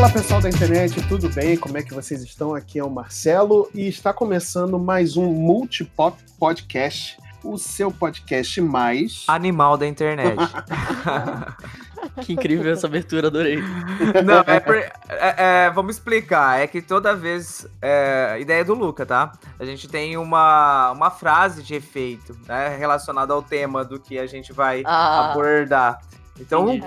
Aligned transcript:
Fala 0.00 0.12
pessoal 0.14 0.40
da 0.40 0.48
internet, 0.48 1.06
tudo 1.08 1.28
bem? 1.28 1.58
Como 1.58 1.76
é 1.76 1.82
que 1.82 1.92
vocês 1.92 2.22
estão? 2.22 2.54
Aqui 2.54 2.78
é 2.78 2.82
o 2.82 2.88
Marcelo 2.88 3.68
e 3.74 3.86
está 3.86 4.14
começando 4.14 4.78
mais 4.78 5.14
um 5.14 5.26
Multipop 5.26 6.16
Podcast, 6.38 7.18
o 7.44 7.58
seu 7.58 7.92
podcast 7.92 8.62
mais 8.62 9.26
animal 9.28 9.76
da 9.76 9.86
internet. 9.86 10.38
que 12.24 12.32
incrível 12.32 12.72
essa 12.72 12.86
abertura, 12.86 13.26
adorei. 13.26 13.58
Não, 14.24 14.42
é, 14.46 14.58
por, 14.58 14.74
é, 14.74 14.94
é, 15.66 15.70
vamos 15.70 15.96
explicar. 15.96 16.58
É 16.58 16.66
que 16.66 16.80
toda 16.80 17.14
vez. 17.14 17.66
É, 17.82 18.38
ideia 18.40 18.64
do 18.64 18.72
Luca, 18.72 19.04
tá? 19.04 19.32
A 19.58 19.66
gente 19.66 19.86
tem 19.86 20.16
uma, 20.16 20.92
uma 20.92 21.10
frase 21.10 21.62
de 21.62 21.74
efeito 21.74 22.34
né, 22.48 22.74
relacionada 22.74 23.34
ao 23.34 23.42
tema 23.42 23.84
do 23.84 24.00
que 24.00 24.18
a 24.18 24.26
gente 24.26 24.50
vai 24.50 24.82
ah. 24.86 25.32
abordar. 25.32 26.00
Então, 26.40 26.80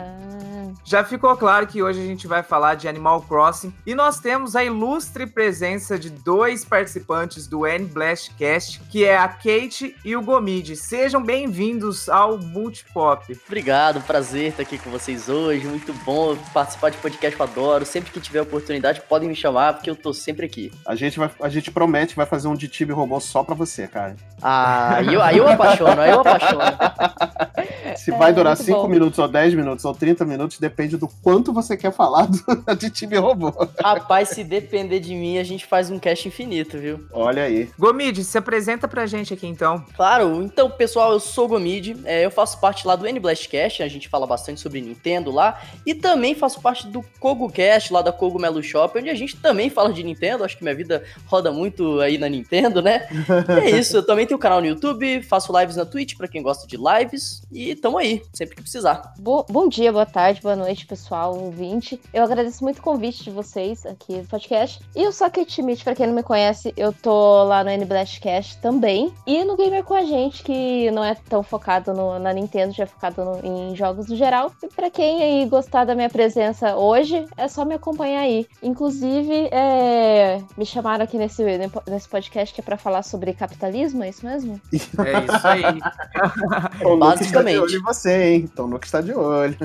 já 0.84 1.04
ficou 1.04 1.36
claro 1.36 1.68
que 1.68 1.82
hoje 1.82 2.02
a 2.02 2.06
gente 2.06 2.28
vai 2.28 2.44
falar 2.44 2.76
de 2.76 2.88
Animal 2.88 3.22
Crossing 3.22 3.74
e 3.86 3.94
nós 3.94 4.20
temos 4.20 4.56
a 4.56 4.64
ilustre 4.64 5.28
presença 5.28 5.98
de 5.98 6.10
dois 6.10 6.66
participantes 6.66 7.48
do 7.48 7.66
N 7.68 7.86
Blastcast, 7.86 8.82
que 8.90 9.04
é 9.04 9.18
a 9.18 9.28
Kate 9.28 9.96
e 10.04 10.16
o 10.16 10.22
Gomid. 10.22 10.76
Sejam 10.76 11.22
bem-vindos 11.22 12.10
ao 12.10 12.38
Multipop. 12.38 13.38
Obrigado, 13.48 14.02
prazer 14.02 14.50
estar 14.50 14.64
aqui 14.64 14.78
com 14.78 14.90
vocês 14.90 15.30
hoje. 15.30 15.68
Muito 15.68 15.94
bom 16.06 16.36
participar 16.54 16.90
de 16.90 16.98
podcast, 16.98 17.40
eu 17.40 17.46
adoro. 17.46 17.86
Sempre 17.86 18.12
que 18.12 18.20
tiver 18.20 18.42
oportunidade, 18.42 19.02
podem 19.02 19.30
me 19.30 19.36
chamar, 19.36 19.74
porque 19.74 19.90
eu 19.90 19.96
tô 19.96 20.14
sempre 20.14 20.46
aqui. 20.46 20.72
A 20.86 20.96
gente, 20.96 21.20
vai, 21.20 21.30
a 21.42 21.50
gente 21.50 21.72
promete 21.72 22.16
vai 22.16 22.26
fazer 22.26 22.48
um 22.48 22.56
de 22.56 22.68
Tibi 22.68 22.94
Robô 22.94 23.20
só 23.20 23.44
pra 23.44 23.56
você, 23.56 23.88
cara. 23.88 24.16
Ah, 24.42 24.96
aí 24.98 25.14
eu, 25.14 25.22
aí 25.22 25.38
eu 25.38 25.48
apaixono, 25.48 26.02
aí 26.02 26.12
eu 26.12 26.20
apaixono. 26.20 26.62
Se 27.96 28.12
é, 28.12 28.18
vai 28.18 28.34
durar 28.34 28.58
5 28.58 28.88
minutos 28.88 29.20
ou 29.20 29.28
10 29.28 29.54
minutos 29.54 29.86
ou 29.86 29.94
30 29.94 30.26
minutos, 30.26 30.60
depende 30.64 30.96
do 30.96 31.10
quanto 31.22 31.52
você 31.52 31.76
quer 31.76 31.92
falar 31.92 32.28
do, 32.28 32.40
de 32.80 32.90
time 32.90 33.18
robô. 33.18 33.52
Rapaz, 33.82 34.30
se 34.30 34.44
depender 34.46 35.02
de 35.02 35.14
mim, 35.14 35.38
a 35.38 35.44
gente 35.44 35.66
faz 35.66 35.92
um 35.92 36.00
cast 36.00 36.26
infinito, 36.26 36.78
viu? 36.78 37.06
Olha 37.12 37.44
aí. 37.44 37.70
Gomid, 37.78 38.24
se 38.24 38.38
apresenta 38.38 38.88
pra 38.88 39.06
gente 39.06 39.34
aqui 39.34 39.46
então. 39.46 39.84
Claro, 39.96 40.42
então, 40.42 40.70
pessoal, 40.70 41.12
eu 41.12 41.20
sou 41.20 41.46
o 41.46 41.48
Gomid, 41.50 41.98
é, 42.06 42.26
eu 42.26 42.32
faço 42.32 42.60
parte 42.62 42.88
lá 42.88 42.96
do 42.96 43.06
N-Blastcast, 43.06 43.84
a 43.84 43.88
gente 43.90 44.08
fala 44.08 44.26
bastante 44.26 44.62
sobre 44.62 44.80
Nintendo 44.80 45.32
lá, 45.32 45.62
e 45.86 45.94
também 45.94 46.34
faço 46.34 46.62
parte 46.62 46.88
do 46.88 47.04
KogoCast, 47.20 47.92
lá 47.92 48.02
da 48.02 48.14
Cogumelo 48.14 48.64
Shop, 48.64 48.98
onde 48.98 49.10
a 49.10 49.16
gente 49.16 49.36
também 49.36 49.70
fala 49.70 49.92
de 49.92 50.02
Nintendo, 50.02 50.46
acho 50.46 50.58
que 50.58 50.64
minha 50.64 50.76
vida 50.76 51.04
roda 51.26 51.52
muito 51.52 52.00
aí 52.00 52.18
na 52.18 52.30
Nintendo, 52.30 52.82
né? 52.82 53.08
E 53.50 53.60
é 53.60 53.70
isso, 53.70 53.98
eu 53.98 54.06
também 54.06 54.26
tenho 54.26 54.40
canal 54.40 54.62
no 54.62 54.68
YouTube, 54.68 55.22
faço 55.24 55.58
lives 55.60 55.76
na 55.76 55.86
Twitch 55.86 56.16
pra 56.16 56.28
quem 56.28 56.42
gosta 56.42 56.66
de 56.66 56.78
lives, 56.78 57.42
e 57.52 57.76
tamo 57.76 57.98
aí, 57.98 58.22
sempre 58.32 58.56
que 58.56 58.62
precisar. 58.62 59.14
Bo 59.20 59.46
bom 59.50 59.68
dia, 59.68 59.92
boa 59.92 60.06
tarde, 60.06 60.42
boa 60.42 60.53
noite, 60.56 60.86
pessoal, 60.86 61.38
ouvinte. 61.38 62.00
Eu 62.14 62.24
agradeço 62.24 62.64
muito 62.64 62.80
o 62.80 62.82
convite 62.82 63.24
de 63.24 63.32
vocês 63.32 63.86
aqui 63.86 64.18
no 64.18 64.26
podcast. 64.26 64.80
E 64.96 65.06
a 65.06 65.30
Kate 65.30 65.52
Schmidt, 65.52 65.84
pra 65.84 65.96
quem 65.96 66.08
não 66.08 66.14
me 66.14 66.24
conhece, 66.24 66.74
eu 66.76 66.92
tô 66.92 67.44
lá 67.44 67.64
no 67.64 67.70
NBlastcast 67.70 68.58
também. 68.58 69.14
E 69.26 69.44
no 69.44 69.56
Gamer 69.56 69.84
com 69.84 69.94
a 69.94 70.04
gente, 70.04 70.44
que 70.44 70.92
não 70.92 71.04
é 71.04 71.16
tão 71.16 71.44
focado 71.44 71.94
no, 71.94 72.20
na 72.20 72.34
Nintendo, 72.34 72.74
já 72.74 72.84
é 72.84 72.88
focado 72.88 73.24
no, 73.24 73.46
em 73.46 73.76
jogos 73.76 74.08
no 74.08 74.16
geral. 74.16 74.52
E 74.62 74.68
pra 74.68 74.90
quem 74.90 75.22
aí 75.22 75.46
gostar 75.46 75.86
da 75.86 75.96
minha 75.96 76.10
presença 76.10 76.76
hoje, 76.76 77.26
é 77.38 77.48
só 77.48 77.64
me 77.64 77.76
acompanhar 77.76 78.22
aí. 78.22 78.48
Inclusive, 78.62 79.50
é, 79.52 80.42
me 80.58 80.66
chamaram 80.66 81.04
aqui 81.04 81.18
nesse, 81.18 81.44
nesse 81.88 82.08
podcast 82.10 82.54
que 82.54 82.62
é 82.62 82.64
pra 82.64 82.78
falar 82.78 83.04
sobre 83.04 83.34
capitalismo, 83.34 84.04
é 84.04 84.10
isso 84.10 84.26
mesmo? 84.26 84.60
É 85.04 85.36
isso 85.36 85.48
aí. 85.48 87.00
Basicamente. 87.00 87.78
você, 87.80 88.24
hein? 88.24 88.50
Então 88.52 88.68
no 88.68 88.80
que 88.80 88.86
está 88.86 89.02
de 89.02 89.14
olho. 89.14 89.58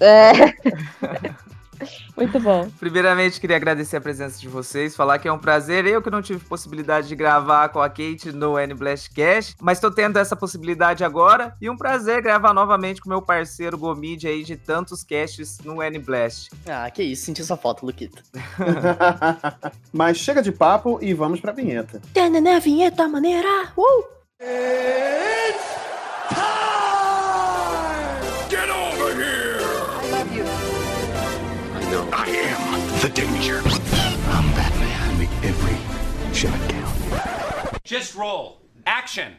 É. 0.00 0.32
Muito 2.16 2.40
bom. 2.40 2.70
Primeiramente, 2.80 3.38
queria 3.38 3.56
agradecer 3.56 3.96
a 3.96 4.00
presença 4.00 4.40
de 4.40 4.48
vocês, 4.48 4.96
falar 4.96 5.18
que 5.18 5.28
é 5.28 5.32
um 5.32 5.38
prazer. 5.38 5.86
Eu 5.86 6.00
que 6.00 6.10
não 6.10 6.22
tive 6.22 6.42
possibilidade 6.44 7.08
de 7.08 7.14
gravar 7.14 7.68
com 7.68 7.80
a 7.80 7.88
Kate 7.88 8.32
no 8.32 8.58
N 8.58 8.72
Blast 8.74 9.10
Cash, 9.10 9.54
mas 9.60 9.76
estou 9.76 9.90
tendo 9.90 10.18
essa 10.18 10.34
possibilidade 10.34 11.04
agora 11.04 11.54
e 11.60 11.68
um 11.68 11.76
prazer 11.76 12.22
gravar 12.22 12.54
novamente 12.54 13.00
com 13.00 13.10
meu 13.10 13.20
parceiro 13.20 13.76
Gomid 13.76 14.26
aí 14.26 14.42
de 14.42 14.56
tantos 14.56 15.04
casts 15.04 15.58
no 15.62 15.82
N 15.82 15.98
Blast. 15.98 16.50
Ah, 16.66 16.90
que 16.90 17.02
isso, 17.02 17.26
senti 17.26 17.42
essa 17.42 17.56
foto, 17.56 17.84
Luquita. 17.84 18.22
mas 19.92 20.16
chega 20.16 20.42
de 20.42 20.52
papo 20.52 20.98
e 21.02 21.12
vamos 21.12 21.40
pra 21.40 21.52
vinheta. 21.52 22.00
Tana, 22.14 22.58
vinheta 22.58 23.06
maneira! 23.06 23.72
Uh! 23.76 24.16
It's 24.38 25.85
the 33.08 33.12
danger. 33.12 33.58
I'm 34.30 34.50
Batman. 34.54 35.18
Make 35.18 35.30
every 35.44 36.34
shot 36.34 36.58
count. 36.68 37.84
Just 37.84 38.16
roll. 38.16 38.58
Action. 38.84 39.34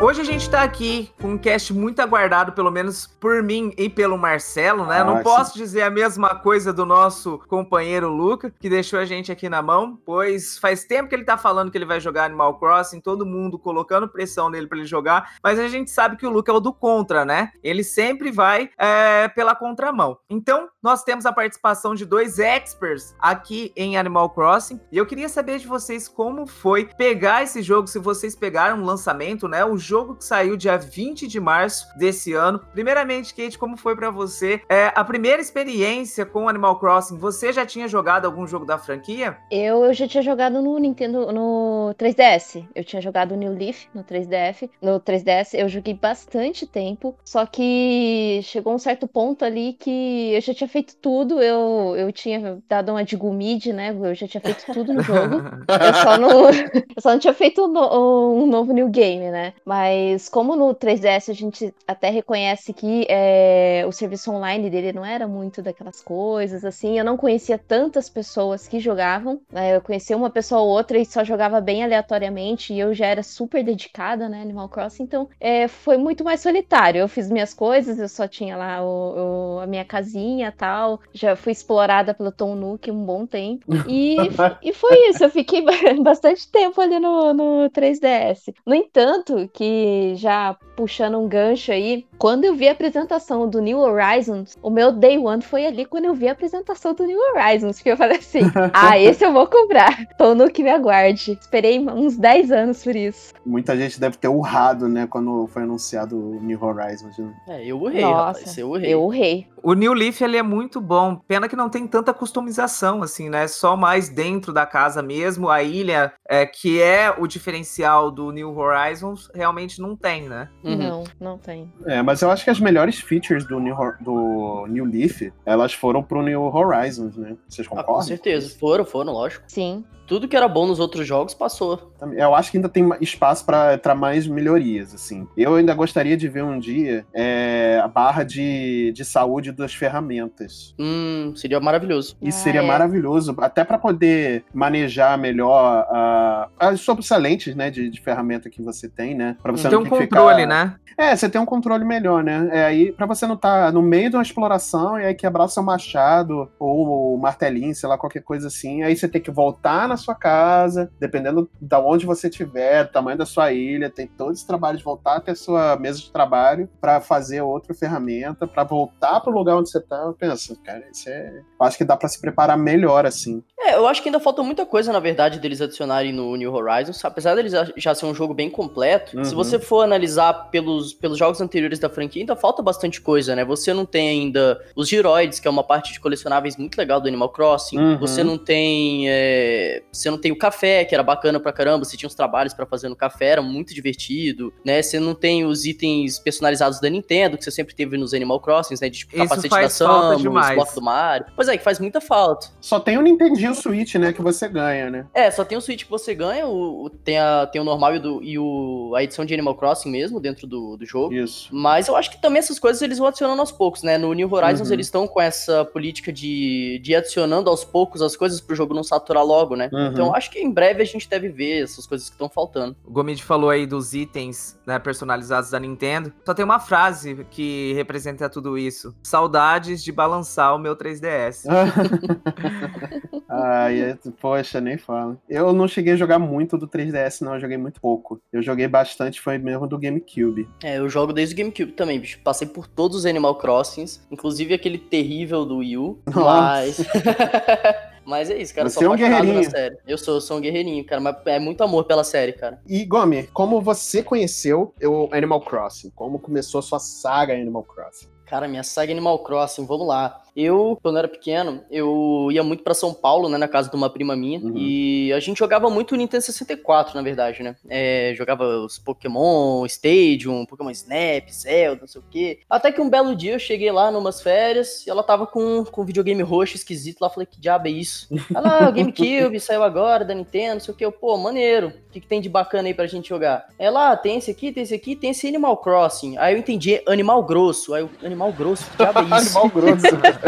Hoje 0.00 0.20
a 0.20 0.24
gente 0.24 0.48
tá 0.48 0.62
aqui 0.62 1.10
com 1.20 1.32
um 1.32 1.38
cast 1.38 1.74
muito 1.74 2.00
aguardado, 2.00 2.52
pelo 2.52 2.70
menos 2.70 3.04
por 3.04 3.42
mim 3.42 3.74
e 3.76 3.88
pelo 3.88 4.16
Marcelo, 4.16 4.86
né? 4.86 5.00
Ah, 5.00 5.04
Não 5.04 5.22
posso 5.24 5.58
dizer 5.58 5.82
a 5.82 5.90
mesma 5.90 6.36
coisa 6.36 6.72
do 6.72 6.86
nosso 6.86 7.40
companheiro 7.48 8.08
Luca, 8.08 8.54
que 8.60 8.68
deixou 8.68 9.00
a 9.00 9.04
gente 9.04 9.32
aqui 9.32 9.48
na 9.48 9.60
mão, 9.60 9.98
pois 10.06 10.56
faz 10.56 10.84
tempo 10.84 11.08
que 11.08 11.16
ele 11.16 11.24
tá 11.24 11.36
falando 11.36 11.72
que 11.72 11.76
ele 11.76 11.84
vai 11.84 11.98
jogar 11.98 12.26
Animal 12.26 12.60
Crossing, 12.60 13.00
todo 13.00 13.26
mundo 13.26 13.58
colocando 13.58 14.06
pressão 14.06 14.48
nele 14.48 14.68
para 14.68 14.78
ele 14.78 14.86
jogar, 14.86 15.34
mas 15.42 15.58
a 15.58 15.66
gente 15.66 15.90
sabe 15.90 16.16
que 16.16 16.24
o 16.24 16.30
Luca 16.30 16.52
é 16.52 16.54
o 16.54 16.60
do 16.60 16.72
contra, 16.72 17.24
né? 17.24 17.50
Ele 17.60 17.82
sempre 17.82 18.30
vai 18.30 18.70
é, 18.78 19.26
pela 19.26 19.56
contramão. 19.56 20.16
Então, 20.30 20.68
nós 20.80 21.02
temos 21.02 21.26
a 21.26 21.32
participação 21.32 21.96
de 21.96 22.06
dois 22.06 22.38
experts 22.38 23.16
aqui 23.18 23.72
em 23.74 23.98
Animal 23.98 24.30
Crossing, 24.30 24.80
e 24.92 24.96
eu 24.96 25.06
queria 25.06 25.28
saber 25.28 25.58
de 25.58 25.66
vocês 25.66 26.06
como 26.06 26.46
foi 26.46 26.84
pegar 26.84 27.42
esse 27.42 27.62
jogo, 27.62 27.88
se 27.88 27.98
vocês 27.98 28.36
pegaram 28.36 28.80
o 28.80 28.84
lançamento, 28.86 29.48
né? 29.48 29.64
O 29.64 29.76
jogo 29.88 30.14
que 30.16 30.24
saiu 30.24 30.54
dia 30.54 30.76
20 30.76 31.26
de 31.26 31.40
março 31.40 31.88
desse 31.96 32.34
ano. 32.34 32.60
Primeiramente, 32.72 33.34
Kate, 33.34 33.58
como 33.58 33.74
foi 33.74 33.96
para 33.96 34.10
você 34.10 34.60
é, 34.68 34.92
a 34.94 35.02
primeira 35.02 35.40
experiência 35.40 36.26
com 36.26 36.46
Animal 36.46 36.78
Crossing? 36.78 37.16
Você 37.16 37.52
já 37.54 37.64
tinha 37.64 37.88
jogado 37.88 38.26
algum 38.26 38.46
jogo 38.46 38.66
da 38.66 38.76
franquia? 38.76 39.38
Eu, 39.50 39.84
eu 39.84 39.94
já 39.94 40.06
tinha 40.06 40.22
jogado 40.22 40.60
no 40.60 40.78
Nintendo, 40.78 41.32
no 41.32 41.94
3DS. 41.98 42.66
Eu 42.74 42.84
tinha 42.84 43.00
jogado 43.00 43.34
New 43.34 43.52
Leaf 43.52 43.86
no 43.94 44.04
3DS. 44.04 44.68
No 44.82 45.00
3DS 45.00 45.54
eu 45.54 45.68
joguei 45.70 45.94
bastante 45.94 46.66
tempo, 46.66 47.16
só 47.24 47.46
que 47.46 48.40
chegou 48.42 48.74
um 48.74 48.78
certo 48.78 49.08
ponto 49.08 49.42
ali 49.42 49.72
que 49.72 50.34
eu 50.34 50.40
já 50.42 50.52
tinha 50.52 50.68
feito 50.68 50.96
tudo. 50.96 51.40
Eu, 51.40 51.94
eu 51.96 52.12
tinha 52.12 52.58
dado 52.68 52.90
uma 52.92 53.02
de 53.02 53.16
Gumid, 53.16 53.72
né? 53.72 53.96
Eu 53.98 54.14
já 54.14 54.28
tinha 54.28 54.40
feito 54.42 54.66
tudo 54.70 54.92
no 54.92 55.02
jogo. 55.02 55.36
eu, 55.66 55.94
só 55.94 56.18
não, 56.18 56.50
eu 56.94 57.00
só 57.00 57.12
não 57.12 57.18
tinha 57.18 57.34
feito 57.34 57.64
um, 57.64 58.42
um 58.42 58.46
novo 58.46 58.74
New 58.74 58.88
Game, 58.90 59.30
né? 59.30 59.54
Mas 59.64 59.77
mas 59.78 60.28
como 60.28 60.56
no 60.56 60.74
3DS 60.74 61.30
a 61.30 61.32
gente 61.32 61.72
até 61.86 62.10
reconhece 62.10 62.72
que 62.72 63.06
é, 63.08 63.84
o 63.86 63.92
serviço 63.92 64.32
online 64.32 64.68
dele 64.68 64.92
não 64.92 65.04
era 65.04 65.28
muito 65.28 65.62
daquelas 65.62 66.00
coisas, 66.00 66.64
assim, 66.64 66.98
eu 66.98 67.04
não 67.04 67.16
conhecia 67.16 67.56
tantas 67.56 68.10
pessoas 68.10 68.66
que 68.66 68.80
jogavam. 68.80 69.40
Né? 69.52 69.76
Eu 69.76 69.80
conhecia 69.80 70.16
uma 70.16 70.30
pessoa 70.30 70.62
ou 70.62 70.68
outra 70.68 70.98
e 70.98 71.06
só 71.06 71.22
jogava 71.22 71.60
bem 71.60 71.84
aleatoriamente, 71.84 72.74
e 72.74 72.80
eu 72.80 72.92
já 72.92 73.06
era 73.06 73.22
super 73.22 73.62
dedicada, 73.62 74.28
né, 74.28 74.42
Animal 74.42 74.68
Crossing, 74.68 75.04
então 75.04 75.28
é, 75.38 75.68
foi 75.68 75.96
muito 75.96 76.24
mais 76.24 76.40
solitário. 76.40 76.98
Eu 76.98 77.08
fiz 77.08 77.30
minhas 77.30 77.54
coisas, 77.54 78.00
eu 78.00 78.08
só 78.08 78.26
tinha 78.26 78.56
lá 78.56 78.82
o, 78.82 79.58
o, 79.58 79.60
a 79.60 79.66
minha 79.66 79.84
casinha 79.84 80.50
tal, 80.50 81.00
já 81.12 81.36
fui 81.36 81.52
explorada 81.52 82.12
pelo 82.12 82.32
Tom 82.32 82.56
Nook 82.56 82.90
um 82.90 83.04
bom 83.04 83.24
tempo. 83.26 83.64
E, 83.86 84.16
e 84.60 84.72
foi 84.72 85.10
isso, 85.10 85.22
eu 85.22 85.30
fiquei 85.30 85.62
bastante 86.02 86.50
tempo 86.50 86.80
ali 86.80 86.98
no, 86.98 87.32
no 87.32 87.70
3DS. 87.70 88.52
No 88.66 88.74
entanto, 88.74 89.48
que 89.52 89.67
já 90.16 90.56
puxando 90.76 91.18
um 91.18 91.26
gancho 91.26 91.72
aí, 91.72 92.06
quando 92.18 92.44
eu 92.44 92.54
vi 92.54 92.68
a 92.68 92.72
apresentação 92.72 93.48
do 93.48 93.60
New 93.60 93.78
Horizons, 93.78 94.56
o 94.62 94.70
meu 94.70 94.92
day 94.92 95.18
one 95.18 95.42
foi 95.42 95.66
ali 95.66 95.84
quando 95.84 96.04
eu 96.04 96.14
vi 96.14 96.28
a 96.28 96.32
apresentação 96.32 96.94
do 96.94 97.04
New 97.04 97.18
Horizons, 97.18 97.80
que 97.80 97.90
eu 97.90 97.96
falei 97.96 98.18
assim: 98.18 98.40
ah, 98.72 98.98
esse 98.98 99.24
eu 99.24 99.32
vou 99.32 99.46
comprar. 99.46 100.06
Tô 100.16 100.34
no 100.34 100.48
que 100.50 100.62
me 100.62 100.70
aguarde. 100.70 101.32
Esperei 101.40 101.80
uns 101.80 102.16
10 102.16 102.52
anos 102.52 102.84
por 102.84 102.94
isso. 102.94 103.34
Muita 103.44 103.76
gente 103.76 103.98
deve 103.98 104.16
ter 104.16 104.28
urrado, 104.28 104.88
né, 104.88 105.06
quando 105.08 105.46
foi 105.48 105.62
anunciado 105.62 106.16
o 106.16 106.40
New 106.40 106.62
Horizons. 106.62 107.18
Né? 107.18 107.34
É, 107.48 107.66
eu 107.66 107.80
urrei, 107.80 108.02
Nossa, 108.02 108.40
rapaz, 108.40 108.58
eu 108.58 108.70
urrei. 108.70 108.94
Eu 108.94 109.02
urrei. 109.02 109.46
O 109.62 109.74
New 109.74 109.92
Leaf 109.92 110.20
ele 110.22 110.36
é 110.36 110.42
muito 110.42 110.80
bom. 110.80 111.16
Pena 111.16 111.48
que 111.48 111.56
não 111.56 111.68
tem 111.68 111.86
tanta 111.86 112.12
customização, 112.14 113.02
assim, 113.02 113.28
né? 113.28 113.46
Só 113.46 113.76
mais 113.76 114.08
dentro 114.08 114.52
da 114.52 114.66
casa 114.66 115.02
mesmo. 115.02 115.48
A 115.48 115.62
ilha, 115.62 116.12
é, 116.28 116.46
que 116.46 116.80
é 116.80 117.14
o 117.16 117.26
diferencial 117.26 118.10
do 118.10 118.30
New 118.30 118.56
Horizons, 118.56 119.30
realmente 119.34 119.80
não 119.80 119.96
tem, 119.96 120.28
né? 120.28 120.48
Uhum. 120.64 120.76
Não, 120.76 121.04
não 121.20 121.38
tem. 121.38 121.72
É, 121.86 122.02
mas 122.02 122.22
eu 122.22 122.30
acho 122.30 122.44
que 122.44 122.50
as 122.50 122.60
melhores 122.60 122.98
features 122.98 123.46
do 123.46 123.58
New, 123.60 123.76
do 124.00 124.66
New 124.68 124.84
Leaf, 124.84 125.32
elas 125.44 125.72
foram 125.72 126.02
pro 126.02 126.22
New 126.22 126.42
Horizons, 126.42 127.16
né? 127.16 127.36
Vocês 127.48 127.66
concordam? 127.66 127.94
Ah, 127.94 127.98
com 127.98 128.02
certeza. 128.02 128.56
Foram, 128.58 128.84
foram, 128.84 129.12
lógico. 129.12 129.44
Sim. 129.48 129.84
Tudo 130.08 130.26
que 130.26 130.36
era 130.36 130.48
bom 130.48 130.66
nos 130.66 130.80
outros 130.80 131.06
jogos 131.06 131.34
passou. 131.34 131.92
Eu 132.16 132.34
acho 132.34 132.50
que 132.50 132.56
ainda 132.56 132.68
tem 132.68 132.88
espaço 133.00 133.44
para 133.44 133.94
mais 133.94 134.26
melhorias, 134.26 134.94
assim. 134.94 135.26
Eu 135.36 135.54
ainda 135.56 135.74
gostaria 135.74 136.16
de 136.16 136.26
ver 136.28 136.42
um 136.42 136.58
dia 136.58 137.04
é, 137.12 137.80
a 137.84 137.86
barra 137.88 138.24
de, 138.24 138.90
de 138.92 139.04
saúde 139.04 139.52
das 139.52 139.74
ferramentas. 139.74 140.74
Hum, 140.78 141.32
seria 141.36 141.60
maravilhoso. 141.60 142.16
Isso 142.22 142.38
Ah, 142.40 142.42
seria 142.42 142.60
é. 142.62 142.66
maravilhoso, 142.66 143.34
até 143.38 143.64
para 143.64 143.78
poder 143.78 144.44
manejar 144.54 145.18
melhor 145.18 145.86
a- 145.90 146.48
as 146.58 146.80
sobressalentes, 146.80 147.54
né, 147.54 147.70
de, 147.70 147.90
de 147.90 148.00
ferramenta 148.00 148.48
que 148.48 148.62
você 148.62 148.88
tem, 148.88 149.14
né? 149.14 149.36
Para 149.42 149.52
você 149.52 149.68
Tem 149.68 149.76
um 149.78 149.82
ter 149.82 149.90
que 149.90 149.96
controle, 150.06 150.42
ficar... 150.42 150.46
né? 150.46 150.74
É, 150.96 151.14
você 151.14 151.28
tem 151.28 151.40
um 151.40 151.46
controle 151.46 151.84
melhor, 151.84 152.24
né? 152.24 152.48
É 152.50 152.64
aí 152.64 152.90
para 152.90 153.06
você 153.06 153.24
não 153.26 153.36
estar 153.36 153.72
no 153.72 153.80
meio 153.82 154.10
de 154.10 154.16
uma 154.16 154.22
exploração 154.22 154.98
e 154.98 155.04
aí 155.04 155.14
quebrar 155.14 155.46
seu 155.46 155.62
machado 155.62 156.50
ou 156.58 157.14
o 157.14 157.18
martelinho, 157.18 157.72
sei 157.74 157.88
lá, 157.88 157.96
qualquer 157.96 158.22
coisa 158.22 158.48
assim. 158.48 158.82
Aí 158.82 158.96
você 158.96 159.06
tem 159.06 159.20
que 159.20 159.30
voltar 159.30 159.86
na 159.86 159.96
sua 159.98 160.14
casa, 160.14 160.90
dependendo 160.98 161.48
da 161.60 161.78
onde 161.80 162.06
você 162.06 162.28
estiver, 162.28 162.84
do 162.84 162.92
tamanho 162.92 163.18
da 163.18 163.26
sua 163.26 163.52
ilha, 163.52 163.90
tem 163.90 164.06
todo 164.06 164.32
esse 164.32 164.46
trabalho 164.46 164.78
de 164.78 164.84
voltar 164.84 165.16
até 165.16 165.32
a 165.32 165.36
sua 165.36 165.76
mesa 165.76 165.98
de 166.00 166.10
trabalho 166.10 166.68
para 166.80 167.00
fazer 167.00 167.40
outra 167.42 167.74
ferramenta, 167.74 168.46
para 168.46 168.64
voltar 168.64 169.20
pro 169.20 169.32
lugar 169.32 169.56
onde 169.56 169.70
você 169.70 169.80
tá. 169.80 170.12
Pensa, 170.18 170.56
cara, 170.64 170.84
isso 170.92 171.08
é, 171.08 171.28
eu 171.60 171.66
acho 171.66 171.76
que 171.76 171.84
dá 171.84 171.96
para 171.96 172.08
se 172.08 172.20
preparar 172.20 172.56
melhor 172.56 173.04
assim. 173.06 173.42
É, 173.60 173.74
eu 173.74 173.86
acho 173.86 174.02
que 174.02 174.08
ainda 174.08 174.20
falta 174.20 174.42
muita 174.42 174.64
coisa, 174.64 174.92
na 174.92 175.00
verdade, 175.00 175.38
deles 175.40 175.60
adicionarem 175.60 176.12
no 176.12 176.34
New 176.36 176.52
Horizons. 176.54 177.04
Apesar 177.04 177.34
deles 177.34 177.52
já 177.76 177.94
ser 177.94 178.06
um 178.06 178.14
jogo 178.14 178.32
bem 178.32 178.48
completo, 178.48 179.16
Uhum. 179.18 179.24
se 179.24 179.34
você 179.34 179.58
for 179.58 179.82
analisar 179.82 180.32
pelos, 180.50 180.92
pelos 180.94 181.18
jogos 181.18 181.40
anteriores 181.40 181.78
da 181.78 181.88
franquia, 181.88 182.22
ainda 182.22 182.36
falta 182.36 182.62
bastante 182.62 183.00
coisa, 183.00 183.34
né? 183.34 183.44
Você 183.44 183.72
não 183.74 183.84
tem 183.84 184.08
ainda 184.08 184.60
os 184.76 184.88
giroides, 184.88 185.40
que 185.40 185.48
é 185.48 185.50
uma 185.50 185.64
parte 185.64 185.92
de 185.92 186.00
colecionáveis 186.00 186.56
muito 186.56 186.76
legal 186.76 187.00
do 187.00 187.08
Animal 187.08 187.30
Crossing. 187.30 187.78
Uhum. 187.78 187.98
Você 187.98 188.22
não 188.22 188.38
tem. 188.38 189.08
é, 189.08 189.82
Você 189.92 190.10
não 190.10 190.18
tem 190.18 190.30
o 190.30 190.36
café, 190.38 190.84
que 190.84 190.94
era 190.94 191.02
bacana 191.02 191.40
pra 191.40 191.52
caramba. 191.52 191.84
Você 191.84 191.96
tinha 191.96 192.06
uns 192.06 192.14
trabalhos 192.14 192.52
pra 192.54 192.66
fazer 192.66 192.88
no 192.88 192.96
café, 192.96 193.26
era 193.28 193.42
muito 193.42 193.74
divertido, 193.74 194.52
né? 194.64 194.82
Você 194.82 195.00
não 195.00 195.14
tem 195.14 195.44
os 195.44 195.64
itens 195.64 196.18
personalizados 196.18 196.80
da 196.80 196.88
Nintendo, 196.90 197.36
que 197.38 197.44
você 197.44 197.50
sempre 197.50 197.74
teve 197.74 197.96
nos 197.96 198.12
Animal 198.14 198.40
Crossings, 198.40 198.80
né? 198.80 198.88
De 198.88 198.98
tipo, 198.98 199.16
Isso 199.16 199.22
capacete 199.28 199.48
da 199.48 199.68
Samus, 199.70 200.22
bloco 200.54 200.74
do 200.74 200.82
Mario. 200.82 201.26
Pois 201.34 201.48
é, 201.48 201.56
que 201.56 201.64
faz 201.64 201.78
muita 201.80 202.00
falta. 202.00 202.48
Só 202.60 202.78
tem 202.78 202.98
o 202.98 203.02
Nintendinho 203.02 203.54
Switch, 203.54 203.94
né, 203.96 204.12
que 204.12 204.20
você 204.22 204.46
ganha, 204.48 204.90
né? 204.90 205.06
É, 205.14 205.30
só 205.30 205.44
tem 205.44 205.56
o 205.56 205.60
Switch 205.60 205.84
que 205.84 205.90
você 205.90 206.14
ganha, 206.14 206.46
o, 206.46 206.84
o- 206.84 206.90
tem, 206.90 207.18
a, 207.18 207.46
tem 207.46 207.60
o 207.60 207.64
normal 207.64 207.94
e, 207.94 207.98
o 207.98 208.02
do- 208.02 208.22
e 208.22 208.38
o, 208.38 208.92
a 208.94 209.02
edição 209.02 209.24
de 209.24 209.32
Animal 209.34 209.54
Crossing 209.56 209.90
mesmo, 209.90 210.20
dentro 210.20 210.46
do, 210.46 210.76
do 210.76 210.84
jogo. 210.86 211.14
Isso. 211.14 211.48
Mas 211.50 211.88
eu 211.88 211.96
acho 211.96 212.10
que 212.10 212.20
também 212.20 212.38
essas 212.38 212.58
coisas 212.58 212.80
eles 212.82 212.98
vão 212.98 213.08
adicionando 213.08 213.40
aos 213.40 213.50
poucos, 213.52 213.82
né? 213.82 213.96
No 213.98 214.12
New 214.12 214.32
Horizons 214.32 214.68
Uhum. 214.68 214.74
eles 214.74 214.86
estão 214.86 215.06
com 215.08 215.20
essa 215.20 215.64
política 215.64 216.12
de, 216.12 216.78
de 216.82 216.92
ir 216.92 216.96
adicionando 216.96 217.48
aos 217.48 217.64
poucos 217.64 218.02
as 218.02 218.16
coisas 218.16 218.40
pro 218.40 218.54
jogo 218.54 218.74
não 218.74 218.82
saturar 218.84 219.24
logo, 219.24 219.56
né? 219.56 219.68
Uhum. 219.72 219.77
Então 219.86 220.14
acho 220.14 220.30
que 220.30 220.38
em 220.40 220.50
breve 220.50 220.82
a 220.82 220.84
gente 220.84 221.08
deve 221.08 221.28
ver 221.28 221.62
essas 221.62 221.86
coisas 221.86 222.08
que 222.08 222.14
estão 222.14 222.28
faltando. 222.28 222.76
O 222.84 222.90
Gomid 222.90 223.22
falou 223.22 223.50
aí 223.50 223.66
dos 223.66 223.94
itens 223.94 224.58
né, 224.66 224.78
personalizados 224.78 225.50
da 225.50 225.58
Nintendo. 225.60 226.12
Só 226.24 226.34
tem 226.34 226.44
uma 226.44 226.58
frase 226.60 227.26
que 227.30 227.72
representa 227.74 228.28
tudo 228.28 228.58
isso. 228.58 228.94
Saudades 229.02 229.82
de 229.82 229.92
balançar 229.92 230.54
o 230.54 230.58
meu 230.58 230.76
3DS. 230.76 231.44
Ai, 233.28 233.80
é- 233.80 233.98
poxa, 234.20 234.60
nem 234.60 234.78
fala. 234.78 235.18
Eu 235.28 235.52
não 235.52 235.68
cheguei 235.68 235.92
a 235.92 235.96
jogar 235.96 236.18
muito 236.18 236.56
do 236.56 236.66
3DS, 236.66 237.20
não. 237.20 237.34
Eu 237.34 237.40
joguei 237.40 237.56
muito 237.56 237.80
pouco. 237.80 238.20
Eu 238.32 238.42
joguei 238.42 238.66
bastante, 238.66 239.20
foi 239.20 239.38
mesmo 239.38 239.66
do 239.66 239.78
GameCube. 239.78 240.48
É, 240.62 240.78
eu 240.78 240.88
jogo 240.88 241.12
desde 241.12 241.34
o 241.34 241.38
GameCube 241.38 241.72
também, 241.72 242.00
bicho. 242.00 242.20
Passei 242.22 242.46
por 242.48 242.66
todos 242.66 242.96
os 242.98 243.06
Animal 243.06 243.36
Crossings, 243.36 244.06
inclusive 244.10 244.54
aquele 244.54 244.78
terrível 244.78 245.44
do 245.44 245.58
Wii 245.58 245.76
U. 245.78 245.98
Nossa. 246.06 246.20
Mas. 246.24 246.78
Mas 248.08 248.30
é 248.30 248.38
isso, 248.38 248.54
cara. 248.54 248.68
eu 248.68 248.70
Você 248.70 248.78
sou 248.80 248.84
é 248.84 248.88
um 248.88 248.96
guerreirinho. 248.96 249.50
série. 249.50 249.76
Eu 249.86 249.98
sou, 249.98 250.14
eu 250.14 250.20
sou 250.22 250.38
um 250.38 250.40
guerreirinho, 250.40 250.82
cara. 250.86 250.98
Mas 250.98 251.16
é 251.26 251.38
muito 251.38 251.62
amor 251.62 251.84
pela 251.84 252.02
série, 252.02 252.32
cara. 252.32 252.58
E, 252.66 252.82
Gomi, 252.86 253.24
como 253.34 253.60
você 253.60 254.02
conheceu 254.02 254.74
o 254.82 255.10
Animal 255.12 255.42
Crossing? 255.42 255.90
Como 255.90 256.18
começou 256.18 256.60
a 256.60 256.62
sua 256.62 256.78
saga 256.78 257.34
Animal 257.34 257.64
Crossing? 257.64 258.08
Cara, 258.24 258.48
minha 258.48 258.62
saga 258.62 258.92
Animal 258.92 259.18
Crossing, 259.18 259.66
vamos 259.66 259.86
lá. 259.86 260.22
Eu, 260.40 260.78
quando 260.80 260.98
era 260.98 261.08
pequeno, 261.08 261.64
eu 261.68 262.28
ia 262.30 262.44
muito 262.44 262.62
pra 262.62 262.72
São 262.72 262.94
Paulo, 262.94 263.28
né, 263.28 263.36
na 263.36 263.48
casa 263.48 263.68
de 263.68 263.74
uma 263.76 263.90
prima 263.90 264.14
minha, 264.14 264.38
Uhum. 264.38 264.52
e 264.56 265.12
a 265.12 265.18
gente 265.18 265.36
jogava 265.38 265.68
muito 265.68 265.92
o 265.92 265.96
Nintendo 265.96 266.22
64, 266.22 266.94
na 266.94 267.02
verdade, 267.02 267.42
né? 267.42 267.56
É, 267.68 268.14
jogava 268.16 268.44
os 268.60 268.78
Pokémon 268.78 269.66
Stadium, 269.66 270.46
Pokémon 270.46 270.70
Snap, 270.70 271.28
Zelda, 271.30 271.80
não 271.80 271.88
sei 271.88 272.00
o 272.00 272.04
quê. 272.08 272.38
Até 272.48 272.70
que 272.70 272.80
um 272.80 272.88
belo 272.88 273.16
dia 273.16 273.32
eu 273.32 273.38
cheguei 273.40 273.72
lá 273.72 273.90
numas 273.90 274.22
férias 274.22 274.86
e 274.86 274.90
ela 274.90 275.02
tava 275.02 275.26
com, 275.26 275.64
com 275.64 275.82
um 275.82 275.84
videogame 275.84 276.22
roxo 276.22 276.54
esquisito 276.56 277.00
lá, 277.00 277.10
falei, 277.10 277.26
que 277.26 277.40
diabo 277.40 277.66
é 277.66 277.70
isso? 277.72 278.06
Ela, 278.34 278.66
ah, 278.66 278.68
o 278.68 278.72
GameCube 278.72 279.40
saiu 279.40 279.64
agora 279.64 280.04
da 280.04 280.14
Nintendo, 280.14 280.54
não 280.54 280.60
sei 280.60 280.72
o 280.72 280.76
quê. 280.76 280.84
Eu, 280.84 280.92
pô, 280.92 281.16
maneiro, 281.16 281.68
o 281.88 281.92
que, 281.92 282.00
que 282.00 282.06
tem 282.06 282.20
de 282.20 282.28
bacana 282.28 282.68
aí 282.68 282.74
pra 282.74 282.86
gente 282.86 283.08
jogar? 283.08 283.48
Ela, 283.58 283.90
ah, 283.92 283.96
tem 283.96 284.18
esse 284.18 284.30
aqui, 284.30 284.52
tem 284.52 284.62
esse 284.62 284.74
aqui, 284.74 284.94
tem 284.94 285.10
esse 285.10 285.26
Animal 285.26 285.56
Crossing. 285.56 286.16
Aí 286.18 286.34
eu 286.34 286.38
entendi, 286.38 286.80
Animal 286.86 287.22
Grosso. 287.24 287.74
Aí 287.74 287.82
eu, 287.82 287.90
Animal 288.04 288.32
Grosso, 288.32 288.70
que 288.70 288.76
diabo 288.76 289.00
é 289.00 289.02
isso? 289.18 289.38
Animal 289.38 289.48
grosso. 289.48 289.86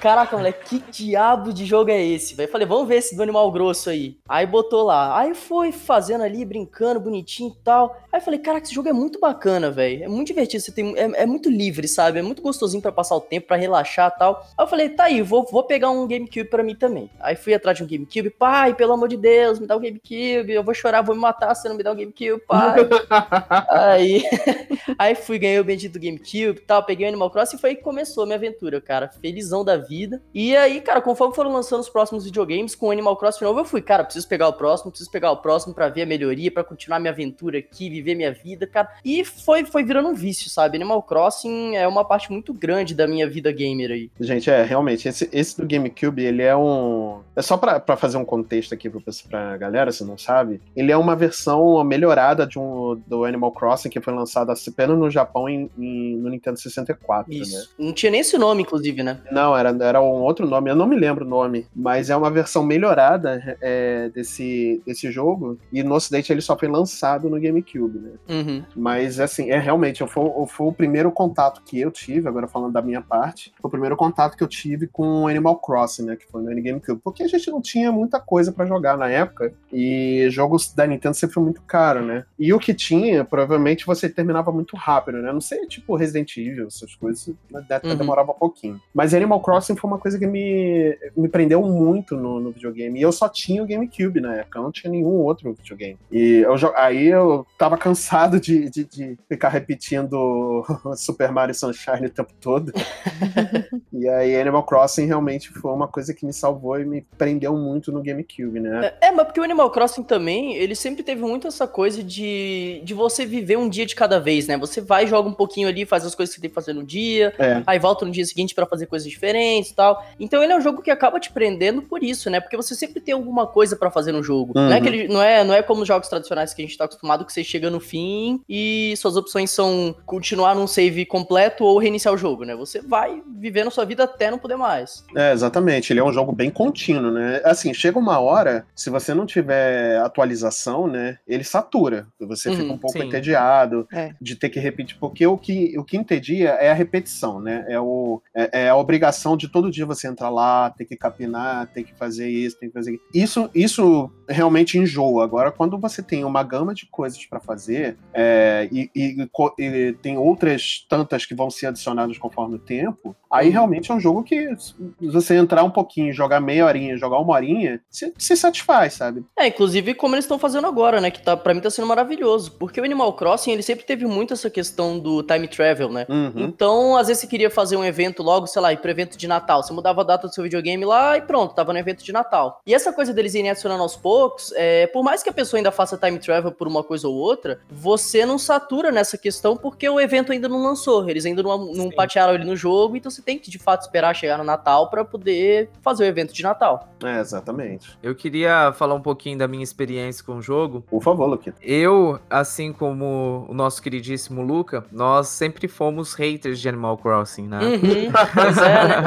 Caraca, 0.00 0.36
moleque, 0.36 0.80
que 0.80 0.90
diabo 0.90 1.52
de 1.52 1.64
jogo 1.64 1.90
é 1.90 2.02
esse? 2.02 2.34
velho? 2.34 2.48
Eu 2.48 2.52
falei, 2.52 2.66
vamos 2.66 2.88
ver 2.88 2.96
esse 2.96 3.16
do 3.16 3.22
animal 3.22 3.50
grosso 3.50 3.90
aí. 3.90 4.16
Aí 4.28 4.46
botou 4.46 4.84
lá. 4.84 5.18
Aí 5.18 5.34
foi 5.34 5.72
fazendo 5.72 6.22
ali, 6.22 6.44
brincando, 6.44 7.00
bonitinho 7.00 7.50
e 7.50 7.62
tal. 7.62 7.96
Aí 8.12 8.20
eu 8.20 8.24
falei, 8.24 8.38
caraca, 8.38 8.64
esse 8.64 8.74
jogo 8.74 8.88
é 8.88 8.92
muito 8.92 9.20
bacana, 9.20 9.70
velho. 9.70 10.04
É 10.04 10.08
muito 10.08 10.28
divertido, 10.28 10.62
você 10.62 10.72
tem, 10.72 10.94
é, 10.96 11.22
é 11.22 11.26
muito 11.26 11.50
livre, 11.50 11.86
sabe? 11.86 12.18
É 12.18 12.22
muito 12.22 12.42
gostosinho 12.42 12.82
pra 12.82 12.92
passar 12.92 13.16
o 13.16 13.20
tempo, 13.20 13.48
pra 13.48 13.56
relaxar 13.56 14.12
e 14.14 14.18
tal. 14.18 14.46
Aí 14.56 14.64
eu 14.64 14.68
falei, 14.68 14.88
tá 14.88 15.04
aí, 15.04 15.22
vou, 15.22 15.44
vou 15.50 15.62
pegar 15.62 15.90
um 15.90 16.06
GameCube 16.06 16.44
pra 16.44 16.62
mim 16.62 16.74
também. 16.74 17.10
Aí 17.20 17.36
fui 17.36 17.54
atrás 17.54 17.76
de 17.76 17.84
um 17.84 17.86
GameCube. 17.86 18.30
Pai, 18.30 18.74
pelo 18.74 18.92
amor 18.92 19.08
de 19.08 19.16
Deus, 19.16 19.58
me 19.58 19.66
dá 19.66 19.76
um 19.76 19.80
GameCube. 19.80 20.52
Eu 20.52 20.62
vou 20.62 20.74
chorar, 20.74 21.02
vou 21.02 21.14
me 21.14 21.20
matar 21.20 21.54
se 21.54 21.62
você 21.62 21.68
não 21.68 21.76
me 21.76 21.82
dá 21.82 21.92
um 21.92 21.96
GameCube, 21.96 22.42
pai. 22.46 22.78
Aí, 23.68 24.22
aí 24.98 25.14
fui, 25.14 25.38
ganhei 25.38 25.58
o 25.58 25.64
bendito 25.64 25.98
GameCube 25.98 26.58
e 26.58 26.64
tal, 26.66 26.82
peguei 26.82 27.06
o 27.06 27.08
Animal 27.08 27.30
Crossing 27.30 27.56
e 27.56 27.58
foi 27.58 27.70
aí 27.70 27.76
que 27.76 27.82
começou 27.82 28.22
a 28.22 28.26
minha 28.26 28.36
aventura, 28.36 28.80
cara. 28.80 29.08
Felizão 29.08 29.57
da 29.64 29.76
vida. 29.76 30.22
E 30.34 30.56
aí, 30.56 30.80
cara, 30.80 31.00
conforme 31.00 31.34
foram 31.34 31.52
lançando 31.52 31.80
os 31.80 31.88
próximos 31.88 32.24
videogames 32.24 32.74
com 32.74 32.86
o 32.88 32.90
Animal 32.90 33.16
Crossing 33.16 33.44
novo, 33.44 33.60
eu 33.60 33.64
fui, 33.64 33.80
cara, 33.82 34.04
preciso 34.04 34.28
pegar 34.28 34.48
o 34.48 34.52
próximo, 34.52 34.90
preciso 34.90 35.10
pegar 35.10 35.30
o 35.30 35.36
próximo 35.38 35.74
pra 35.74 35.88
ver 35.88 36.02
a 36.02 36.06
melhoria, 36.06 36.50
pra 36.50 36.64
continuar 36.64 36.98
minha 36.98 37.12
aventura 37.12 37.58
aqui, 37.58 37.88
viver 37.90 38.14
minha 38.14 38.32
vida, 38.32 38.66
cara. 38.66 38.88
E 39.04 39.24
foi, 39.24 39.64
foi 39.64 39.82
virando 39.84 40.08
um 40.08 40.14
vício, 40.14 40.50
sabe? 40.50 40.76
Animal 40.76 41.02
Crossing 41.02 41.76
é 41.76 41.86
uma 41.86 42.04
parte 42.04 42.30
muito 42.30 42.52
grande 42.52 42.94
da 42.94 43.06
minha 43.06 43.28
vida 43.28 43.50
gamer 43.52 43.90
aí. 43.90 44.10
Gente, 44.20 44.50
é, 44.50 44.62
realmente, 44.62 45.08
esse, 45.08 45.28
esse 45.32 45.60
do 45.60 45.66
GameCube, 45.66 46.22
ele 46.24 46.42
é 46.42 46.56
um. 46.56 47.20
É 47.36 47.42
só 47.42 47.56
pra, 47.56 47.78
pra 47.80 47.96
fazer 47.96 48.16
um 48.16 48.24
contexto 48.24 48.74
aqui 48.74 48.88
pro, 48.90 49.02
pra 49.28 49.56
galera, 49.56 49.92
se 49.92 50.04
não 50.04 50.18
sabe. 50.18 50.60
Ele 50.76 50.90
é 50.92 50.96
uma 50.96 51.14
versão 51.16 51.82
melhorada 51.84 52.46
de 52.46 52.58
um, 52.58 53.00
do 53.06 53.24
Animal 53.24 53.52
Crossing 53.52 53.88
que 53.90 54.00
foi 54.00 54.12
lançado 54.14 54.50
apenas 54.50 54.98
no 54.98 55.10
Japão 55.10 55.48
em, 55.48 55.70
em- 55.78 56.16
no 56.16 56.28
Nintendo 56.28 56.58
64, 56.58 57.32
né? 57.32 57.38
Isso. 57.40 57.70
Não 57.78 57.92
tinha 57.92 58.10
nem 58.12 58.20
esse 58.20 58.36
nome, 58.38 58.62
inclusive, 58.62 59.02
né? 59.02 59.20
Não, 59.30 59.47
era, 59.56 59.70
era 59.84 60.00
um 60.00 60.22
outro 60.22 60.46
nome, 60.46 60.70
eu 60.70 60.76
não 60.76 60.86
me 60.86 60.96
lembro 60.96 61.24
o 61.24 61.28
nome, 61.28 61.66
mas 61.74 62.10
é 62.10 62.16
uma 62.16 62.30
versão 62.30 62.62
melhorada 62.62 63.56
é, 63.60 64.08
desse, 64.10 64.82
desse 64.86 65.10
jogo, 65.10 65.58
e 65.72 65.82
no 65.82 65.94
ocidente 65.94 66.32
ele 66.32 66.40
só 66.40 66.56
foi 66.56 66.68
lançado 66.68 67.28
no 67.28 67.40
GameCube, 67.40 67.98
né? 67.98 68.10
Uhum. 68.28 68.62
Mas, 68.76 69.20
assim, 69.20 69.50
é 69.50 69.58
realmente, 69.58 70.06
foi, 70.06 70.30
foi 70.48 70.66
o 70.66 70.72
primeiro 70.72 71.10
contato 71.10 71.62
que 71.64 71.80
eu 71.80 71.90
tive, 71.90 72.28
agora 72.28 72.46
falando 72.46 72.72
da 72.72 72.82
minha 72.82 73.00
parte, 73.00 73.52
foi 73.60 73.68
o 73.68 73.70
primeiro 73.70 73.96
contato 73.96 74.36
que 74.36 74.42
eu 74.42 74.48
tive 74.48 74.86
com 74.86 75.26
Animal 75.26 75.56
Crossing, 75.56 76.04
né, 76.06 76.16
que 76.16 76.26
foi 76.30 76.42
no 76.42 76.62
GameCube, 76.62 77.00
porque 77.02 77.22
a 77.22 77.28
gente 77.28 77.50
não 77.50 77.60
tinha 77.60 77.90
muita 77.92 78.20
coisa 78.20 78.52
pra 78.52 78.66
jogar 78.66 78.96
na 78.96 79.08
época, 79.08 79.52
e 79.72 80.26
jogos 80.30 80.72
da 80.74 80.86
Nintendo 80.86 81.14
sempre 81.14 81.34
foi 81.34 81.42
muito 81.42 81.62
caro, 81.62 82.02
né? 82.04 82.24
E 82.38 82.52
o 82.52 82.58
que 82.58 82.74
tinha, 82.74 83.24
provavelmente 83.24 83.86
você 83.86 84.08
terminava 84.08 84.50
muito 84.52 84.76
rápido, 84.76 85.18
né? 85.18 85.32
Não 85.32 85.40
sei, 85.40 85.66
tipo 85.66 85.96
Resident 85.96 86.36
Evil, 86.36 86.66
essas 86.66 86.94
coisas, 86.94 87.34
até 87.54 87.78
Uhum. 87.88 87.96
demorava 87.96 88.32
um 88.32 88.34
pouquinho. 88.34 88.80
Mas 88.92 89.14
Animal 89.14 89.37
Crossing 89.40 89.76
foi 89.76 89.88
uma 89.88 89.98
coisa 89.98 90.18
que 90.18 90.26
me, 90.26 90.96
me 91.16 91.28
prendeu 91.28 91.62
muito 91.62 92.16
no, 92.16 92.40
no 92.40 92.50
videogame, 92.50 92.98
e 92.98 93.02
eu 93.02 93.12
só 93.12 93.28
tinha 93.28 93.62
o 93.62 93.66
GameCube 93.66 94.20
na 94.20 94.36
época, 94.36 94.58
eu 94.58 94.62
não 94.62 94.72
tinha 94.72 94.90
nenhum 94.90 95.08
outro 95.22 95.52
videogame. 95.54 95.98
E 96.10 96.38
eu, 96.38 96.54
aí 96.76 97.06
eu 97.06 97.46
tava 97.56 97.76
cansado 97.76 98.40
de, 98.40 98.68
de, 98.70 98.84
de 98.84 99.18
ficar 99.28 99.48
repetindo 99.48 100.64
Super 100.96 101.30
Mario 101.30 101.54
Sunshine 101.54 102.06
o 102.06 102.10
tempo 102.10 102.32
todo. 102.40 102.72
e 103.92 104.08
aí 104.08 104.40
Animal 104.40 104.64
Crossing 104.64 105.06
realmente 105.06 105.50
foi 105.50 105.72
uma 105.72 105.88
coisa 105.88 106.12
que 106.14 106.26
me 106.26 106.32
salvou 106.32 106.80
e 106.80 106.84
me 106.84 107.06
prendeu 107.16 107.56
muito 107.56 107.92
no 107.92 108.02
GameCube, 108.02 108.60
né? 108.60 108.92
É, 109.00 109.10
mas 109.10 109.26
porque 109.26 109.40
o 109.40 109.44
Animal 109.44 109.70
Crossing 109.70 110.02
também, 110.02 110.54
ele 110.56 110.74
sempre 110.74 111.02
teve 111.02 111.20
muito 111.20 111.46
essa 111.46 111.66
coisa 111.66 112.02
de, 112.02 112.80
de 112.84 112.94
você 112.94 113.24
viver 113.24 113.56
um 113.56 113.68
dia 113.68 113.86
de 113.86 113.94
cada 113.94 114.18
vez, 114.18 114.46
né? 114.46 114.56
Você 114.56 114.80
vai, 114.80 115.06
joga 115.06 115.28
um 115.28 115.34
pouquinho 115.34 115.68
ali, 115.68 115.84
faz 115.84 116.04
as 116.04 116.14
coisas 116.14 116.34
que 116.34 116.40
tem 116.40 116.50
que 116.50 116.54
fazer 116.54 116.72
no 116.72 116.84
dia, 116.84 117.32
É. 117.38 117.62
aí 117.66 117.78
volta 117.78 118.04
no 118.04 118.10
dia 118.10 118.24
seguinte 118.24 118.54
pra 118.54 118.66
fazer 118.66 118.86
coisas 118.86 119.08
diferentes 119.08 119.27
e 119.36 119.74
tal. 119.74 120.04
Então 120.18 120.42
ele 120.42 120.52
é 120.52 120.56
um 120.56 120.60
jogo 120.60 120.82
que 120.82 120.90
acaba 120.90 121.18
te 121.20 121.30
prendendo 121.30 121.82
por 121.82 122.02
isso, 122.02 122.30
né? 122.30 122.40
Porque 122.40 122.56
você 122.56 122.74
sempre 122.74 123.00
tem 123.00 123.14
alguma 123.14 123.46
coisa 123.46 123.76
para 123.76 123.90
fazer 123.90 124.12
no 124.12 124.22
jogo. 124.22 124.52
Uhum. 124.56 124.66
Não, 124.68 124.72
é 124.72 124.80
que 124.80 124.88
ele, 124.88 125.08
não, 125.08 125.22
é, 125.22 125.44
não 125.44 125.54
é 125.54 125.62
como 125.62 125.82
os 125.82 125.88
jogos 125.88 126.08
tradicionais 126.08 126.54
que 126.54 126.62
a 126.62 126.64
gente 126.64 126.76
tá 126.78 126.84
acostumado, 126.84 127.24
que 127.24 127.32
você 127.32 127.42
chega 127.44 127.70
no 127.70 127.80
fim 127.80 128.40
e 128.48 128.94
suas 128.96 129.16
opções 129.16 129.50
são 129.50 129.94
continuar 130.06 130.54
num 130.54 130.66
save 130.66 131.04
completo 131.06 131.64
ou 131.64 131.78
reiniciar 131.78 132.14
o 132.14 132.18
jogo, 132.18 132.44
né? 132.44 132.54
Você 132.56 132.80
vai 132.80 133.22
vivendo 133.36 133.70
sua 133.70 133.84
vida 133.84 134.04
até 134.04 134.30
não 134.30 134.38
poder 134.38 134.56
mais. 134.56 135.04
É, 135.16 135.32
exatamente. 135.32 135.92
Ele 135.92 136.00
é 136.00 136.04
um 136.04 136.12
jogo 136.12 136.32
bem 136.32 136.50
contínuo, 136.50 137.10
né? 137.10 137.40
Assim, 137.44 137.72
chega 137.74 137.98
uma 137.98 138.18
hora, 138.18 138.66
se 138.74 138.90
você 138.90 139.12
não 139.14 139.26
tiver 139.26 139.98
atualização, 139.98 140.86
né? 140.86 141.18
Ele 141.26 141.44
satura. 141.44 142.06
Você 142.20 142.50
fica 142.50 142.62
Uhum, 142.62 142.72
um 142.72 142.78
pouco 142.78 142.98
sim. 142.98 143.06
entediado 143.06 143.86
É. 143.92 144.12
de 144.20 144.34
ter 144.36 144.48
que 144.48 144.58
repetir. 144.60 144.96
Porque 144.98 145.26
o 145.26 145.36
que, 145.36 145.76
o 145.78 145.84
que 145.84 145.96
entedia 145.96 146.50
é 146.50 146.70
a 146.70 146.74
repetição, 146.74 147.40
né? 147.40 147.64
É, 147.68 147.78
o, 147.80 148.20
é, 148.34 148.64
é 148.64 148.68
a 148.68 148.76
obrigação 148.76 149.17
de 149.36 149.48
todo 149.48 149.70
dia 149.70 149.86
você 149.86 150.08
entrar 150.08 150.30
lá, 150.30 150.70
ter 150.70 150.84
que 150.84 150.96
capinar, 150.96 151.66
ter 151.68 151.84
que 151.84 151.94
fazer 151.94 152.28
isso, 152.28 152.58
tem 152.58 152.68
que 152.68 152.74
fazer 152.74 153.00
isso. 153.12 153.50
Isso 153.54 154.10
realmente 154.28 154.78
enjoa. 154.78 155.24
Agora, 155.24 155.50
quando 155.50 155.78
você 155.78 156.02
tem 156.02 156.24
uma 156.24 156.42
gama 156.42 156.74
de 156.74 156.86
coisas 156.86 157.24
para 157.26 157.40
fazer 157.40 157.96
é, 158.12 158.68
e, 158.70 158.90
e 158.94 159.28
e 159.58 159.92
tem 160.02 160.16
outras 160.16 160.86
tantas 160.88 161.24
que 161.24 161.34
vão 161.34 161.50
ser 161.50 161.66
adicionadas 161.66 162.18
conforme 162.18 162.56
o 162.56 162.58
tempo, 162.58 163.16
aí 163.30 163.48
realmente 163.50 163.90
é 163.90 163.94
um 163.94 164.00
jogo 164.00 164.22
que 164.22 164.56
se 164.56 164.74
você 165.00 165.36
entrar 165.36 165.64
um 165.64 165.70
pouquinho, 165.70 166.12
jogar 166.12 166.40
meia 166.40 166.64
horinha, 166.66 166.96
jogar 166.96 167.18
uma 167.18 167.34
horinha, 167.34 167.80
se, 167.90 168.12
se 168.16 168.36
satisfaz, 168.36 168.94
sabe? 168.94 169.24
É, 169.38 169.46
inclusive 169.46 169.94
como 169.94 170.14
eles 170.14 170.24
estão 170.24 170.38
fazendo 170.38 170.66
agora, 170.66 171.00
né? 171.00 171.10
Que 171.10 171.22
tá, 171.22 171.36
pra 171.36 171.54
mim 171.54 171.60
tá 171.60 171.70
sendo 171.70 171.86
maravilhoso. 171.88 172.52
Porque 172.52 172.80
o 172.80 172.84
Animal 172.84 173.12
Crossing, 173.14 173.52
ele 173.52 173.62
sempre 173.62 173.84
teve 173.84 174.06
muito 174.06 174.32
essa 174.32 174.50
questão 174.50 174.98
do 174.98 175.22
time 175.22 175.48
travel, 175.48 175.90
né? 175.90 176.06
Uhum. 176.08 176.32
Então, 176.36 176.96
às 176.96 177.08
vezes 177.08 177.22
você 177.22 177.26
queria 177.26 177.50
fazer 177.50 177.76
um 177.76 177.84
evento 177.84 178.22
logo, 178.22 178.46
sei 178.46 178.62
lá, 178.62 178.72
ir 178.72 178.78
pro 178.78 178.90
evento 178.90 179.16
de 179.16 179.26
Natal. 179.26 179.62
Você 179.62 179.72
mudava 179.72 180.00
a 180.00 180.04
data 180.04 180.28
do 180.28 180.34
seu 180.34 180.44
videogame 180.44 180.84
lá 180.84 181.16
e 181.16 181.22
pronto, 181.22 181.54
tava 181.54 181.72
no 181.72 181.78
evento 181.78 182.04
de 182.04 182.12
Natal. 182.12 182.60
E 182.66 182.74
essa 182.74 182.92
coisa 182.92 183.12
deles 183.12 183.34
irem 183.34 183.50
adicionando 183.50 183.82
aos 183.82 183.96
poucos, 183.96 184.52
é, 184.56 184.86
por 184.86 185.02
mais 185.02 185.22
que 185.22 185.28
a 185.28 185.32
pessoa 185.32 185.58
ainda 185.58 185.70
faça 185.70 185.96
time 185.96 186.18
travel 186.18 186.52
por 186.52 186.66
uma 186.66 186.82
coisa 186.82 187.08
ou 187.08 187.14
outra, 187.14 187.60
você 187.70 188.24
não 188.24 188.38
satura 188.38 188.90
nessa 188.90 189.18
questão 189.18 189.56
porque 189.56 189.88
o 189.88 190.00
evento 190.00 190.32
ainda 190.32 190.48
não 190.48 190.62
lançou. 190.62 191.08
Eles 191.08 191.26
ainda 191.26 191.42
não, 191.42 191.58
não 191.58 191.74
Sim. 191.74 191.90
patearam 191.90 192.34
ele 192.34 192.44
no 192.44 192.56
jogo, 192.56 192.96
então 192.96 193.10
você 193.18 193.22
tem 193.22 193.38
que 193.38 193.50
de 193.50 193.58
fato 193.58 193.82
esperar 193.82 194.14
chegar 194.14 194.38
no 194.38 194.44
Natal 194.44 194.88
pra 194.88 195.04
poder 195.04 195.68
fazer 195.82 196.04
o 196.04 196.06
evento 196.06 196.32
de 196.32 196.42
Natal. 196.42 196.88
É, 197.04 197.20
exatamente. 197.20 197.96
Eu 198.02 198.14
queria 198.14 198.72
falar 198.72 198.94
um 198.94 199.00
pouquinho 199.02 199.36
da 199.38 199.46
minha 199.48 199.62
experiência 199.62 200.24
com 200.24 200.36
o 200.36 200.42
jogo. 200.42 200.82
Por 200.88 201.02
favor, 201.02 201.26
Luquita. 201.26 201.56
Eu, 201.62 202.18
assim 202.30 202.72
como 202.72 203.46
o 203.48 203.54
nosso 203.54 203.82
queridíssimo 203.82 204.42
Luca, 204.42 204.84
nós 204.92 205.28
sempre 205.28 205.68
fomos 205.68 206.14
haters 206.14 206.60
de 206.60 206.68
Animal 206.68 206.96
Crossing, 206.98 207.46
né? 207.48 207.58
Uhum, 207.58 208.12
pois 208.34 208.56
é, 208.58 208.88
né? 208.88 208.98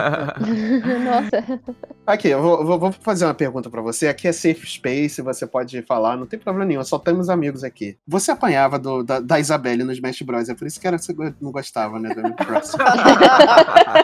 Nossa. 1.03 1.60
Aqui, 2.06 2.30
eu 2.30 2.41
vou, 2.41 2.80
vou- 2.80 2.91
fazer 2.91 3.25
uma 3.25 3.34
pergunta 3.34 3.70
pra 3.70 3.82
você. 3.82 4.08
Aqui 4.08 4.27
é 4.27 4.32
safe 4.32 4.65
space, 4.68 5.22
você 5.22 5.46
pode 5.48 5.82
falar, 5.84 6.18
não 6.18 6.25
tem 6.25 6.39
problema 6.39 6.65
nenhum, 6.65 6.84
só 6.84 6.98
temos 7.00 7.30
amigos 7.30 7.63
aqui. 7.63 7.98
Você 8.08 8.32
apanhava 8.32 8.77
do- 8.80 9.03
da, 9.03 9.20
da 9.20 9.39
Isabelle 9.39 9.84
no 9.84 9.91
Smash 9.91 10.22
Bros. 10.22 10.50
É 10.50 10.53
por 10.56 10.68
isso 10.68 10.80
que 10.80 10.88
era, 10.88 10.98
você 10.98 11.13
não 11.39 11.51
gostava, 11.51 12.00
né, 12.00 12.13
do 12.13 12.20
Animal 12.20 12.38
Crossing. 12.38 12.77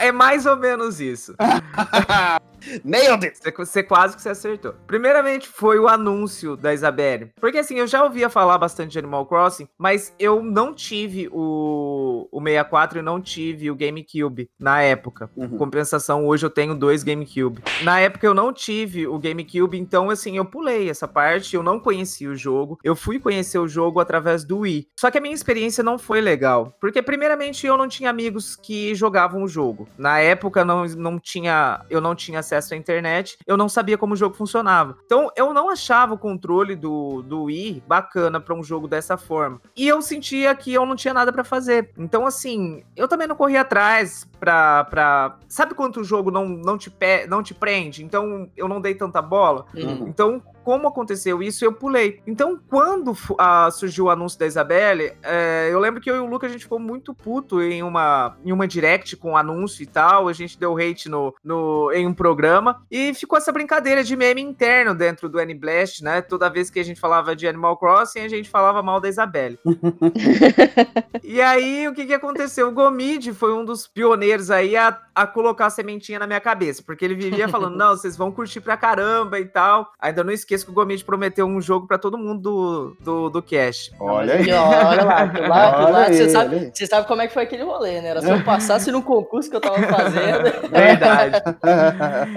é, 0.00 0.08
é 0.08 0.12
mais 0.12 0.46
ou 0.46 0.56
menos 0.56 1.00
isso. 1.00 1.34
Nailed 2.84 3.24
it! 3.24 3.38
Você, 3.38 3.50
você 3.50 3.82
quase 3.82 4.16
que 4.16 4.22
você 4.22 4.30
acertou. 4.30 4.74
Primeiramente, 4.86 5.48
foi 5.48 5.78
o 5.78 5.88
anúncio 5.88 6.56
da 6.56 6.72
Isabelle. 6.72 7.30
Porque 7.40 7.58
assim, 7.58 7.78
eu 7.78 7.86
já 7.86 8.02
ouvia 8.04 8.28
falar 8.28 8.58
bastante 8.58 8.92
de 8.92 8.98
Animal 8.98 9.26
Crossing, 9.26 9.68
mas 9.78 10.14
eu 10.18 10.42
não 10.42 10.74
tive 10.74 11.28
o, 11.32 12.28
o 12.30 12.40
64 12.42 12.98
e 12.98 13.02
não 13.02 13.20
tive 13.20 13.70
o 13.70 13.74
GameCube 13.74 14.50
na 14.58 14.82
época. 14.82 15.30
Uhum. 15.36 15.56
Compensação, 15.56 16.26
hoje 16.26 16.46
eu 16.46 16.50
tenho 16.50 16.74
dois 16.74 17.02
GameCube. 17.02 17.62
Na 17.82 18.00
época 18.00 18.26
eu 18.26 18.34
não 18.34 18.52
tive 18.52 19.06
o 19.06 19.18
GameCube, 19.18 19.78
então 19.78 20.10
assim, 20.10 20.36
eu 20.36 20.44
pulei 20.44 20.88
essa 20.88 21.08
parte, 21.08 21.56
eu 21.56 21.62
não 21.62 21.78
conhecia 21.80 22.30
o 22.30 22.36
jogo. 22.36 22.78
Eu 22.82 22.94
fui 22.94 23.18
conhecer 23.18 23.58
o 23.58 23.68
jogo 23.68 24.00
através 24.00 24.44
do 24.44 24.58
Wii. 24.58 24.88
Só 24.98 25.10
que 25.10 25.18
a 25.18 25.20
minha 25.20 25.34
experiência 25.34 25.82
não 25.82 25.98
foi 25.98 26.20
legal. 26.20 26.76
Porque, 26.80 27.02
primeiramente, 27.02 27.66
eu 27.66 27.76
não 27.76 27.88
tinha 27.88 28.10
amigos 28.10 28.56
que 28.56 28.94
jogavam 28.94 29.42
o 29.42 29.48
jogo. 29.48 29.88
Na 29.96 30.18
época, 30.18 30.64
não, 30.64 30.84
não 30.84 31.18
tinha, 31.18 31.84
eu 31.90 32.00
não 32.00 32.14
tinha 32.14 32.40
acesso 32.40 32.51
à 32.52 32.76
internet, 32.76 33.38
eu 33.46 33.56
não 33.56 33.68
sabia 33.68 33.98
como 33.98 34.14
o 34.14 34.16
jogo 34.16 34.34
funcionava. 34.34 34.96
Então, 35.04 35.30
eu 35.36 35.52
não 35.52 35.70
achava 35.70 36.14
o 36.14 36.18
controle 36.18 36.76
do, 36.76 37.22
do 37.22 37.44
Wii 37.44 37.84
bacana 37.86 38.40
pra 38.40 38.54
um 38.54 38.62
jogo 38.62 38.88
dessa 38.88 39.16
forma. 39.16 39.60
E 39.76 39.88
eu 39.88 40.00
sentia 40.02 40.54
que 40.54 40.72
eu 40.72 40.84
não 40.86 40.96
tinha 40.96 41.14
nada 41.14 41.32
pra 41.32 41.44
fazer. 41.44 41.90
Então, 41.96 42.26
assim, 42.26 42.82
eu 42.96 43.08
também 43.08 43.26
não 43.26 43.36
corri 43.36 43.56
atrás 43.56 44.26
pra. 44.38 44.84
pra... 44.84 45.38
Sabe 45.48 45.74
quando 45.74 45.98
o 45.98 46.04
jogo 46.04 46.30
não, 46.30 46.48
não, 46.48 46.76
te 46.76 46.90
pe... 46.90 47.26
não 47.26 47.42
te 47.42 47.54
prende? 47.54 48.04
Então, 48.04 48.50
eu 48.56 48.68
não 48.68 48.80
dei 48.80 48.94
tanta 48.94 49.22
bola. 49.22 49.66
Uhum. 49.74 50.08
Então, 50.08 50.42
como 50.64 50.88
aconteceu 50.88 51.42
isso, 51.42 51.64
eu 51.64 51.72
pulei. 51.72 52.20
Então, 52.26 52.58
quando 52.68 53.14
fu- 53.14 53.36
ah, 53.38 53.70
surgiu 53.70 54.06
o 54.06 54.10
anúncio 54.10 54.38
da 54.38 54.46
Isabelle, 54.46 55.12
é, 55.22 55.68
eu 55.70 55.78
lembro 55.78 56.00
que 56.00 56.10
eu 56.10 56.16
e 56.16 56.20
o 56.20 56.26
Luca, 56.26 56.46
a 56.46 56.50
gente 56.50 56.62
ficou 56.64 56.78
muito 56.78 57.14
puto 57.14 57.60
em 57.62 57.82
uma, 57.82 58.36
em 58.44 58.52
uma 58.52 58.66
direct 58.66 59.16
com 59.16 59.36
anúncio 59.36 59.82
e 59.82 59.86
tal. 59.86 60.28
A 60.28 60.32
gente 60.32 60.58
deu 60.58 60.76
hate 60.76 61.08
no, 61.08 61.34
no, 61.44 61.90
em 61.92 62.06
um 62.06 62.14
programa. 62.14 62.82
E 62.90 63.12
ficou 63.14 63.36
essa 63.38 63.52
brincadeira 63.52 64.02
de 64.04 64.16
meme 64.16 64.40
interno 64.42 64.94
dentro 64.94 65.28
do 65.28 65.40
N-Blast, 65.40 66.02
né? 66.02 66.20
Toda 66.22 66.48
vez 66.50 66.70
que 66.70 66.80
a 66.80 66.84
gente 66.84 67.00
falava 67.00 67.34
de 67.36 67.46
Animal 67.46 67.76
Crossing, 67.76 68.20
a 68.20 68.28
gente 68.28 68.48
falava 68.48 68.82
mal 68.82 69.00
da 69.00 69.08
Isabelle. 69.08 69.58
E 71.22 71.40
aí, 71.40 71.86
o 71.88 71.94
que 71.94 72.06
que 72.06 72.14
aconteceu? 72.14 72.68
O 72.68 72.72
Gomid 72.72 73.32
foi 73.32 73.52
um 73.54 73.64
dos 73.64 73.86
pioneiros 73.86 74.50
aí 74.50 74.76
a, 74.76 74.98
a 75.14 75.26
colocar 75.26 75.66
a 75.66 75.70
sementinha 75.70 76.18
na 76.18 76.26
minha 76.26 76.40
cabeça, 76.40 76.82
porque 76.84 77.04
ele 77.04 77.14
vivia 77.14 77.48
falando, 77.48 77.76
não, 77.76 77.90
vocês 77.96 78.16
vão 78.16 78.30
curtir 78.32 78.60
pra 78.60 78.76
caramba 78.76 79.38
e 79.38 79.44
tal. 79.46 79.92
Ainda 79.98 80.22
não 80.24 80.32
esqueço 80.54 80.66
que 80.66 80.70
o 80.70 80.74
Gomid 80.74 81.02
prometeu 81.04 81.46
um 81.46 81.60
jogo 81.60 81.86
pra 81.86 81.96
todo 81.98 82.18
mundo 82.18 82.40
do, 82.42 82.96
do, 83.00 83.30
do 83.30 83.42
cast. 83.42 83.92
Olha 83.98 84.34
aí. 84.34 84.50
Olha 84.52 85.04
lá, 85.04 85.24
lá, 85.48 85.76
Olha 85.78 85.88
lá, 85.88 86.04
aí, 86.06 86.14
você, 86.14 86.28
sabe, 86.28 86.56
aí. 86.56 86.70
você 86.74 86.86
sabe 86.86 87.06
como 87.06 87.22
é 87.22 87.26
que 87.28 87.34
foi 87.34 87.44
aquele 87.44 87.62
rolê, 87.62 88.00
né? 88.00 88.08
Era 88.08 88.20
se 88.20 88.28
eu 88.30 88.42
passasse 88.44 88.92
no 88.92 89.02
concurso 89.02 89.48
que 89.50 89.56
eu 89.56 89.60
tava 89.60 89.80
fazendo. 89.82 90.42
Verdade. 90.70 91.42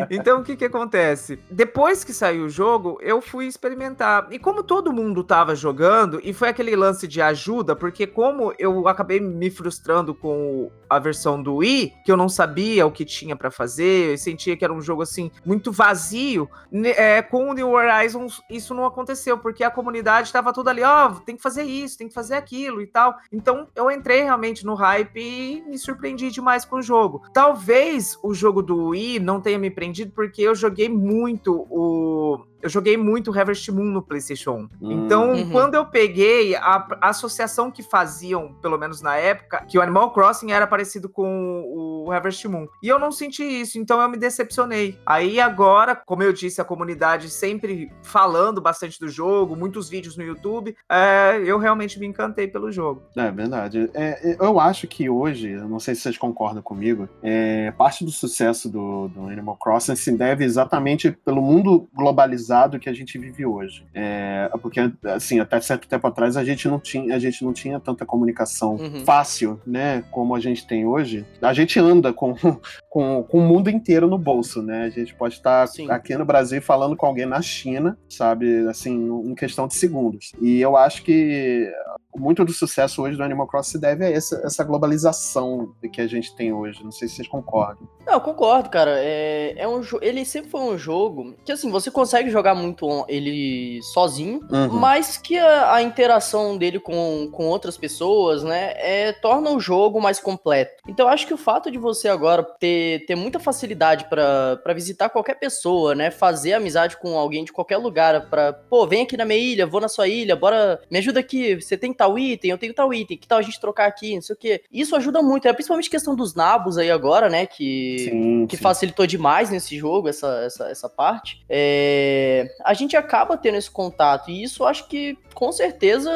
Então, 0.10 0.39
o 0.39 0.43
que 0.43 0.55
que 0.55 0.65
acontece? 0.65 1.39
Depois 1.50 2.03
que 2.03 2.13
saiu 2.13 2.45
o 2.45 2.50
jogo, 2.50 2.98
eu 3.01 3.22
fui 3.22 3.45
experimentar. 3.45 4.27
E 4.31 4.39
como 4.39 4.63
todo 4.63 4.93
mundo 4.93 5.24
tava 5.24 5.55
jogando, 5.55 6.19
e 6.24 6.34
foi 6.34 6.50
aquele 6.50 6.75
lance 6.75 7.07
de 7.07 7.22
ajuda, 7.22 7.75
porque 7.75 8.07
como 8.07 8.53
eu 8.57 8.88
acabei 8.88 9.19
me 9.19 9.50
frustrando 9.50 10.13
com 10.13 10.69
a 10.89 11.00
versão 11.00 11.41
do 11.41 11.55
Wii, 11.57 11.93
que 12.05 12.12
eu 12.12 12.17
não 12.17 12.29
sabia 12.29 12.86
o 12.86 12.91
que 12.91 13.03
tinha 13.03 13.36
pra 13.36 13.50
fazer, 13.51 14.12
eu 14.12 14.17
sentia 14.17 14.55
que 14.55 14.63
era 14.63 14.74
um 14.74 14.81
jogo 14.81 15.01
assim 15.01 15.31
muito 15.45 15.72
vazio. 15.72 16.48
ne- 16.72 16.91
é, 16.91 17.22
com 17.22 17.50
o 17.50 17.53
New 17.53 17.72
Horizons 17.72 18.05
isso 18.50 18.74
não 18.74 18.86
aconteceu, 18.86 19.38
porque 19.38 19.64
a 19.64 19.72
comunidade 19.72 20.32
tava 20.32 20.54
toda 20.54 20.70
ali, 20.72 20.84
ó, 20.84 21.10
tem 21.26 21.36
que 21.36 21.42
fazer 21.42 21.64
isso, 21.64 21.98
tem 21.98 22.08
que 22.08 22.14
fazer 22.14 22.36
aquilo 22.36 22.82
e 22.82 22.88
tal. 22.88 23.16
Então 23.32 23.68
eu 23.76 23.90
entrei 23.90 24.24
realmente 24.24 24.66
no 24.66 24.76
hype 24.76 25.20
e 25.20 25.64
me 25.68 25.78
surpreendi 25.78 26.30
demais 26.30 26.66
com 26.66 26.78
o 26.78 26.82
jogo. 26.82 27.24
Talvez 27.34 28.18
o 28.24 28.34
jogo 28.34 28.62
do 28.62 28.90
Wii 28.90 29.20
não 29.20 29.42
tenha 29.42 29.58
me 29.58 29.70
prendido 29.70 30.12
porque 30.14 30.42
eu 30.42 30.56
joguei 30.56 30.90
muito 30.90 31.66
o 31.70 32.46
eu 32.62 32.70
joguei 32.70 32.98
muito 32.98 33.38
Harvest 33.38 33.72
Moon 33.72 33.86
no 33.86 34.02
PlayStation 34.02 34.68
1. 34.82 34.86
Hum. 34.88 34.92
Então, 34.92 35.32
Uhum. 35.34 35.50
quando 35.52 35.76
eu 35.76 35.86
peguei 35.86 36.56
a, 36.56 36.88
a 37.02 37.10
associação 37.10 37.70
que 37.70 37.84
faziam, 37.84 38.54
pelo 38.62 38.78
menos 38.78 39.02
na 39.02 39.16
época, 39.16 39.64
que 39.68 39.78
o 39.78 39.82
Animal 39.82 40.12
Crossing 40.12 40.52
era 40.52 40.66
parecido 40.66 41.08
com 41.10 41.64
o 42.06 42.12
Harvest 42.12 42.48
Moon. 42.48 42.68
E 42.82 42.88
eu 42.88 42.98
não 42.98 43.12
senti 43.12 43.44
isso, 43.44 43.78
então 43.78 44.02
eu 44.02 44.10
me 44.10 44.18
decepcionei. 44.18 44.98
Aí 45.06 45.40
agora, 45.40 45.96
como 45.96 46.24
eu 46.24 46.34
disse, 46.34 46.60
a 46.62 46.66
comunidade 46.66 47.30
sempre 47.30 47.92
falando 48.04 48.62
bastante 48.62 49.00
do 49.00 49.08
jogo, 49.08 49.56
muitos 49.56 49.90
vídeos 49.90 50.18
no 50.18 50.24
YouTube, 50.24 50.76
é, 50.90 51.42
eu 51.46 51.58
realmente 51.58 52.00
me 52.00 52.08
encantei 52.08 52.48
pelo 52.48 52.72
jogo. 52.72 53.04
É 53.16 53.32
verdade. 53.32 53.90
É, 53.94 54.38
eu 54.40 54.60
acho 54.60 54.88
que 54.88 55.10
hoje, 55.10 55.52
eu 55.52 55.68
não 55.68 55.80
sei 55.80 55.94
se 55.96 56.02
vocês 56.02 56.18
concordam 56.18 56.64
comigo, 56.64 57.08
é, 57.22 57.72
parte 57.72 58.04
do 58.04 58.12
sucesso 58.12 58.70
do, 58.70 59.08
do 59.10 59.28
Animal 59.28 59.58
Crossing 59.58 59.96
se 59.96 60.12
deve 60.12 60.44
exatamente 60.44 61.12
pelo 61.12 61.42
mundo 61.42 61.88
globalizado 61.94 62.55
que 62.80 62.90
a 62.90 62.94
gente 62.94 63.18
vive 63.18 63.46
hoje. 63.46 63.86
É, 63.94 64.50
porque, 64.62 64.80
assim, 65.06 65.40
até 65.40 65.60
certo 65.60 65.88
tempo 65.88 66.06
atrás 66.08 66.38
a 66.38 66.44
gente 66.44 66.68
não 66.68 66.80
tinha, 66.80 67.16
a 67.16 67.20
gente 67.20 67.44
não 67.44 67.54
tinha 67.54 67.80
tanta 67.80 68.06
comunicação 68.06 68.76
Uhum. 68.76 69.04
fácil, 69.06 69.60
né, 69.66 70.04
como 70.12 70.36
a 70.36 70.40
gente 70.40 70.66
tem 70.68 70.86
hoje. 70.86 71.26
A 71.42 71.54
gente 71.54 71.80
anda 71.80 72.12
com, 72.14 72.34
com, 72.90 73.24
com 73.24 73.38
o 73.40 73.42
mundo 73.42 73.70
inteiro 73.70 74.08
no 74.08 74.18
bolso, 74.18 74.62
né? 74.62 74.84
A 74.86 74.90
gente 74.90 75.14
pode 75.16 75.36
estar 75.36 75.68
Sim. 75.68 75.90
aqui 75.90 76.16
no 76.18 76.26
Brasil 76.26 76.62
falando 76.62 76.96
com 76.96 77.06
alguém 77.06 77.26
na 77.26 77.42
China, 77.42 77.98
sabe, 78.10 78.68
assim, 78.68 78.94
em 79.26 79.36
questão 79.36 79.68
de 79.68 79.76
segundos. 79.76 80.32
E 80.42 80.60
eu 80.62 80.76
acho 80.78 81.04
que 81.04 81.72
muito 82.17 82.43
do 82.45 82.53
sucesso 82.53 83.01
hoje 83.01 83.17
do 83.17 83.24
Animal 83.24 83.48
Crossing 83.48 83.72
se 83.72 83.79
deve 83.79 84.05
a 84.05 84.10
essa, 84.12 84.41
essa 84.45 84.63
globalização 84.63 85.74
que 85.91 86.00
a 86.01 86.07
gente 86.07 86.36
tem 86.36 86.53
hoje. 86.53 86.84
Não 86.84 86.91
sei 86.91 87.07
se 87.07 87.15
vocês 87.15 87.27
concordam. 87.27 87.88
Não, 88.05 88.13
eu 88.13 88.22
concordo, 88.22 88.69
cara. 88.69 88.91
É, 89.00 89.55
é 89.57 89.67
um 89.67 89.81
ele 90.01 90.24
sempre 90.25 90.51
foi 90.51 90.62
um 90.62 90.77
jogo 90.77 91.36
que, 91.43 91.51
assim, 91.51 91.72
você 91.72 91.89
consegue 91.89 92.29
jogar 92.29 92.53
muito 92.53 93.03
ele 93.07 93.79
sozinho, 93.93 94.39
Uhum. 94.51 94.67
mas 94.69 95.17
que 95.17 95.38
a, 95.38 95.74
a 95.75 95.81
interação 95.81 96.57
dele 96.57 96.79
com, 96.79 97.29
com 97.31 97.48
outras 97.48 97.77
pessoas, 97.77 98.43
né, 98.43 98.74
é, 98.77 99.12
torna 99.12 99.50
o 99.51 99.60
jogo 99.60 100.00
mais 100.00 100.19
completo. 100.19 100.84
Então, 100.88 101.07
eu 101.07 101.12
acho 101.12 101.25
que 101.25 101.34
o 101.34 101.38
fato 101.38 101.72
de 101.72 101.77
você 101.79 102.07
agora 102.07 102.43
ter, 102.43 103.05
ter 103.05 103.15
muita 103.15 103.39
facilidade 103.39 104.05
pra 104.10 104.57
pra 104.63 104.74
visitar 104.74 105.10
qualquer 105.10 105.36
pessoa, 105.36 105.95
né, 105.95 106.12
fazer 106.12 106.53
amizade 106.53 106.98
com 106.98 107.17
alguém 107.17 107.43
de 107.43 107.51
qualquer 107.51 107.77
lugar, 107.77 108.29
pra, 108.29 108.53
pô, 108.53 108.86
vem 108.88 109.03
aqui 109.03 109.17
na 109.17 109.25
minha 109.25 109.39
ilha, 109.39 109.65
vou 109.65 109.81
na 109.81 109.88
sua 109.88 110.07
ilha, 110.07 110.36
bora, 110.36 110.79
me 110.91 111.00
ajuda 111.00 111.19
aqui, 111.19 111.55
você 111.60 111.75
tem 111.77 111.93
tal 111.93 112.05
item, 112.18 112.52
eu 112.52 112.58
tenho 112.58 112.74
tal 112.74 112.94
item, 112.94 113.18
que 113.18 113.28
tal 113.28 113.40
a 113.40 113.42
gente 113.42 113.60
trocar 113.60 113.88
aqui, 113.88 114.16
não 114.16 114.22
sei 114.22 114.36
o 114.36 114.38
quê. 114.38 114.64
Isso 114.72 114.96
ajuda 114.96 115.22
muito, 115.22 115.48
é 115.48 115.54
principalmente 115.54 115.90
questão 115.90 116.16
dos 116.16 116.36
nabos 116.36 116.78
aí 116.78 116.92
agora, 116.92 117.30
né, 117.30 117.46
que 117.46 117.98
Sim, 118.00 118.48
que 118.48 118.58
sim. 118.58 118.64
facilitou 118.64 119.08
demais 119.08 119.50
nesse 119.50 119.78
jogo, 119.78 120.10
essa, 120.10 120.44
essa, 120.46 120.70
essa 120.70 120.90
parte, 120.90 121.44
é, 121.50 122.48
a 122.64 122.74
gente 122.74 122.98
acaba 122.98 123.38
tendo 123.38 123.58
esse 123.58 123.72
contato. 123.72 124.30
E 124.30 124.44
isso 124.44 124.66
acho 124.66 124.88
que, 124.88 125.18
com 125.34 125.52
certeza, 125.52 126.12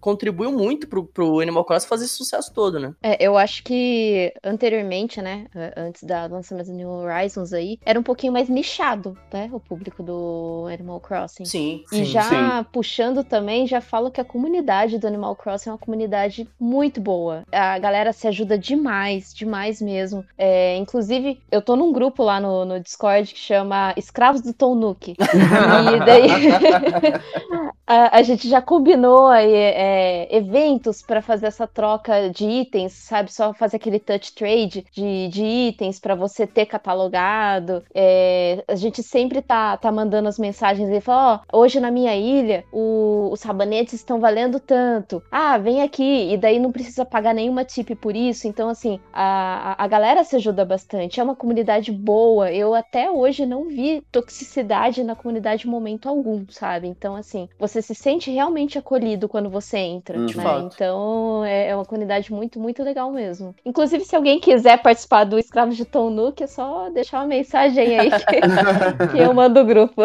contribuiu 0.00 0.50
muito 0.52 0.88
pro, 0.88 1.04
pro 1.04 1.40
Animal 1.40 1.64
Crossing 1.64 1.88
fazer 1.88 2.04
esse 2.06 2.14
sucesso 2.14 2.52
todo, 2.52 2.78
né? 2.78 2.94
É, 3.02 3.22
eu 3.24 3.36
acho 3.36 3.62
que 3.62 4.32
anteriormente, 4.42 5.20
né, 5.20 5.46
antes 5.76 6.02
da 6.02 6.26
do 6.26 6.34
lançamento 6.34 6.66
do 6.68 6.72
New 6.72 6.88
Horizons 6.88 7.52
aí, 7.52 7.78
era 7.84 7.98
um 7.98 8.02
pouquinho 8.02 8.32
mais 8.32 8.48
nichado, 8.48 9.16
né, 9.32 9.48
o 9.52 9.60
público 9.60 10.02
do 10.02 10.66
Animal 10.72 11.00
Crossing. 11.00 11.44
Sim. 11.44 11.84
E 11.92 11.96
Sim, 11.96 12.04
já 12.04 12.64
puxando 12.72 13.22
também, 13.24 13.66
já 13.66 13.80
falo 13.80 14.10
que 14.10 14.20
a 14.20 14.24
comunidade 14.24 14.98
do 14.98 15.06
Animal 15.06 15.19
Crossing 15.36 15.68
é 15.70 15.72
uma 15.72 15.78
comunidade 15.78 16.48
muito 16.58 17.00
boa. 17.00 17.44
A 17.52 17.78
galera 17.78 18.12
se 18.12 18.26
ajuda 18.28 18.58
demais, 18.58 19.32
demais 19.34 19.80
mesmo. 19.80 20.24
É, 20.36 20.76
inclusive, 20.76 21.40
eu 21.50 21.62
tô 21.62 21.76
num 21.76 21.92
grupo 21.92 22.22
lá 22.22 22.40
no, 22.40 22.64
no 22.64 22.80
Discord 22.80 23.32
que 23.32 23.38
chama 23.38 23.92
Escravos 23.96 24.40
do 24.42 24.52
Tom 24.52 24.74
Nook. 24.74 25.14
E 25.94 26.00
daí 26.04 26.28
a, 27.86 28.18
a 28.18 28.22
gente 28.22 28.48
já 28.48 28.60
combinou 28.62 29.26
aí, 29.28 29.52
é, 29.52 30.36
eventos 30.36 31.02
para 31.02 31.20
fazer 31.22 31.46
essa 31.46 31.66
troca 31.66 32.30
de 32.30 32.44
itens, 32.44 32.92
sabe? 32.92 33.32
Só 33.32 33.52
fazer 33.52 33.76
aquele 33.76 33.98
touch 33.98 34.34
trade 34.34 34.84
de, 34.92 35.28
de 35.28 35.44
itens 35.44 35.98
para 35.98 36.14
você 36.14 36.46
ter 36.46 36.66
catalogado. 36.66 37.82
É, 37.94 38.62
a 38.68 38.74
gente 38.74 39.02
sempre 39.02 39.42
tá, 39.42 39.76
tá 39.76 39.90
mandando 39.90 40.28
as 40.28 40.38
mensagens 40.38 40.88
e 40.88 41.00
fala: 41.00 41.42
Ó, 41.52 41.58
hoje 41.60 41.80
na 41.80 41.90
minha 41.90 42.14
ilha 42.16 42.64
o- 42.72 43.30
os 43.32 43.42
rabanetes 43.42 43.94
estão 43.94 44.20
valendo 44.20 44.60
tanto. 44.60 45.09
Ah, 45.30 45.58
vem 45.58 45.82
aqui. 45.82 46.32
E 46.32 46.36
daí 46.36 46.58
não 46.58 46.72
precisa 46.72 47.04
pagar 47.04 47.34
nenhuma 47.34 47.64
tip 47.64 47.94
por 47.96 48.14
isso. 48.14 48.46
Então, 48.46 48.68
assim, 48.68 49.00
a, 49.12 49.82
a, 49.82 49.86
galera 49.86 50.22
se 50.24 50.36
ajuda 50.36 50.64
bastante. 50.64 51.18
É 51.18 51.22
uma 51.22 51.34
comunidade 51.34 51.90
boa. 51.90 52.52
Eu 52.52 52.74
até 52.74 53.10
hoje 53.10 53.46
não 53.46 53.68
vi 53.68 54.02
toxicidade 54.12 55.02
na 55.02 55.14
comunidade 55.14 55.66
em 55.66 55.70
momento 55.70 56.08
algum, 56.08 56.44
sabe? 56.50 56.86
Então, 56.88 57.16
assim, 57.16 57.48
você 57.58 57.82
se 57.82 57.94
sente 57.94 58.30
realmente 58.30 58.78
acolhido 58.78 59.28
quando 59.28 59.48
você 59.48 59.78
entra. 59.78 60.18
De 60.26 60.36
né? 60.36 60.44
Então, 60.74 61.44
é, 61.44 61.68
é 61.68 61.74
uma 61.74 61.84
comunidade 61.84 62.32
muito, 62.32 62.60
muito 62.60 62.82
legal 62.82 63.10
mesmo. 63.10 63.54
Inclusive, 63.64 64.04
se 64.04 64.14
alguém 64.14 64.38
quiser 64.40 64.80
participar 64.82 65.24
do 65.24 65.38
Escravos 65.38 65.76
de 65.76 65.84
Tom 65.84 66.10
Nook, 66.10 66.42
é 66.42 66.46
só 66.46 66.90
deixar 66.90 67.18
uma 67.18 67.26
mensagem 67.26 67.98
aí 67.98 68.10
que, 68.28 69.08
que 69.12 69.18
eu 69.18 69.32
mando 69.32 69.60
o 69.60 69.64
grupo. 69.64 70.02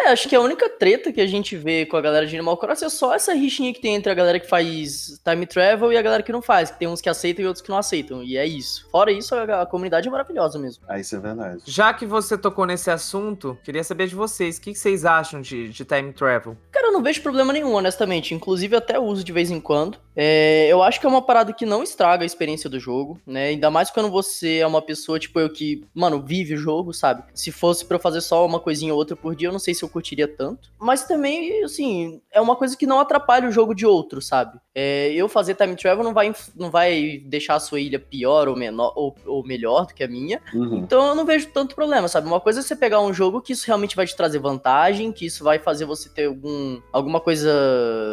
É, 0.00 0.08
acho 0.08 0.28
que 0.28 0.36
a 0.36 0.40
única 0.40 0.68
treta 0.68 1.12
que 1.12 1.20
a 1.20 1.26
gente 1.26 1.56
vê 1.56 1.86
com 1.86 1.96
a 1.96 2.00
galera 2.00 2.26
de 2.26 2.34
Animal 2.34 2.56
Crossing 2.56 2.86
é 2.86 2.88
só 2.88 3.14
essa 3.14 3.32
rixinha 3.34 3.72
que 3.72 3.80
tem 3.80 3.94
entre 3.94 4.10
a 4.10 4.14
galera 4.14 4.33
que 4.40 4.48
faz 4.48 5.20
time 5.24 5.46
travel 5.46 5.92
e 5.92 5.96
a 5.96 6.02
galera 6.02 6.22
que 6.22 6.32
não 6.32 6.42
faz. 6.42 6.70
Que 6.70 6.78
tem 6.78 6.88
uns 6.88 7.00
que 7.00 7.08
aceitam 7.08 7.44
e 7.44 7.46
outros 7.46 7.62
que 7.62 7.70
não 7.70 7.78
aceitam. 7.78 8.22
E 8.22 8.36
é 8.36 8.46
isso. 8.46 8.88
Fora 8.90 9.10
isso, 9.10 9.34
a, 9.34 9.62
a 9.62 9.66
comunidade 9.66 10.08
é 10.08 10.10
maravilhosa 10.10 10.58
mesmo. 10.58 10.84
Ah, 10.88 10.98
isso 10.98 11.16
é 11.16 11.18
verdade. 11.18 11.62
Já 11.66 11.92
que 11.92 12.06
você 12.06 12.36
tocou 12.36 12.66
nesse 12.66 12.90
assunto, 12.90 13.58
queria 13.64 13.84
saber 13.84 14.06
de 14.06 14.14
vocês. 14.14 14.58
O 14.58 14.60
que 14.60 14.72
que 14.72 14.78
vocês 14.78 15.04
acham 15.04 15.40
de, 15.40 15.68
de 15.68 15.84
time 15.84 16.12
travel? 16.12 16.56
Cara, 16.70 16.88
eu 16.88 16.92
não 16.92 17.02
vejo 17.02 17.22
problema 17.22 17.52
nenhum, 17.52 17.74
honestamente. 17.74 18.34
Inclusive, 18.34 18.76
até 18.76 18.98
uso 18.98 19.24
de 19.24 19.32
vez 19.32 19.50
em 19.50 19.60
quando. 19.60 19.98
É, 20.16 20.66
eu 20.68 20.82
acho 20.82 21.00
que 21.00 21.06
é 21.06 21.08
uma 21.08 21.22
parada 21.22 21.52
que 21.52 21.66
não 21.66 21.82
estraga 21.82 22.22
a 22.22 22.26
experiência 22.26 22.70
do 22.70 22.78
jogo, 22.78 23.20
né? 23.26 23.48
Ainda 23.48 23.70
mais 23.70 23.90
quando 23.90 24.10
você 24.10 24.58
é 24.58 24.66
uma 24.66 24.80
pessoa, 24.80 25.18
tipo 25.18 25.40
eu, 25.40 25.50
que, 25.50 25.84
mano, 25.94 26.22
vive 26.22 26.54
o 26.54 26.58
jogo, 26.58 26.92
sabe? 26.92 27.24
Se 27.34 27.50
fosse 27.50 27.84
pra 27.84 27.96
eu 27.96 28.00
fazer 28.00 28.20
só 28.20 28.46
uma 28.46 28.60
coisinha 28.60 28.92
ou 28.92 28.98
outra 28.98 29.16
por 29.16 29.34
dia, 29.34 29.48
eu 29.48 29.52
não 29.52 29.58
sei 29.58 29.74
se 29.74 29.82
eu 29.82 29.88
curtiria 29.88 30.28
tanto. 30.28 30.70
Mas 30.78 31.04
também, 31.04 31.64
assim, 31.64 32.20
é 32.30 32.40
uma 32.40 32.56
coisa 32.56 32.76
que 32.76 32.86
não 32.86 33.00
atrapalha 33.00 33.48
o 33.48 33.52
jogo 33.52 33.74
de 33.74 33.86
outro, 33.86 34.22
sabe? 34.22 34.58
É, 34.74 35.12
eu 35.12 35.28
fazer 35.28 35.54
time 35.54 35.76
travel 35.76 36.02
não 36.02 36.12
vai, 36.12 36.34
não 36.56 36.70
vai 36.70 37.22
deixar 37.24 37.54
a 37.54 37.60
sua 37.60 37.78
ilha 37.80 37.98
pior 37.98 38.48
ou, 38.48 38.56
menor, 38.56 38.92
ou, 38.96 39.14
ou 39.24 39.44
melhor 39.46 39.86
do 39.86 39.94
que 39.94 40.02
a 40.02 40.08
minha. 40.08 40.40
Uhum. 40.52 40.78
Então 40.78 41.06
eu 41.08 41.14
não 41.14 41.24
vejo 41.24 41.46
tanto 41.48 41.74
problema, 41.76 42.08
sabe? 42.08 42.26
Uma 42.26 42.40
coisa 42.40 42.58
é 42.60 42.62
você 42.62 42.74
pegar 42.74 43.00
um 43.00 43.12
jogo 43.14 43.40
que 43.40 43.52
isso 43.52 43.66
realmente 43.66 43.94
vai 43.94 44.06
te 44.06 44.16
trazer 44.16 44.38
vantagem, 44.40 45.12
que 45.12 45.26
isso 45.26 45.44
vai 45.44 45.58
fazer 45.60 45.84
você 45.84 46.08
ter 46.08 46.26
algum, 46.26 46.80
alguma 46.92 47.20
coisa, 47.20 47.48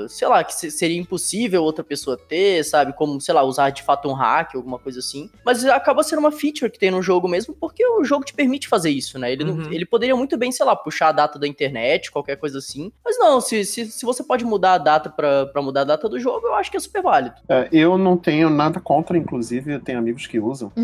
sei 0.08 0.28
lá, 0.28 0.44
que 0.44 0.54
se- 0.54 0.72
seria 0.72 0.98
impossível 1.00 1.64
outra 1.64 1.84
pessoa 1.84 2.18
ter, 2.18 2.64
sabe? 2.64 2.94
Como, 2.94 3.20
sei 3.20 3.34
lá, 3.34 3.44
usar 3.44 3.70
de 3.72 3.84
fato 3.84 4.08
um 4.08 4.14
hack, 4.14 4.56
alguma 4.56 4.78
coisa 4.78 5.00
assim. 5.00 5.30
Mas 5.46 5.66
acaba 5.66 6.04
sendo 6.04 6.20
uma 6.20 6.32
feature 6.32 6.70
que 6.72 6.78
tem 6.80 6.92
no 6.92 7.02
jogo 7.02 7.28
mesmo, 7.28 7.54
porque 7.54 7.86
o 7.86 8.04
jogo 8.04 8.24
te 8.24 8.34
permite 8.34 8.68
fazer 8.68 8.90
isso, 8.92 9.18
né? 9.18 9.32
Ele, 9.32 9.44
não- 9.44 9.52
Uhum. 9.56 9.72
ele 9.74 9.86
poderia 9.86 10.16
muito 10.16 10.38
bem, 10.38 10.52
sei 10.52 10.66
lá, 10.66 10.76
puxar 10.76 11.10
a 11.10 11.12
data 11.12 11.40
da 11.40 11.48
internet, 11.48 12.12
qualquer 12.12 12.36
coisa 12.38 12.58
assim. 12.60 12.92
Mas 13.04 13.18
não, 13.18 13.42
se, 13.42 13.66
se, 13.66 13.86
se 13.86 14.06
você 14.06 14.24
pode 14.24 14.46
mudar 14.46 14.74
a 14.74 14.78
data 14.78 15.10
pra 15.10 15.62
mudar 15.62 15.82
a 15.82 15.86
data 15.86 16.08
do 16.08 16.20
jogo, 16.20 16.51
eu 16.52 16.56
acho 16.56 16.72
que 16.72 16.78
é 16.78 16.80
super 16.80 17.02
válido. 17.02 17.36
É, 17.50 17.68
eu 17.72 17.98
não 17.98 18.16
tenho 18.18 18.50
nada 18.50 18.80
contra, 18.80 19.18
inclusive, 19.18 19.74
eu 19.74 19.80
tenho 19.80 20.00
amigos 20.00 20.28
que 20.28 20.40
usam. 20.40 20.72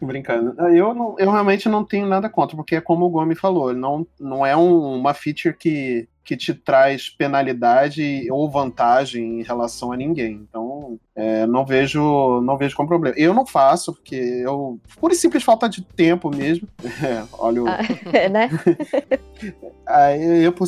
Brincando. 0.00 0.54
Eu, 0.70 0.94
não- 0.94 1.16
eu 1.18 1.30
realmente 1.30 1.68
não 1.68 1.84
tenho 1.84 2.06
nada 2.06 2.28
contra, 2.28 2.56
porque 2.56 2.76
é 2.76 2.80
como 2.80 3.06
o 3.06 3.10
Gomes 3.10 3.38
falou, 3.38 3.72
não, 3.74 4.06
não 4.18 4.44
é 4.46 4.56
um- 4.56 4.94
uma 4.96 5.14
feature 5.14 5.54
que, 5.56 6.08
que 6.24 6.36
te 6.36 6.54
traz 6.54 7.08
penalidade 7.08 8.26
ou 8.30 8.48
vantagem 8.50 9.40
em 9.40 9.42
relação 9.42 9.92
a 9.92 9.96
ninguém. 9.96 10.46
Então, 10.48 10.98
é, 11.16 11.46
não 11.46 11.64
vejo 11.64 12.40
não 12.42 12.56
vejo 12.58 12.76
como 12.76 12.88
problema. 12.88 13.16
Eu 13.18 13.32
não 13.32 13.46
faço, 13.46 13.92
porque 13.94 14.14
eu, 14.14 14.78
por 15.00 15.12
simples 15.14 15.42
falta 15.42 15.68
de 15.68 15.82
tempo 15.82 16.30
mesmo, 16.30 16.68
é, 17.02 17.24
olha 17.32 17.62
o, 17.62 17.66
Ah, 17.68 17.78
né? 18.30 18.50
Aí 19.86 20.44
eu, 20.44 20.52
por 20.52 20.66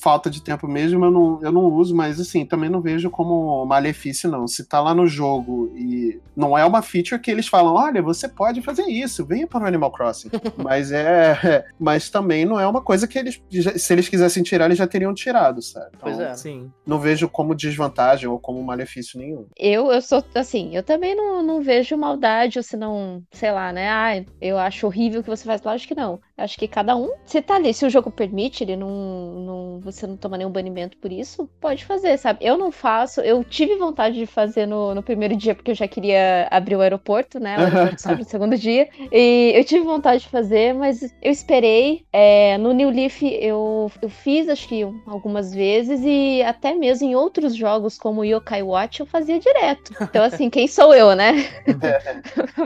falta 0.00 0.30
de 0.30 0.42
tempo 0.42 0.66
mesmo, 0.66 1.04
eu 1.04 1.10
não, 1.10 1.38
eu 1.42 1.52
não 1.52 1.64
uso, 1.64 1.94
mas 1.94 2.18
assim, 2.18 2.46
também 2.46 2.70
não 2.70 2.80
vejo 2.80 3.10
como 3.10 3.64
malefício, 3.66 4.30
não. 4.30 4.46
Se 4.46 4.64
tá 4.64 4.80
lá 4.80 4.94
no 4.94 5.06
jogo 5.06 5.72
e 5.76 6.18
não 6.34 6.56
é 6.56 6.64
uma 6.64 6.80
feature 6.80 7.20
que 7.20 7.30
eles 7.30 7.46
falam, 7.48 7.74
olha, 7.74 8.00
você 8.00 8.28
pode 8.28 8.62
fazer 8.62 8.84
isso, 8.84 9.26
venha 9.26 9.46
para 9.46 9.64
o 9.64 9.66
Animal 9.66 9.90
Crossing. 9.90 10.30
mas 10.56 10.90
é. 10.92 11.66
Mas 11.78 12.08
também 12.08 12.44
não 12.44 12.58
é 12.58 12.66
uma 12.66 12.80
coisa 12.80 13.06
que 13.06 13.18
eles. 13.18 13.42
Se 13.76 13.92
eles 13.92 14.08
quisessem 14.08 14.42
tirar, 14.42 14.66
eles 14.66 14.78
já 14.78 14.86
teriam 14.86 15.12
tirado, 15.12 15.60
sabe? 15.60 15.88
Então, 15.88 16.00
Pois 16.02 16.18
é. 16.18 16.32
Sim. 16.34 16.70
Não 16.86 16.98
vejo 16.98 17.28
como 17.28 17.54
desvantagem 17.54 18.28
ou 18.28 18.38
como 18.38 18.62
malefício 18.62 19.18
nenhum. 19.18 19.46
Eu, 19.58 19.89
eu 19.92 20.02
sou 20.02 20.24
assim, 20.34 20.74
eu 20.74 20.82
também 20.82 21.14
não, 21.14 21.42
não 21.42 21.60
vejo 21.60 21.96
maldade, 21.96 22.58
ou 22.58 22.62
se 22.62 22.76
não, 22.76 23.22
sei 23.32 23.50
lá, 23.52 23.72
né? 23.72 23.88
Ah, 23.88 24.24
eu 24.40 24.58
acho 24.58 24.86
horrível 24.86 25.20
o 25.20 25.22
que 25.22 25.30
você 25.30 25.44
faz. 25.44 25.62
Lógico 25.62 25.94
que 25.94 26.00
não. 26.00 26.20
Acho 26.36 26.58
que 26.58 26.66
cada 26.68 26.96
um, 26.96 27.10
se 27.24 27.42
tá 27.42 27.56
ali, 27.56 27.72
se 27.74 27.84
o 27.84 27.90
jogo 27.90 28.10
permite, 28.10 28.64
ele 28.64 28.76
não, 28.76 28.88
não. 28.90 29.80
Você 29.80 30.06
não 30.06 30.16
toma 30.16 30.36
nenhum 30.38 30.50
banimento 30.50 30.96
por 30.98 31.12
isso, 31.12 31.48
pode 31.60 31.84
fazer, 31.84 32.16
sabe? 32.18 32.38
Eu 32.44 32.56
não 32.56 32.70
faço, 32.72 33.20
eu 33.20 33.42
tive 33.44 33.76
vontade 33.76 34.16
de 34.16 34.26
fazer 34.26 34.66
no, 34.66 34.94
no 34.94 35.02
primeiro 35.02 35.36
dia, 35.36 35.54
porque 35.54 35.70
eu 35.70 35.74
já 35.74 35.86
queria 35.88 36.48
abrir 36.50 36.76
o 36.76 36.80
aeroporto, 36.80 37.38
né? 37.38 37.56
O 37.58 37.60
aeroporto 37.62 38.00
só 38.02 38.14
no 38.14 38.24
segundo 38.24 38.56
dia. 38.56 38.88
E 39.12 39.52
eu 39.54 39.64
tive 39.64 39.84
vontade 39.84 40.22
de 40.22 40.28
fazer, 40.28 40.74
mas 40.74 41.02
eu 41.02 41.30
esperei. 41.30 42.04
É, 42.12 42.56
no 42.58 42.72
New 42.72 42.90
Leaf 42.90 43.22
eu, 43.22 43.90
eu 44.02 44.08
fiz, 44.08 44.48
acho 44.48 44.68
que 44.68 44.82
algumas 45.06 45.52
vezes, 45.54 46.00
e 46.04 46.42
até 46.42 46.74
mesmo 46.74 47.08
em 47.08 47.14
outros 47.14 47.54
jogos, 47.54 47.98
como 47.98 48.24
Yokai 48.24 48.62
Watch, 48.62 49.00
eu 49.00 49.06
fazia 49.06 49.38
direto. 49.38 49.79
Então, 50.00 50.22
assim, 50.22 50.48
quem 50.50 50.66
sou 50.68 50.94
eu, 50.94 51.14
né? 51.14 51.46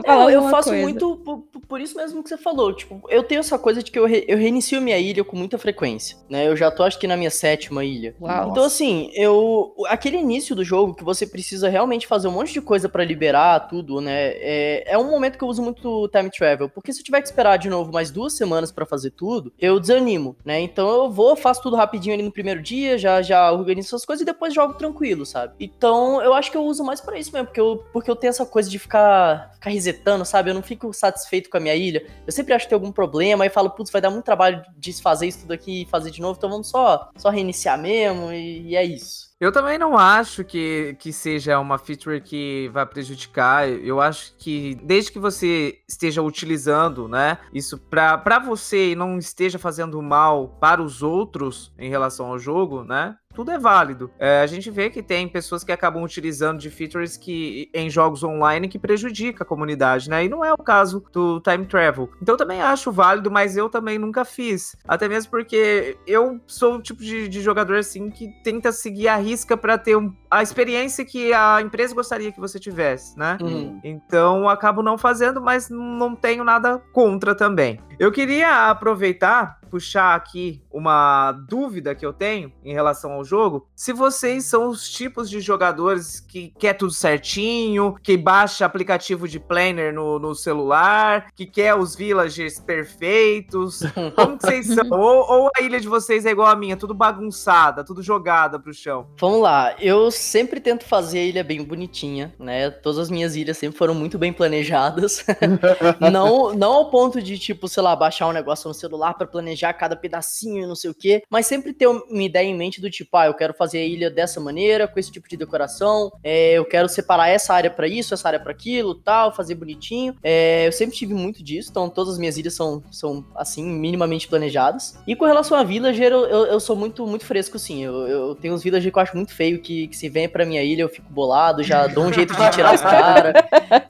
É, 0.03 0.11
eu, 0.11 0.29
eu 0.29 0.49
faço 0.49 0.69
coisa. 0.69 0.83
muito 0.83 1.15
por, 1.17 1.43
por 1.67 1.81
isso 1.81 1.95
mesmo 1.95 2.21
que 2.23 2.29
você 2.29 2.37
falou. 2.37 2.73
Tipo, 2.73 3.01
eu 3.09 3.23
tenho 3.23 3.39
essa 3.39 3.57
coisa 3.57 3.81
de 3.81 3.91
que 3.91 3.97
eu, 3.99 4.05
re- 4.05 4.25
eu 4.27 4.37
reinicio 4.37 4.81
minha 4.81 4.97
ilha 4.97 5.23
com 5.23 5.35
muita 5.35 5.57
frequência. 5.57 6.17
Né? 6.29 6.47
Eu 6.47 6.55
já 6.55 6.69
tô, 6.71 6.83
acho 6.83 6.99
que, 6.99 7.07
na 7.07 7.17
minha 7.17 7.29
sétima 7.31 7.83
ilha. 7.83 8.15
Uau. 8.19 8.49
Então, 8.51 8.63
assim, 8.63 9.09
eu. 9.13 9.73
Aquele 9.87 10.17
início 10.17 10.55
do 10.55 10.63
jogo 10.63 10.93
que 10.93 11.03
você 11.03 11.25
precisa 11.25 11.69
realmente 11.69 12.07
fazer 12.07 12.27
um 12.27 12.31
monte 12.31 12.53
de 12.53 12.61
coisa 12.61 12.87
pra 12.89 13.03
liberar 13.03 13.67
tudo, 13.67 14.01
né? 14.01 14.31
É, 14.35 14.83
é 14.93 14.97
um 14.97 15.09
momento 15.09 15.37
que 15.37 15.43
eu 15.43 15.47
uso 15.47 15.61
muito 15.61 16.07
time 16.09 16.29
travel. 16.29 16.69
Porque 16.69 16.91
se 16.93 16.99
eu 17.01 17.03
tiver 17.05 17.21
que 17.21 17.27
esperar 17.27 17.57
de 17.57 17.69
novo 17.69 17.91
mais 17.91 18.11
duas 18.11 18.33
semanas 18.33 18.71
pra 18.71 18.85
fazer 18.85 19.11
tudo, 19.11 19.51
eu 19.59 19.79
desanimo, 19.79 20.35
né? 20.45 20.59
Então 20.59 20.87
eu 20.87 21.09
vou, 21.09 21.35
faço 21.35 21.61
tudo 21.61 21.75
rapidinho 21.75 22.13
ali 22.13 22.23
no 22.23 22.31
primeiro 22.31 22.61
dia, 22.61 22.97
já, 22.97 23.21
já 23.21 23.51
organizo 23.51 23.87
essas 23.89 24.05
coisas 24.05 24.21
e 24.21 24.25
depois 24.25 24.53
jogo 24.53 24.73
tranquilo, 24.73 25.25
sabe? 25.25 25.53
Então 25.59 26.21
eu 26.21 26.33
acho 26.33 26.51
que 26.51 26.57
eu 26.57 26.63
uso 26.63 26.83
mais 26.83 27.01
pra 27.05 27.19
isso 27.19 27.31
mesmo, 27.31 27.47
porque 27.47 27.59
eu, 27.59 27.85
porque 27.93 28.09
eu 28.09 28.15
tenho 28.15 28.29
essa 28.29 28.45
coisa 28.45 28.69
de 28.69 28.79
ficar, 28.79 29.51
ficar 29.53 29.69
resetando, 29.69 30.25
sabe? 30.25 30.49
Eu 30.49 30.53
não 30.53 30.63
fico 30.63 30.93
satisfeito 30.93 31.49
com 31.49 31.57
a 31.57 31.59
minha 31.59 31.75
ilha. 31.75 32.05
Eu 32.25 32.31
sempre 32.31 32.53
acho 32.53 32.65
que 32.65 32.69
tem 32.69 32.75
algum 32.75 32.91
problema, 32.91 33.43
aí 33.43 33.49
falo, 33.49 33.69
putz, 33.69 33.91
vai 33.91 34.01
dar 34.01 34.09
muito 34.09 34.25
trabalho 34.25 34.63
desfazer 34.77 35.27
isso 35.27 35.41
tudo 35.41 35.53
aqui 35.53 35.83
e 35.83 35.85
fazer 35.85 36.11
de 36.11 36.21
novo, 36.21 36.37
então 36.37 36.49
vamos 36.49 36.69
só 36.69 36.85
só, 36.85 37.09
só 37.17 37.29
reiniciar 37.29 37.79
mesmo 37.79 38.31
e, 38.31 38.69
e 38.69 38.75
é 38.75 38.83
isso. 38.83 39.33
Eu 39.39 39.51
também 39.51 39.77
não 39.77 39.97
acho 39.97 40.45
que, 40.45 40.95
que 40.97 41.11
seja 41.11 41.59
uma 41.59 41.77
feature 41.77 42.21
que 42.21 42.69
vai 42.71 42.85
prejudicar. 42.85 43.67
Eu 43.67 43.99
acho 43.99 44.33
que 44.37 44.75
desde 44.75 45.11
que 45.11 45.19
você 45.19 45.79
esteja 45.87 46.21
utilizando, 46.21 47.07
né, 47.07 47.37
isso 47.53 47.77
para 47.77 48.39
você 48.39 48.91
e 48.91 48.95
não 48.95 49.17
esteja 49.17 49.59
fazendo 49.59 50.01
mal 50.01 50.57
para 50.59 50.81
os 50.81 51.03
outros 51.03 51.73
em 51.77 51.89
relação 51.89 52.27
ao 52.27 52.39
jogo, 52.39 52.85
né, 52.85 53.17
tudo 53.35 53.51
é 53.51 53.59
válido. 53.59 54.09
É, 54.17 54.39
a 54.39 54.47
gente 54.47 54.71
vê 54.71 54.89
que 54.89 55.03
tem 55.03 55.27
pessoas 55.27 55.63
que 55.63 55.71
acabam 55.71 56.03
utilizando 56.03 56.59
de 56.59 56.69
features 56.69 57.17
que 57.17 57.69
em 57.73 57.89
jogos 57.89 58.23
online 58.23 58.67
que 58.67 58.79
prejudica 58.79 59.43
a 59.43 59.45
comunidade, 59.45 60.09
né? 60.09 60.25
E 60.25 60.29
não 60.29 60.43
é 60.43 60.53
o 60.53 60.57
caso 60.57 61.03
do 61.11 61.39
time 61.41 61.65
travel. 61.65 62.09
Então 62.21 62.33
eu 62.33 62.37
também 62.37 62.61
acho 62.61 62.91
válido, 62.91 63.29
mas 63.29 63.57
eu 63.57 63.69
também 63.69 63.99
nunca 63.99 64.23
fiz. 64.23 64.75
Até 64.87 65.07
mesmo 65.07 65.29
porque 65.29 65.97
eu 66.07 66.39
sou 66.47 66.75
o 66.75 66.81
tipo 66.81 67.03
de, 67.03 67.27
de 67.27 67.41
jogador 67.41 67.77
assim 67.77 68.09
que 68.09 68.29
tenta 68.43 68.71
seguir 68.71 69.09
a 69.09 69.17
risca 69.17 69.57
para 69.57 69.77
ter 69.77 69.97
um, 69.97 70.13
a 70.31 70.41
experiência 70.41 71.03
que 71.03 71.33
a 71.33 71.61
empresa 71.61 71.93
gostaria 71.93 72.31
que 72.31 72.39
você 72.39 72.57
tivesse, 72.57 73.17
né? 73.19 73.37
Uhum. 73.41 73.79
Então 73.83 74.47
acabo 74.47 74.81
não 74.81 74.97
fazendo, 74.97 75.41
mas 75.41 75.69
não 75.69 76.15
tenho 76.15 76.43
nada 76.43 76.81
contra 76.93 77.35
também. 77.35 77.79
Eu 77.99 78.11
queria 78.11 78.69
aproveitar 78.69 79.59
puxar 79.65 80.15
aqui 80.15 80.61
uma 80.71 81.31
dúvida 81.31 81.95
que 81.95 82.05
eu 82.05 82.13
tenho 82.13 82.51
em 82.63 82.73
relação 82.73 83.13
ao 83.13 83.23
jogo. 83.23 83.67
Se 83.75 83.91
vocês 83.91 84.45
são 84.45 84.69
os 84.69 84.89
tipos 84.89 85.29
de 85.29 85.39
jogadores 85.39 86.19
que 86.19 86.53
quer 86.57 86.73
tudo 86.73 86.91
certinho, 86.91 87.95
que 88.03 88.17
baixa 88.17 88.65
aplicativo 88.65 89.27
de 89.27 89.39
planner 89.39 89.93
no, 89.93 90.19
no 90.19 90.35
celular, 90.35 91.31
que 91.35 91.45
quer 91.45 91.75
os 91.75 91.95
villages 91.95 92.59
perfeitos, 92.59 93.81
como 94.15 94.37
que 94.37 94.45
vocês 94.45 94.67
são? 94.67 94.89
ou, 94.91 95.31
ou, 95.31 95.49
a 95.57 95.61
ilha 95.61 95.79
de 95.79 95.87
vocês 95.87 96.25
é 96.25 96.31
igual 96.31 96.47
a 96.47 96.55
minha, 96.55 96.77
tudo 96.77 96.93
bagunçada, 96.93 97.83
tudo 97.83 98.01
jogada 98.01 98.59
pro 98.59 98.73
chão? 98.73 99.07
Vamos 99.19 99.41
lá, 99.41 99.75
eu 99.79 100.11
sempre 100.11 100.59
tento 100.59 100.85
fazer 100.85 101.19
a 101.19 101.23
ilha 101.23 101.43
bem 101.43 101.63
bonitinha, 101.63 102.33
né? 102.39 102.69
Todas 102.69 102.99
as 102.99 103.09
minhas 103.09 103.35
ilhas 103.35 103.57
sempre 103.57 103.77
foram 103.77 103.93
muito 103.93 104.17
bem 104.17 104.31
planejadas. 104.31 105.25
não, 106.11 106.53
não 106.53 106.73
ao 106.73 106.89
ponto 106.89 107.21
de, 107.21 107.37
tipo, 107.37 107.67
sei 107.67 107.83
lá, 107.83 107.95
baixar 107.95 108.27
um 108.27 108.31
negócio 108.31 108.67
no 108.67 108.73
celular 108.73 109.13
para 109.13 109.27
planejar 109.27 109.54
cada 109.73 109.95
pedacinho 109.95 110.67
não 110.67 110.75
sei 110.75 110.89
o 110.89 110.93
quê, 110.93 111.23
mas 111.29 111.45
sempre 111.45 111.73
ter 111.73 111.87
uma 111.87 112.23
ideia 112.23 112.47
em 112.47 112.55
mente 112.55 112.81
do 112.81 112.89
tipo, 112.89 113.15
ah, 113.17 113.27
eu 113.27 113.33
quero 113.33 113.53
fazer 113.53 113.79
a 113.79 113.85
ilha 113.85 114.09
dessa 114.09 114.39
maneira, 114.39 114.87
com 114.87 114.99
esse 114.99 115.11
tipo 115.11 115.27
de 115.27 115.37
decoração, 115.37 116.11
é, 116.23 116.53
eu 116.53 116.65
quero 116.65 116.87
separar 116.87 117.29
essa 117.29 117.53
área 117.53 117.69
para 117.69 117.87
isso, 117.87 118.13
essa 118.13 118.27
área 118.27 118.39
para 118.39 118.51
aquilo, 118.51 118.95
tal, 118.95 119.33
fazer 119.33 119.55
bonitinho. 119.55 120.15
É, 120.23 120.67
eu 120.67 120.71
sempre 120.71 120.95
tive 120.95 121.13
muito 121.13 121.43
disso, 121.43 121.69
então 121.71 121.89
todas 121.89 122.13
as 122.13 122.19
minhas 122.19 122.37
ilhas 122.37 122.53
são, 122.53 122.83
são 122.91 123.25
assim, 123.35 123.63
minimamente 123.63 124.27
planejadas. 124.27 124.97
E 125.07 125.15
com 125.15 125.25
relação 125.25 125.57
a 125.57 125.63
villager, 125.63 126.11
eu, 126.11 126.25
eu, 126.25 126.45
eu 126.47 126.59
sou 126.59 126.75
muito, 126.75 127.05
muito 127.05 127.25
fresco, 127.25 127.57
sim. 127.59 127.83
Eu, 127.83 128.07
eu 128.07 128.35
tenho 128.35 128.53
uns 128.53 128.63
villager 128.63 128.91
que 128.91 128.97
eu 128.97 129.03
acho 129.03 129.15
muito 129.15 129.33
feio, 129.33 129.61
que, 129.61 129.87
que 129.87 129.95
se 129.95 130.09
vem 130.09 130.27
pra 130.27 130.45
minha 130.45 130.63
ilha 130.63 130.81
eu 130.81 130.89
fico 130.89 131.11
bolado, 131.11 131.63
já 131.63 131.87
dou 131.87 132.05
um 132.05 132.13
jeito 132.13 132.33
de 132.35 132.49
tirar 132.51 132.73
os 132.73 132.81
caras. 132.81 133.33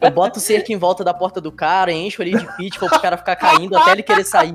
Eu 0.01 0.11
boto 0.11 0.39
cerca 0.39 0.71
em 0.71 0.77
volta 0.77 1.03
da 1.03 1.13
porta 1.13 1.39
do 1.39 1.51
cara, 1.51 1.91
encho 1.91 2.21
ali 2.21 2.37
de 2.37 2.57
pitfall 2.57 2.89
pro 2.89 3.01
cara 3.01 3.17
ficar 3.17 3.35
caindo 3.35 3.77
até 3.77 3.91
ele 3.91 4.03
querer 4.03 4.23
sair. 4.23 4.53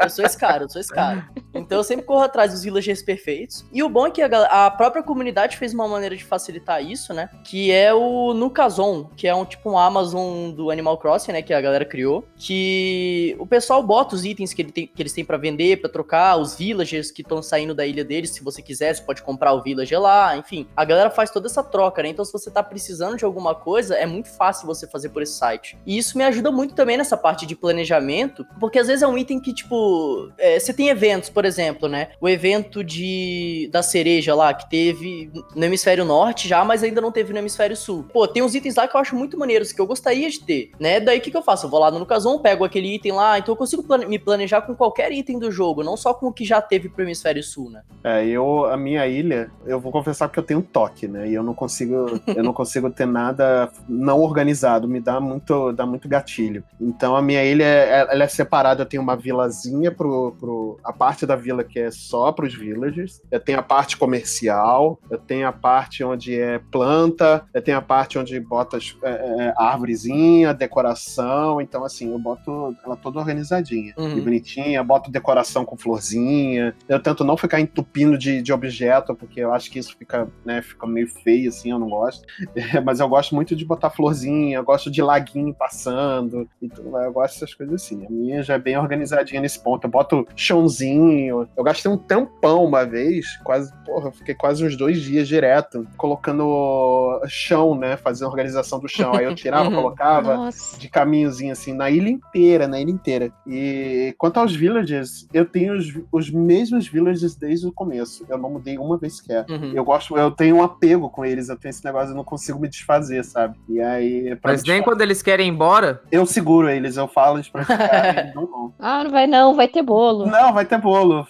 Eu 0.00 0.10
sou 0.10 0.24
esse 0.24 0.36
cara 0.36 0.45
cara, 0.46 0.64
eu 0.64 0.68
sou 0.68 0.80
esse 0.80 0.92
cara. 0.92 1.28
Então 1.54 1.78
eu 1.78 1.84
sempre 1.84 2.04
corro 2.04 2.22
atrás 2.22 2.52
dos 2.52 2.62
villagers 2.62 3.02
perfeitos. 3.02 3.64
E 3.72 3.82
o 3.82 3.88
bom 3.88 4.06
é 4.06 4.10
que 4.10 4.22
a, 4.22 4.66
a, 4.66 4.70
própria 4.70 5.02
comunidade 5.02 5.56
fez 5.56 5.72
uma 5.72 5.88
maneira 5.88 6.16
de 6.16 6.24
facilitar 6.24 6.84
isso, 6.84 7.14
né? 7.14 7.30
Que 7.44 7.72
é 7.72 7.92
o 7.94 8.34
Nukazon, 8.34 9.10
que 9.16 9.26
é 9.26 9.34
um 9.34 9.44
tipo 9.44 9.70
um 9.70 9.78
Amazon 9.78 10.50
do 10.50 10.70
Animal 10.70 10.98
Crossing, 10.98 11.32
né? 11.32 11.42
Que 11.42 11.54
a 11.54 11.60
galera 11.60 11.84
criou. 11.84 12.26
Que 12.36 13.36
o 13.38 13.46
pessoal 13.46 13.82
bota 13.82 14.14
os 14.14 14.24
itens 14.24 14.52
que, 14.52 14.62
ele 14.62 14.72
tem, 14.72 14.86
que 14.86 15.02
eles 15.02 15.12
têm 15.12 15.24
para 15.24 15.36
vender, 15.36 15.80
para 15.80 15.90
trocar, 15.90 16.36
os 16.36 16.56
villagers 16.56 17.10
que 17.10 17.22
estão 17.22 17.42
saindo 17.42 17.74
da 17.74 17.86
ilha 17.86 18.04
deles. 18.04 18.30
Se 18.30 18.42
você 18.42 18.62
quiser, 18.62 18.94
você 18.94 19.02
pode 19.02 19.22
comprar 19.22 19.52
o 19.52 19.62
villager 19.62 20.00
lá. 20.00 20.36
Enfim, 20.36 20.66
a 20.76 20.84
galera 20.84 21.10
faz 21.10 21.30
toda 21.30 21.46
essa 21.46 21.62
troca, 21.62 22.02
né? 22.02 22.08
Então 22.08 22.24
se 22.24 22.32
você 22.32 22.50
tá 22.50 22.62
precisando 22.62 23.16
de 23.16 23.24
alguma 23.24 23.54
coisa, 23.54 23.94
é 23.94 24.06
muito 24.06 24.28
fácil 24.28 24.66
você 24.66 24.86
fazer 24.86 25.08
por 25.08 25.22
esse 25.22 25.34
site. 25.34 25.78
E 25.86 25.96
isso 25.96 26.18
me 26.18 26.24
ajuda 26.24 26.50
muito 26.50 26.74
também 26.74 26.96
nessa 26.96 27.16
parte 27.16 27.46
de 27.46 27.56
planejamento, 27.56 28.46
porque 28.60 28.78
às 28.78 28.86
vezes 28.86 29.02
é 29.02 29.06
um 29.06 29.16
item 29.16 29.40
que, 29.40 29.52
tipo, 29.52 30.30
é, 30.38 30.58
você 30.58 30.72
tem 30.72 30.88
eventos, 30.88 31.28
por 31.28 31.44
exemplo, 31.44 31.88
né? 31.88 32.08
O 32.20 32.28
evento 32.28 32.82
de 32.82 33.68
da 33.72 33.82
cereja 33.82 34.34
lá, 34.34 34.52
que 34.54 34.68
teve 34.68 35.30
no 35.54 35.64
hemisfério 35.64 36.04
norte 36.04 36.48
já, 36.48 36.64
mas 36.64 36.82
ainda 36.82 37.00
não 37.00 37.12
teve 37.12 37.32
no 37.32 37.38
hemisfério 37.38 37.76
sul. 37.76 38.04
Pô, 38.12 38.26
tem 38.26 38.42
uns 38.42 38.54
itens 38.54 38.76
lá 38.76 38.86
que 38.86 38.96
eu 38.96 39.00
acho 39.00 39.16
muito 39.16 39.38
maneiros, 39.38 39.72
que 39.72 39.80
eu 39.80 39.86
gostaria 39.86 40.28
de 40.28 40.40
ter, 40.40 40.70
né? 40.78 41.00
Daí 41.00 41.18
o 41.18 41.20
que, 41.20 41.30
que 41.30 41.36
eu 41.36 41.42
faço? 41.42 41.66
Eu 41.66 41.70
vou 41.70 41.80
lá 41.80 41.90
no 41.90 41.98
Lucazon, 41.98 42.38
pego 42.38 42.64
aquele 42.64 42.94
item 42.94 43.12
lá, 43.12 43.38
então 43.38 43.52
eu 43.52 43.56
consigo 43.56 43.82
plane 43.82 44.06
me 44.06 44.18
planejar 44.18 44.62
com 44.62 44.74
qualquer 44.74 45.12
item 45.12 45.38
do 45.38 45.50
jogo, 45.50 45.82
não 45.82 45.96
só 45.96 46.14
com 46.14 46.26
o 46.26 46.32
que 46.32 46.44
já 46.44 46.60
teve 46.60 46.88
pro 46.88 47.02
hemisfério 47.02 47.42
sul, 47.42 47.70
né? 47.70 47.82
É, 48.04 48.26
eu, 48.26 48.66
a 48.66 48.76
minha 48.76 49.06
ilha, 49.06 49.50
eu 49.66 49.80
vou 49.80 49.92
confessar 49.92 50.28
que 50.28 50.38
eu 50.38 50.42
tenho 50.42 50.62
toque, 50.62 51.08
né? 51.08 51.28
E 51.28 51.34
eu 51.34 51.42
não 51.42 51.54
consigo, 51.54 52.20
eu 52.26 52.42
não 52.42 52.52
consigo 52.52 52.90
ter 52.90 53.06
nada 53.06 53.70
não 53.88 54.20
organizado, 54.20 54.88
me 54.88 55.00
dá 55.00 55.20
muito, 55.20 55.72
dá 55.72 55.86
muito 55.86 56.08
gatilho. 56.08 56.62
Então 56.80 57.16
a 57.16 57.22
minha 57.22 57.44
ilha, 57.44 57.64
ela 57.64 58.24
é 58.24 58.28
separada, 58.28 58.82
eu 58.82 58.86
tenho 58.86 59.02
uma 59.02 59.16
vilazinha 59.16 59.90
pro, 59.90 60.25
pro 60.32 60.78
a 60.84 60.92
parte 60.92 61.26
da 61.26 61.36
vila 61.36 61.64
que 61.64 61.78
é 61.78 61.90
só 61.90 62.32
para 62.32 62.46
os 62.46 62.54
villagers, 62.54 63.20
eu 63.30 63.40
tenho 63.40 63.58
a 63.58 63.62
parte 63.62 63.96
comercial, 63.96 64.98
eu 65.10 65.18
tenho 65.18 65.46
a 65.46 65.52
parte 65.52 66.02
onde 66.04 66.38
é 66.38 66.58
planta, 66.70 67.44
eu 67.54 67.62
tenho 67.62 67.78
a 67.78 67.82
parte 67.82 68.18
onde 68.18 68.38
bota 68.40 68.78
é, 69.02 69.10
é, 69.10 69.54
árvorezinha, 69.56 70.52
decoração, 70.54 71.60
então 71.60 71.84
assim, 71.84 72.10
eu 72.10 72.18
boto 72.18 72.76
ela 72.84 72.96
toda 72.96 73.18
organizadinha 73.18 73.94
Uhum. 73.96 74.18
e 74.18 74.20
bonitinha, 74.20 74.82
boto 74.84 75.10
decoração 75.10 75.64
com 75.64 75.76
florzinha, 75.76 76.74
eu 76.88 77.00
tento 77.00 77.24
não 77.24 77.36
ficar 77.36 77.60
entupindo 77.60 78.16
de, 78.18 78.42
de 78.42 78.52
objeto, 78.52 79.14
porque 79.14 79.40
eu 79.40 79.52
acho 79.52 79.70
que 79.70 79.78
isso 79.78 79.96
fica, 79.96 80.28
né, 80.44 80.62
fica 80.62 80.86
meio 80.86 81.08
feio 81.08 81.48
assim, 81.48 81.70
eu 81.70 81.78
não 81.78 81.88
gosto, 81.88 82.26
É, 82.54 82.80
mas 82.80 83.00
eu 83.00 83.08
gosto 83.08 83.34
muito 83.34 83.54
de 83.56 83.64
botar 83.64 83.90
florzinha, 83.90 84.56
eu 84.58 84.64
gosto 84.64 84.90
de 84.90 85.02
laguinho 85.02 85.54
passando, 85.54 86.48
e 86.60 86.68
tudo, 86.68 86.96
eu 86.98 87.12
gosto 87.12 87.34
dessas 87.34 87.54
coisas 87.54 87.82
assim, 87.82 88.04
a 88.06 88.10
minha 88.10 88.42
já 88.42 88.54
é 88.54 88.58
bem 88.58 88.76
organizadinha 88.78 89.40
nesse 89.40 89.62
ponto, 89.62 89.84
eu 89.86 89.90
boto 89.90 90.15
chãozinho, 90.34 91.48
eu 91.56 91.64
gastei 91.64 91.90
um 91.90 91.96
tampão 91.96 92.64
uma 92.64 92.84
vez, 92.84 93.26
quase, 93.44 93.72
porra, 93.84 94.08
eu 94.08 94.12
fiquei 94.12 94.34
quase 94.34 94.64
uns 94.64 94.76
dois 94.76 95.00
dias 95.02 95.26
direto, 95.28 95.86
colocando 95.96 97.20
chão, 97.28 97.74
né, 97.76 97.96
fazendo 97.96 98.28
organização 98.28 98.78
do 98.78 98.88
chão, 98.88 99.14
aí 99.14 99.24
eu 99.24 99.34
tirava, 99.34 99.66
Uhum. 99.68 99.74
colocava, 99.76 100.36
Nossa. 100.36 100.78
de 100.78 100.88
caminhozinho 100.88 101.52
assim, 101.52 101.72
na 101.72 101.90
ilha 101.90 102.08
inteira, 102.08 102.68
na 102.68 102.80
ilha 102.80 102.90
inteira. 102.90 103.32
E 103.46 104.14
quanto 104.18 104.38
aos 104.38 104.54
villagers, 104.54 105.26
eu 105.32 105.44
tenho 105.44 105.74
os, 105.76 105.92
os 106.12 106.30
mesmos 106.30 106.86
villagers 106.86 107.34
desde 107.34 107.66
o 107.66 107.72
começo. 107.72 108.24
Eu 108.28 108.38
não 108.38 108.50
mudei 108.50 108.78
uma 108.78 108.96
vez 108.96 109.16
sequer. 109.16 109.44
Uhum. 109.48 109.72
Eu 109.74 109.84
gosto, 109.84 110.16
eu 110.16 110.30
tenho 110.30 110.56
um 110.56 110.62
apego 110.62 111.10
com 111.10 111.24
eles, 111.24 111.48
eu 111.48 111.56
tenho 111.56 111.70
esse 111.70 111.84
negócio, 111.84 112.10
eu 112.10 112.16
não 112.16 112.24
consigo 112.24 112.60
me 112.60 112.68
desfazer, 112.68 113.24
sabe? 113.24 113.56
E 113.68 113.80
aí, 113.80 114.36
pra 114.36 114.52
Mas 114.52 114.62
nem 114.62 114.82
quando 114.82 115.00
eles 115.00 115.20
querem 115.22 115.48
ir 115.48 115.50
embora, 115.50 116.00
eu 116.12 116.24
seguro 116.26 116.68
eles, 116.68 116.96
eu 116.96 117.08
falo 117.08 117.36
eles 117.38 117.48
pra 117.48 117.62
ficar, 117.66 118.32
não. 118.34 118.72
Ah, 118.78 119.02
não 119.04 119.10
vai 119.10 119.26
não, 119.26 119.54
vai 119.54 119.66
ter 119.68 119.82
bolo. 120.06 120.26
Não, 120.26 120.52
vai 120.52 120.64
ter 120.64 120.78
bolo. 120.78 121.26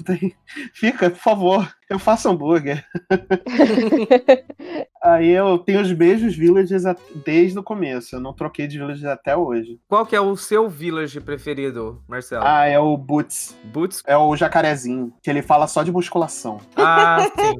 Fica, 0.75 1.11
por 1.11 1.19
favor. 1.19 1.69
Eu 1.89 1.99
faço 1.99 2.29
hambúrguer. 2.29 2.85
Aí 5.03 5.29
eu 5.31 5.57
tenho 5.59 5.81
os 5.81 5.93
mesmos 5.93 6.35
villagers 6.37 6.85
a- 6.85 6.97
desde 7.25 7.59
o 7.59 7.62
começo. 7.62 8.17
Eu 8.17 8.21
não 8.21 8.33
troquei 8.33 8.67
de 8.67 8.77
villagers 8.79 9.05
até 9.05 9.37
hoje. 9.37 9.79
qual 9.89 10.05
que 10.05 10.17
é 10.17 10.21
o 10.21 10.37
seu 10.37 10.69
village 10.69 11.21
preferido, 11.21 12.03
Marcelo? 12.09 12.45
Ah, 12.45 12.67
é 12.67 12.79
o 12.79 12.97
Boots. 12.97 13.57
Boots? 13.65 14.03
É 14.07 14.17
o 14.17 14.35
jacarezinho, 14.37 15.12
que 15.23 15.31
ele 15.31 15.43
fala 15.43 15.67
só 15.69 15.83
de 15.83 15.93
musculação. 15.93 16.59
Ah, 16.77 17.19
sim. 17.37 17.55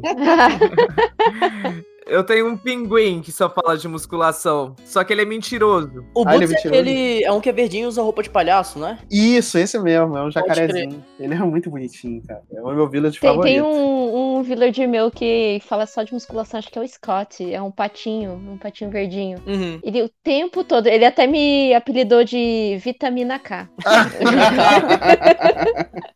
Eu 2.07 2.23
tenho 2.23 2.47
um 2.47 2.57
pinguim 2.57 3.21
que 3.21 3.33
só 3.33 3.51
fala 3.51 3.77
de 3.77 3.89
musculação. 3.89 4.77
Só 4.85 5.03
que 5.03 5.13
ele 5.13 5.23
é 5.23 5.25
mentiroso. 5.25 6.05
O 6.15 6.23
Ah, 6.27 6.37
ele 6.37 6.45
é 6.45 6.47
é 6.47 6.51
mentiroso? 6.51 6.81
aquele. 6.81 7.25
É 7.25 7.33
um 7.33 7.41
que 7.41 7.49
é 7.49 7.53
verdinho 7.53 7.85
e 7.85 7.87
usa 7.89 8.01
roupa 8.01 8.23
de 8.23 8.31
palhaço, 8.31 8.79
né? 8.79 8.99
Isso, 9.11 9.59
esse 9.59 9.77
mesmo, 9.79 10.17
é 10.17 10.23
um 10.23 10.31
jacarezinho. 10.31 11.05
Ele 11.19 11.35
é 11.35 11.39
muito 11.39 11.69
bonitinho, 11.69 12.23
cara. 12.27 12.43
É 12.55 12.61
o 12.63 12.73
meu 12.73 12.89
village 12.89 13.19
Tem, 13.19 13.29
favorito. 13.29 13.53
tem 13.53 13.61
um, 13.63 14.37
um 14.39 14.43
villager 14.43 14.89
meu 14.89 15.11
que 15.11 15.61
fala 15.67 15.85
só 15.87 16.05
de 16.05 16.13
musculação, 16.13 16.59
acho 16.59 16.71
que 16.71 16.79
é 16.79 16.83
o 16.83 16.87
Scott. 16.87 17.53
É 17.53 17.61
um 17.61 17.73
patinho, 17.73 18.33
um 18.33 18.57
patinho 18.57 18.91
verdinho. 18.91 19.39
Uhum. 19.47 19.81
Ele 19.83 20.03
o 20.03 20.11
tempo 20.23 20.63
todo, 20.63 20.87
ele 20.87 21.05
até 21.05 21.27
me 21.27 21.75
apelidou 21.75 22.23
de 22.23 22.79
Vitamina 22.85 23.39
K. 23.41 23.69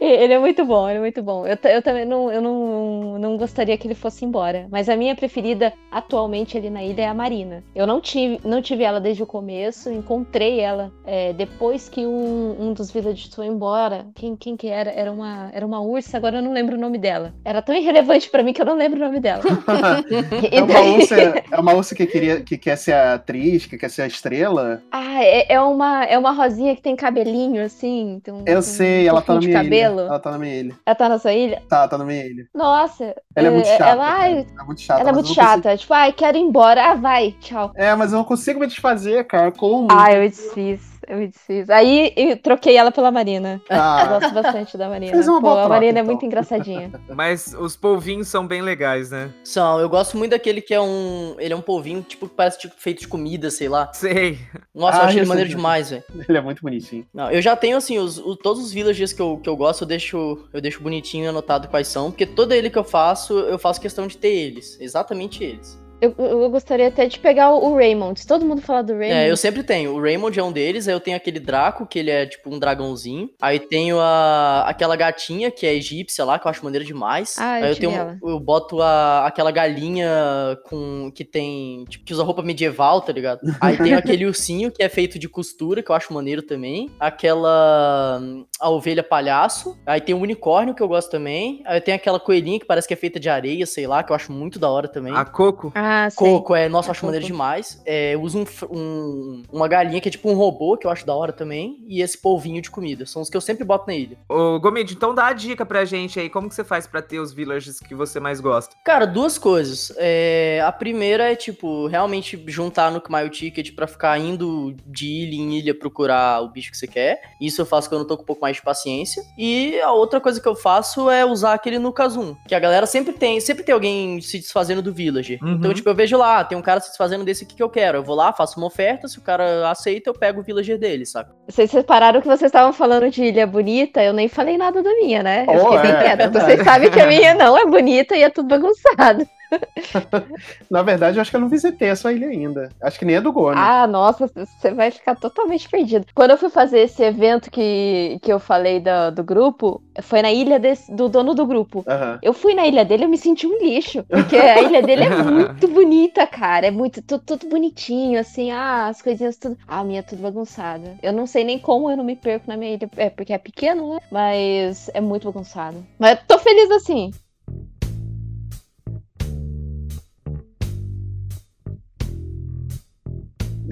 ele 0.00 0.32
é 0.34 0.38
muito 0.38 0.64
bom, 0.64 0.88
ele 0.88 0.98
é 0.98 1.00
muito 1.00 1.22
bom. 1.22 1.46
Eu, 1.46 1.56
eu 1.70 1.82
também 1.82 2.04
não, 2.04 2.30
eu 2.30 2.40
não, 2.40 3.18
não 3.18 3.36
gostaria 3.36 3.76
que 3.78 3.86
ele 3.86 3.94
fosse 3.94 4.24
embora. 4.24 4.66
Mas 4.70 4.88
a 4.88 4.96
minha 4.96 5.14
preferida 5.22 5.72
atualmente 5.88 6.58
ali 6.58 6.68
na 6.68 6.82
ilha 6.82 7.02
é 7.02 7.06
a 7.06 7.14
Marina. 7.14 7.62
Eu 7.76 7.86
não 7.86 8.00
tive, 8.00 8.40
não 8.44 8.60
tive 8.60 8.82
ela 8.82 8.98
desde 8.98 9.22
o 9.22 9.26
começo, 9.26 9.88
encontrei 9.88 10.58
ela 10.58 10.90
é, 11.06 11.32
depois 11.32 11.88
que 11.88 12.04
um, 12.04 12.56
um 12.58 12.72
dos 12.72 12.90
villagers 12.90 13.32
foi 13.32 13.46
embora. 13.46 14.06
Quem, 14.16 14.34
quem 14.34 14.56
que 14.56 14.66
era? 14.66 14.90
Era 14.90 15.12
uma, 15.12 15.48
era 15.52 15.64
uma 15.64 15.80
ursa, 15.80 16.16
agora 16.16 16.38
eu 16.38 16.42
não 16.42 16.52
lembro 16.52 16.76
o 16.76 16.80
nome 16.80 16.98
dela. 16.98 17.32
É, 17.44 17.50
Era 17.50 17.62
tão 17.62 17.72
irrelevante 17.72 18.28
pra 18.30 18.42
mim 18.42 18.52
que 18.52 18.60
eu 18.60 18.66
não 18.66 18.74
lembro 18.74 18.98
o 18.98 19.04
nome 19.04 19.20
dela. 19.20 19.42
é, 20.50 20.60
uma 20.60 20.80
ursa, 20.80 21.14
é 21.52 21.60
uma 21.60 21.74
ursa 21.74 21.94
que, 21.94 22.04
queria, 22.06 22.40
que 22.40 22.58
quer 22.58 22.76
ser 22.76 22.94
a 22.94 23.14
atriz, 23.14 23.64
que 23.64 23.78
quer 23.78 23.90
ser 23.90 24.02
a 24.02 24.06
estrela. 24.08 24.82
Ah, 24.90 25.22
é, 25.22 25.52
é, 25.52 25.60
uma, 25.60 26.04
é 26.04 26.18
uma 26.18 26.32
rosinha 26.32 26.74
que 26.74 26.82
tem 26.82 26.96
cabelinho, 26.96 27.62
assim. 27.62 28.20
Tem, 28.24 28.34
eu 28.46 28.60
sei, 28.60 29.06
ela 29.06 29.22
tá 29.22 29.34
na 29.34 29.40
minha 29.40 29.62
cabelo. 29.62 30.00
ilha. 30.00 30.08
Ela 30.08 30.18
tá 30.18 30.30
na 30.32 30.38
minha 30.38 30.56
ilha. 30.56 30.74
Ela 30.84 30.96
tá 30.96 31.08
na 31.08 31.18
sua 31.18 31.32
ilha? 31.32 31.62
Tá, 31.68 31.86
tá 31.86 31.96
na 31.96 32.04
minha 32.04 32.26
ilha. 32.26 32.46
Nossa. 32.52 33.14
Ela 33.36 33.48
é 33.48 33.50
muito 33.50 33.68
chata. 33.68 33.84
Ela, 33.84 34.04
ai, 34.04 34.46
é 34.58 34.64
muito 34.64 34.80
chata. 34.80 35.11
É 35.12 35.22
muito 35.22 35.34
chata. 35.34 35.62
Consigo... 35.62 35.78
Tipo, 35.78 35.94
ai, 35.94 36.12
quero 36.12 36.36
ir 36.36 36.40
embora. 36.40 36.90
Ah, 36.90 36.94
vai, 36.94 37.34
tchau. 37.40 37.72
É, 37.74 37.94
mas 37.94 38.12
eu 38.12 38.18
não 38.18 38.24
consigo 38.24 38.60
me 38.60 38.66
desfazer, 38.66 39.24
cara. 39.24 39.50
Como? 39.52 39.88
Ah, 39.90 40.12
eu 40.12 40.28
desfiz. 40.28 40.91
Eu 41.08 41.18
me 41.18 41.28
desfiz. 41.28 41.68
Aí 41.70 42.12
eu 42.16 42.36
troquei 42.36 42.76
ela 42.76 42.90
pela 42.92 43.10
Marina. 43.10 43.60
Ah. 43.68 44.02
Eu 44.04 44.20
gosto 44.20 44.34
bastante 44.34 44.76
da 44.78 44.88
Marina. 44.88 45.12
Fez 45.12 45.26
uma 45.28 45.40
Pô, 45.40 45.48
boa 45.48 45.52
a 45.52 45.56
troca, 45.64 45.68
Marina 45.74 45.98
é 45.98 46.02
então. 46.02 46.12
muito 46.12 46.24
engraçadinha. 46.24 46.90
Mas 47.14 47.54
os 47.58 47.76
polvinhos 47.76 48.28
são 48.28 48.46
bem 48.46 48.62
legais, 48.62 49.10
né? 49.10 49.32
São, 49.44 49.80
eu 49.80 49.88
gosto 49.88 50.16
muito 50.16 50.30
daquele 50.32 50.60
que 50.60 50.72
é 50.72 50.80
um. 50.80 51.34
Ele 51.38 51.52
é 51.52 51.56
um 51.56 51.60
polvinho, 51.60 52.02
tipo, 52.02 52.28
que 52.28 52.34
parece 52.34 52.58
tipo, 52.60 52.74
feito 52.78 53.00
de 53.00 53.08
comida, 53.08 53.50
sei 53.50 53.68
lá. 53.68 53.90
Sei. 53.92 54.38
Nossa, 54.74 54.98
Ah, 54.98 55.02
eu 55.02 55.06
achei 55.08 55.20
ele 55.20 55.28
maneiro 55.28 55.50
é- 55.50 55.54
demais, 55.54 55.90
velho. 55.90 56.04
Ele 56.28 56.38
é 56.38 56.40
muito 56.40 56.62
bonitinho. 56.62 57.06
Não, 57.12 57.30
eu 57.30 57.42
já 57.42 57.54
tenho, 57.56 57.76
assim, 57.76 57.98
os, 57.98 58.18
o- 58.18 58.36
todos 58.36 58.62
os 58.62 58.72
villagers 58.72 59.12
que 59.12 59.20
eu, 59.20 59.36
que 59.42 59.48
eu 59.48 59.56
gosto, 59.56 59.82
eu 59.82 59.88
deixo, 59.88 60.48
eu 60.52 60.60
deixo 60.60 60.80
bonitinho 60.82 61.28
anotado 61.28 61.68
quais 61.68 61.88
são, 61.88 62.10
porque 62.10 62.24
todo 62.26 62.52
ele 62.52 62.70
que 62.70 62.78
eu 62.78 62.84
faço, 62.84 63.38
eu 63.38 63.58
faço 63.58 63.80
questão 63.80 64.06
de 64.06 64.16
ter 64.16 64.28
eles. 64.28 64.78
Exatamente 64.80 65.42
eles. 65.44 65.78
Eu, 66.02 66.12
eu 66.18 66.50
gostaria 66.50 66.88
até 66.88 67.06
de 67.06 67.16
pegar 67.16 67.52
o, 67.52 67.76
Raymond. 67.76 68.18
Se 68.18 68.26
todo 68.26 68.44
mundo 68.44 68.60
falar 68.60 68.82
do 68.82 68.92
Raymond. 68.92 69.12
É, 69.12 69.30
eu 69.30 69.36
sempre 69.36 69.62
tenho. 69.62 69.94
O 69.94 70.02
Raymond 70.02 70.36
é 70.36 70.42
um 70.42 70.50
deles, 70.50 70.88
aí 70.88 70.94
eu 70.94 70.98
tenho 70.98 71.16
aquele 71.16 71.38
Draco, 71.38 71.86
que 71.86 71.96
ele 71.96 72.10
é 72.10 72.26
tipo 72.26 72.52
um 72.52 72.58
dragãozinho. 72.58 73.30
Aí 73.40 73.60
tenho 73.60 74.00
a, 74.00 74.64
aquela 74.66 74.96
gatinha, 74.96 75.48
que 75.48 75.64
é 75.64 75.72
egípcia 75.72 76.24
lá, 76.24 76.40
que 76.40 76.46
eu 76.48 76.50
acho 76.50 76.64
maneira 76.64 76.84
demais. 76.84 77.36
Ah, 77.38 77.60
eu 77.60 77.66
aí 77.66 77.70
eu 77.70 77.76
tenho. 77.76 77.92
ela. 77.92 78.18
Eu 78.20 78.40
boto 78.40 78.82
a, 78.82 79.28
aquela 79.28 79.52
galinha 79.52 80.58
com. 80.64 81.12
que 81.14 81.24
tem. 81.24 81.84
Tipo, 81.84 82.04
que 82.04 82.12
usa 82.12 82.24
roupa 82.24 82.42
medieval, 82.42 83.00
tá 83.00 83.12
ligado? 83.12 83.40
Aí 83.60 83.76
tenho 83.76 83.94
aquele 83.96 84.26
ursinho 84.26 84.72
que 84.72 84.82
é 84.82 84.88
feito 84.88 85.20
de 85.20 85.28
costura, 85.28 85.84
que 85.84 85.90
eu 85.92 85.94
acho 85.94 86.12
maneiro 86.12 86.42
também. 86.42 86.90
Aquela. 86.98 88.20
A 88.58 88.68
ovelha 88.68 89.04
palhaço. 89.04 89.78
Aí 89.86 90.00
tem 90.00 90.16
o 90.16 90.18
unicórnio, 90.18 90.74
que 90.74 90.82
eu 90.82 90.88
gosto 90.88 91.12
também. 91.12 91.62
Aí 91.64 91.80
tem 91.80 91.94
aquela 91.94 92.18
coelhinha 92.18 92.58
que 92.58 92.66
parece 92.66 92.88
que 92.88 92.94
é 92.94 92.96
feita 92.96 93.20
de 93.20 93.28
areia, 93.28 93.66
sei 93.66 93.86
lá, 93.86 94.02
que 94.02 94.10
eu 94.10 94.16
acho 94.16 94.32
muito 94.32 94.58
da 94.58 94.68
hora 94.68 94.88
também. 94.88 95.14
A 95.14 95.24
Coco. 95.24 95.70
Ah, 95.76 95.91
sei. 96.10 96.28
Coco, 96.28 96.54
é, 96.54 96.68
nossa, 96.68 96.88
eu 96.88 96.92
acho 96.92 97.04
maneiro 97.04 97.26
demais. 97.26 97.80
É, 97.84 98.14
eu 98.14 98.22
uso 98.22 98.38
um, 98.38 98.44
um- 98.76 99.42
uma 99.52 99.68
galinha 99.68 100.00
que 100.00 100.08
é 100.08 100.12
tipo 100.12 100.28
um 100.30 100.34
robô, 100.34 100.76
que 100.76 100.86
eu 100.86 100.90
acho 100.90 101.06
da 101.06 101.14
hora 101.14 101.32
também. 101.32 101.78
E 101.88 102.00
esse 102.02 102.16
polvinho 102.20 102.60
de 102.62 102.70
comida. 102.70 103.06
São 103.06 103.22
os 103.22 103.28
que 103.30 103.36
eu 103.36 103.40
sempre 103.40 103.64
boto 103.64 103.86
na 103.86 103.94
ilha. 103.94 104.16
Ô, 104.28 104.58
Gomid, 104.60 104.92
então 104.92 105.14
dá 105.14 105.26
a 105.26 105.32
dica 105.32 105.64
pra 105.66 105.84
gente 105.84 106.18
aí. 106.20 106.28
Como 106.28 106.48
que 106.48 106.54
você 106.54 106.64
faz 106.64 106.86
pra 106.86 107.02
ter 107.02 107.18
os 107.18 107.32
villagers 107.32 107.80
que 107.80 107.94
você 107.94 108.18
mais 108.20 108.40
gosta? 108.40 108.74
Cara, 108.84 109.06
duas 109.06 109.38
coisas. 109.38 109.92
É, 109.96 110.62
a 110.64 110.72
primeira 110.72 111.30
é, 111.32 111.34
tipo, 111.36 111.86
realmente 111.86 112.42
juntar 112.48 112.90
no 112.90 113.02
Mile 113.08 113.30
Ticket 113.30 113.74
pra 113.74 113.86
ficar 113.86 114.18
indo 114.18 114.74
de 114.86 115.06
ilha 115.06 115.34
em 115.36 115.58
ilha 115.58 115.74
procurar 115.74 116.42
o 116.42 116.48
bicho 116.48 116.70
que 116.70 116.76
você 116.76 116.86
quer. 116.86 117.20
Isso 117.40 117.60
eu 117.60 117.66
faço 117.66 117.88
quando 117.88 118.02
eu 118.02 118.06
tô 118.06 118.16
com 118.16 118.22
um 118.22 118.26
pouco 118.26 118.42
mais 118.42 118.56
de 118.56 118.62
paciência. 118.62 119.22
E 119.36 119.78
a 119.80 119.92
outra 119.92 120.20
coisa 120.20 120.40
que 120.40 120.48
eu 120.48 120.54
faço 120.54 121.10
é 121.10 121.24
usar 121.24 121.52
aquele 121.54 121.78
no 121.78 121.92
Kazum. 121.92 122.34
Que 122.46 122.54
a 122.54 122.60
galera 122.60 122.86
sempre 122.86 123.12
tem, 123.12 123.40
sempre 123.40 123.62
tem 123.64 123.72
alguém 123.72 124.20
se 124.20 124.38
desfazendo 124.38 124.82
do 124.82 124.92
Villager. 124.92 125.38
Uhum. 125.42 125.52
Então, 125.54 125.74
tipo, 125.74 125.81
eu 125.88 125.94
vejo 125.94 126.16
lá, 126.16 126.44
tem 126.44 126.56
um 126.56 126.62
cara 126.62 126.80
se 126.80 126.88
desfazendo 126.88 127.24
desse 127.24 127.44
aqui 127.44 127.54
que 127.54 127.62
eu 127.62 127.68
quero. 127.70 127.98
Eu 127.98 128.02
vou 128.02 128.14
lá, 128.14 128.32
faço 128.32 128.58
uma 128.58 128.66
oferta, 128.66 129.08
se 129.08 129.18
o 129.18 129.22
cara 129.22 129.70
aceita, 129.70 130.10
eu 130.10 130.14
pego 130.14 130.40
o 130.40 130.42
Villager 130.42 130.78
dele, 130.78 131.04
saca? 131.06 131.32
Vocês 131.48 131.70
separaram 131.70 132.20
que 132.20 132.26
vocês 132.28 132.48
estavam 132.48 132.72
falando 132.72 133.10
de 133.10 133.22
ilha 133.24 133.46
bonita, 133.46 134.02
eu 134.02 134.12
nem 134.12 134.28
falei 134.28 134.56
nada 134.58 134.82
da 134.82 134.90
minha, 134.96 135.22
né? 135.22 135.44
Eu 135.48 135.54
Oh, 135.54 135.60
fiquei 135.64 135.78
bem 135.78 135.90
é, 135.92 136.02
quieta. 136.02 136.16
verdade. 136.16 136.44
Vocês 136.46 136.62
sabem 136.64 136.90
que 136.90 137.00
a 137.00 137.06
minha 137.06 137.34
não 137.34 137.56
é 137.58 137.64
bonita 137.66 138.16
e 138.16 138.22
é 138.22 138.30
tudo 138.30 138.48
bagunçado. 138.48 139.26
Na 140.70 140.82
verdade, 140.82 141.18
eu 141.18 141.22
acho 141.22 141.30
que 141.30 141.36
eu 141.36 141.40
não 141.40 141.48
visitei 141.48 141.90
a 141.90 141.96
sua 141.96 142.12
ilha 142.12 142.28
ainda. 142.28 142.70
Acho 142.82 142.98
que 142.98 143.04
nem 143.04 143.16
é 143.16 143.20
do 143.20 143.32
Gone. 143.32 143.58
Ah, 143.58 143.86
nossa, 143.86 144.26
você 144.26 144.72
vai 144.72 144.90
ficar 144.90 145.14
totalmente 145.16 145.68
perdido. 145.68 146.06
Quando 146.14 146.30
eu 146.30 146.38
fui 146.38 146.50
fazer 146.50 146.80
esse 146.80 147.02
evento 147.02 147.50
que, 147.50 148.18
que 148.22 148.32
eu 148.32 148.40
falei 148.40 148.80
do, 148.80 149.10
do 149.14 149.24
grupo, 149.24 149.82
foi 150.02 150.22
na 150.22 150.32
ilha 150.32 150.58
desse- 150.58 150.94
do 150.94 151.08
dono 151.08 151.34
do 151.34 151.46
grupo. 151.46 151.84
Aham. 151.86 152.18
Eu 152.22 152.32
fui 152.32 152.54
na 152.54 152.66
ilha 152.66 152.84
dele, 152.84 153.04
eu 153.04 153.08
me 153.08 153.18
senti 153.18 153.46
um 153.46 153.58
lixo. 153.58 154.04
Porque 154.04 154.36
a 154.36 154.60
ilha 154.60 154.82
dele 154.82 155.04
é 155.04 155.10
muito 155.22 155.68
bonita, 155.68 156.26
cara. 156.26 156.66
É 156.66 156.70
muito, 156.70 157.02
tudo, 157.02 157.22
tudo 157.24 157.48
bonitinho, 157.48 158.18
assim. 158.18 158.50
Ah, 158.50 158.86
as 158.88 159.02
coisinhas 159.02 159.36
tudo. 159.36 159.56
Ah, 159.66 159.80
a 159.80 159.84
minha 159.84 160.00
é 160.00 160.02
tudo 160.02 160.22
bagunçada. 160.22 160.96
Eu 161.02 161.12
não 161.12 161.26
sei 161.26 161.44
nem 161.44 161.58
como 161.58 161.90
eu 161.90 161.96
não 161.96 162.04
me 162.04 162.16
perco 162.16 162.46
na 162.48 162.56
minha 162.56 162.74
ilha. 162.74 162.88
É 162.96 163.10
porque 163.10 163.32
é 163.32 163.38
pequeno, 163.38 163.94
né? 163.94 164.00
Mas 164.10 164.88
é 164.94 165.00
muito 165.00 165.24
bagunçado. 165.30 165.84
Mas 165.98 166.18
eu 166.18 166.26
tô 166.26 166.38
feliz 166.38 166.70
assim. 166.70 167.10